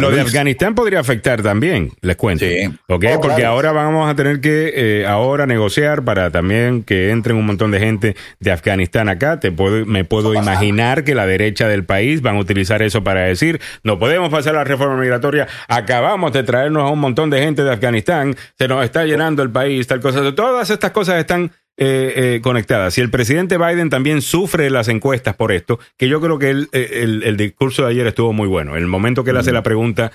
[0.00, 2.44] lo de Afganistán podría afectar también, les cuento.
[2.88, 7.46] Oh, porque ahora vamos a tener que eh, ahora negociar para también que entren un
[7.46, 9.40] montón de gente de Afganistán acá.
[9.40, 13.22] Te puedo, me puedo imaginar que la derecha del país van a utilizar eso para
[13.22, 17.64] decir, no podemos pasar la reforma migratoria, acabamos de traernos a un montón de gente
[17.64, 20.34] de Afganistán, se nos está llenando el país, tal cosa.
[20.34, 21.50] Todas estas cosas están
[21.82, 22.92] eh, eh, conectadas.
[22.92, 27.00] Si el presidente Biden también sufre las encuestas por esto, que yo creo que eh,
[27.02, 28.76] el, discurso de ayer estuvo muy bueno.
[28.76, 30.12] En el momento que él hace la pregunta,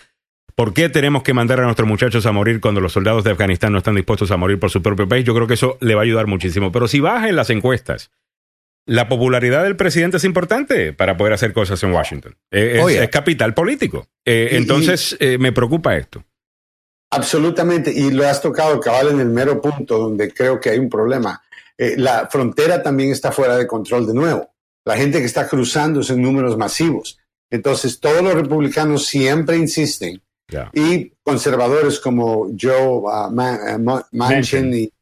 [0.54, 3.72] ¿por qué tenemos que mandar a nuestros muchachos a morir cuando los soldados de Afganistán
[3.72, 5.26] no están dispuestos a morir por su propio país?
[5.26, 6.72] Yo creo que eso le va a ayudar muchísimo.
[6.72, 8.12] Pero si baja en las encuestas,
[8.86, 12.36] la popularidad del presidente es importante para poder hacer cosas en Washington.
[12.52, 14.08] Es, capital político.
[14.24, 16.24] entonces, me preocupa esto.
[17.10, 20.90] Absolutamente, y lo has tocado cabal en el mero punto donde creo que hay un
[20.90, 21.42] problema.
[21.78, 24.50] Eh, la frontera también está fuera de control de nuevo.
[24.86, 27.18] La gente que está cruzando es en números masivos.
[27.50, 30.22] Entonces, todos los republicanos siempre insisten
[30.74, 34.94] y conservadores como Joe uh, uh, Manchin y,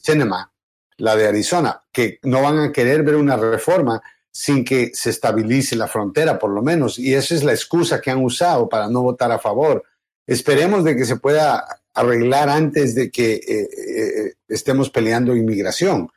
[0.00, 0.50] Cinema,
[0.98, 4.00] la de Arizona, que no van a querer ver una reforma
[4.30, 6.98] sin que se estabilice la frontera, por lo menos.
[6.98, 9.84] Y esa es la excusa que han usado para no votar a favor.
[10.26, 11.64] Esperemos de que se pueda
[11.94, 16.08] arreglar antes de que eh, eh, estemos peleando inmigración.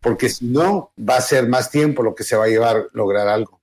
[0.00, 3.28] Porque si no, va a ser más tiempo lo que se va a llevar lograr
[3.28, 3.60] algo.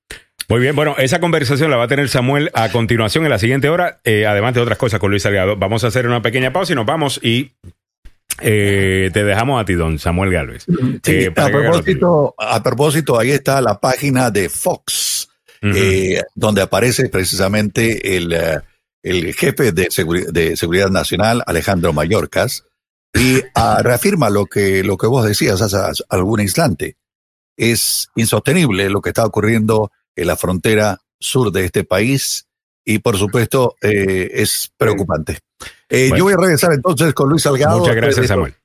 [0.49, 3.69] Muy bien, bueno, esa conversación la va a tener Samuel a continuación en la siguiente
[3.69, 5.55] hora, eh, además de otras cosas con Luis Salgado.
[5.55, 7.53] Vamos a hacer una pequeña pausa y nos vamos y
[8.37, 10.65] te dejamos a ti, don Samuel Galvez.
[10.67, 15.29] a, propósito, a propósito, ahí está la página de Fox,
[16.35, 18.33] donde aparece precisamente el
[19.03, 19.89] el jefe de,
[20.31, 22.65] de Seguridad Nacional, Alejandro Mayorkas,
[23.13, 26.97] y ah, reafirma lo que, lo que vos decías hace algún instante.
[27.57, 32.47] Es insostenible lo que está ocurriendo en la frontera sur de este país
[32.83, 35.39] y por supuesto eh, es preocupante.
[35.89, 37.79] Eh, yo voy a regresar entonces con Luis Salgado.
[37.79, 38.55] Muchas gracias, Samuel.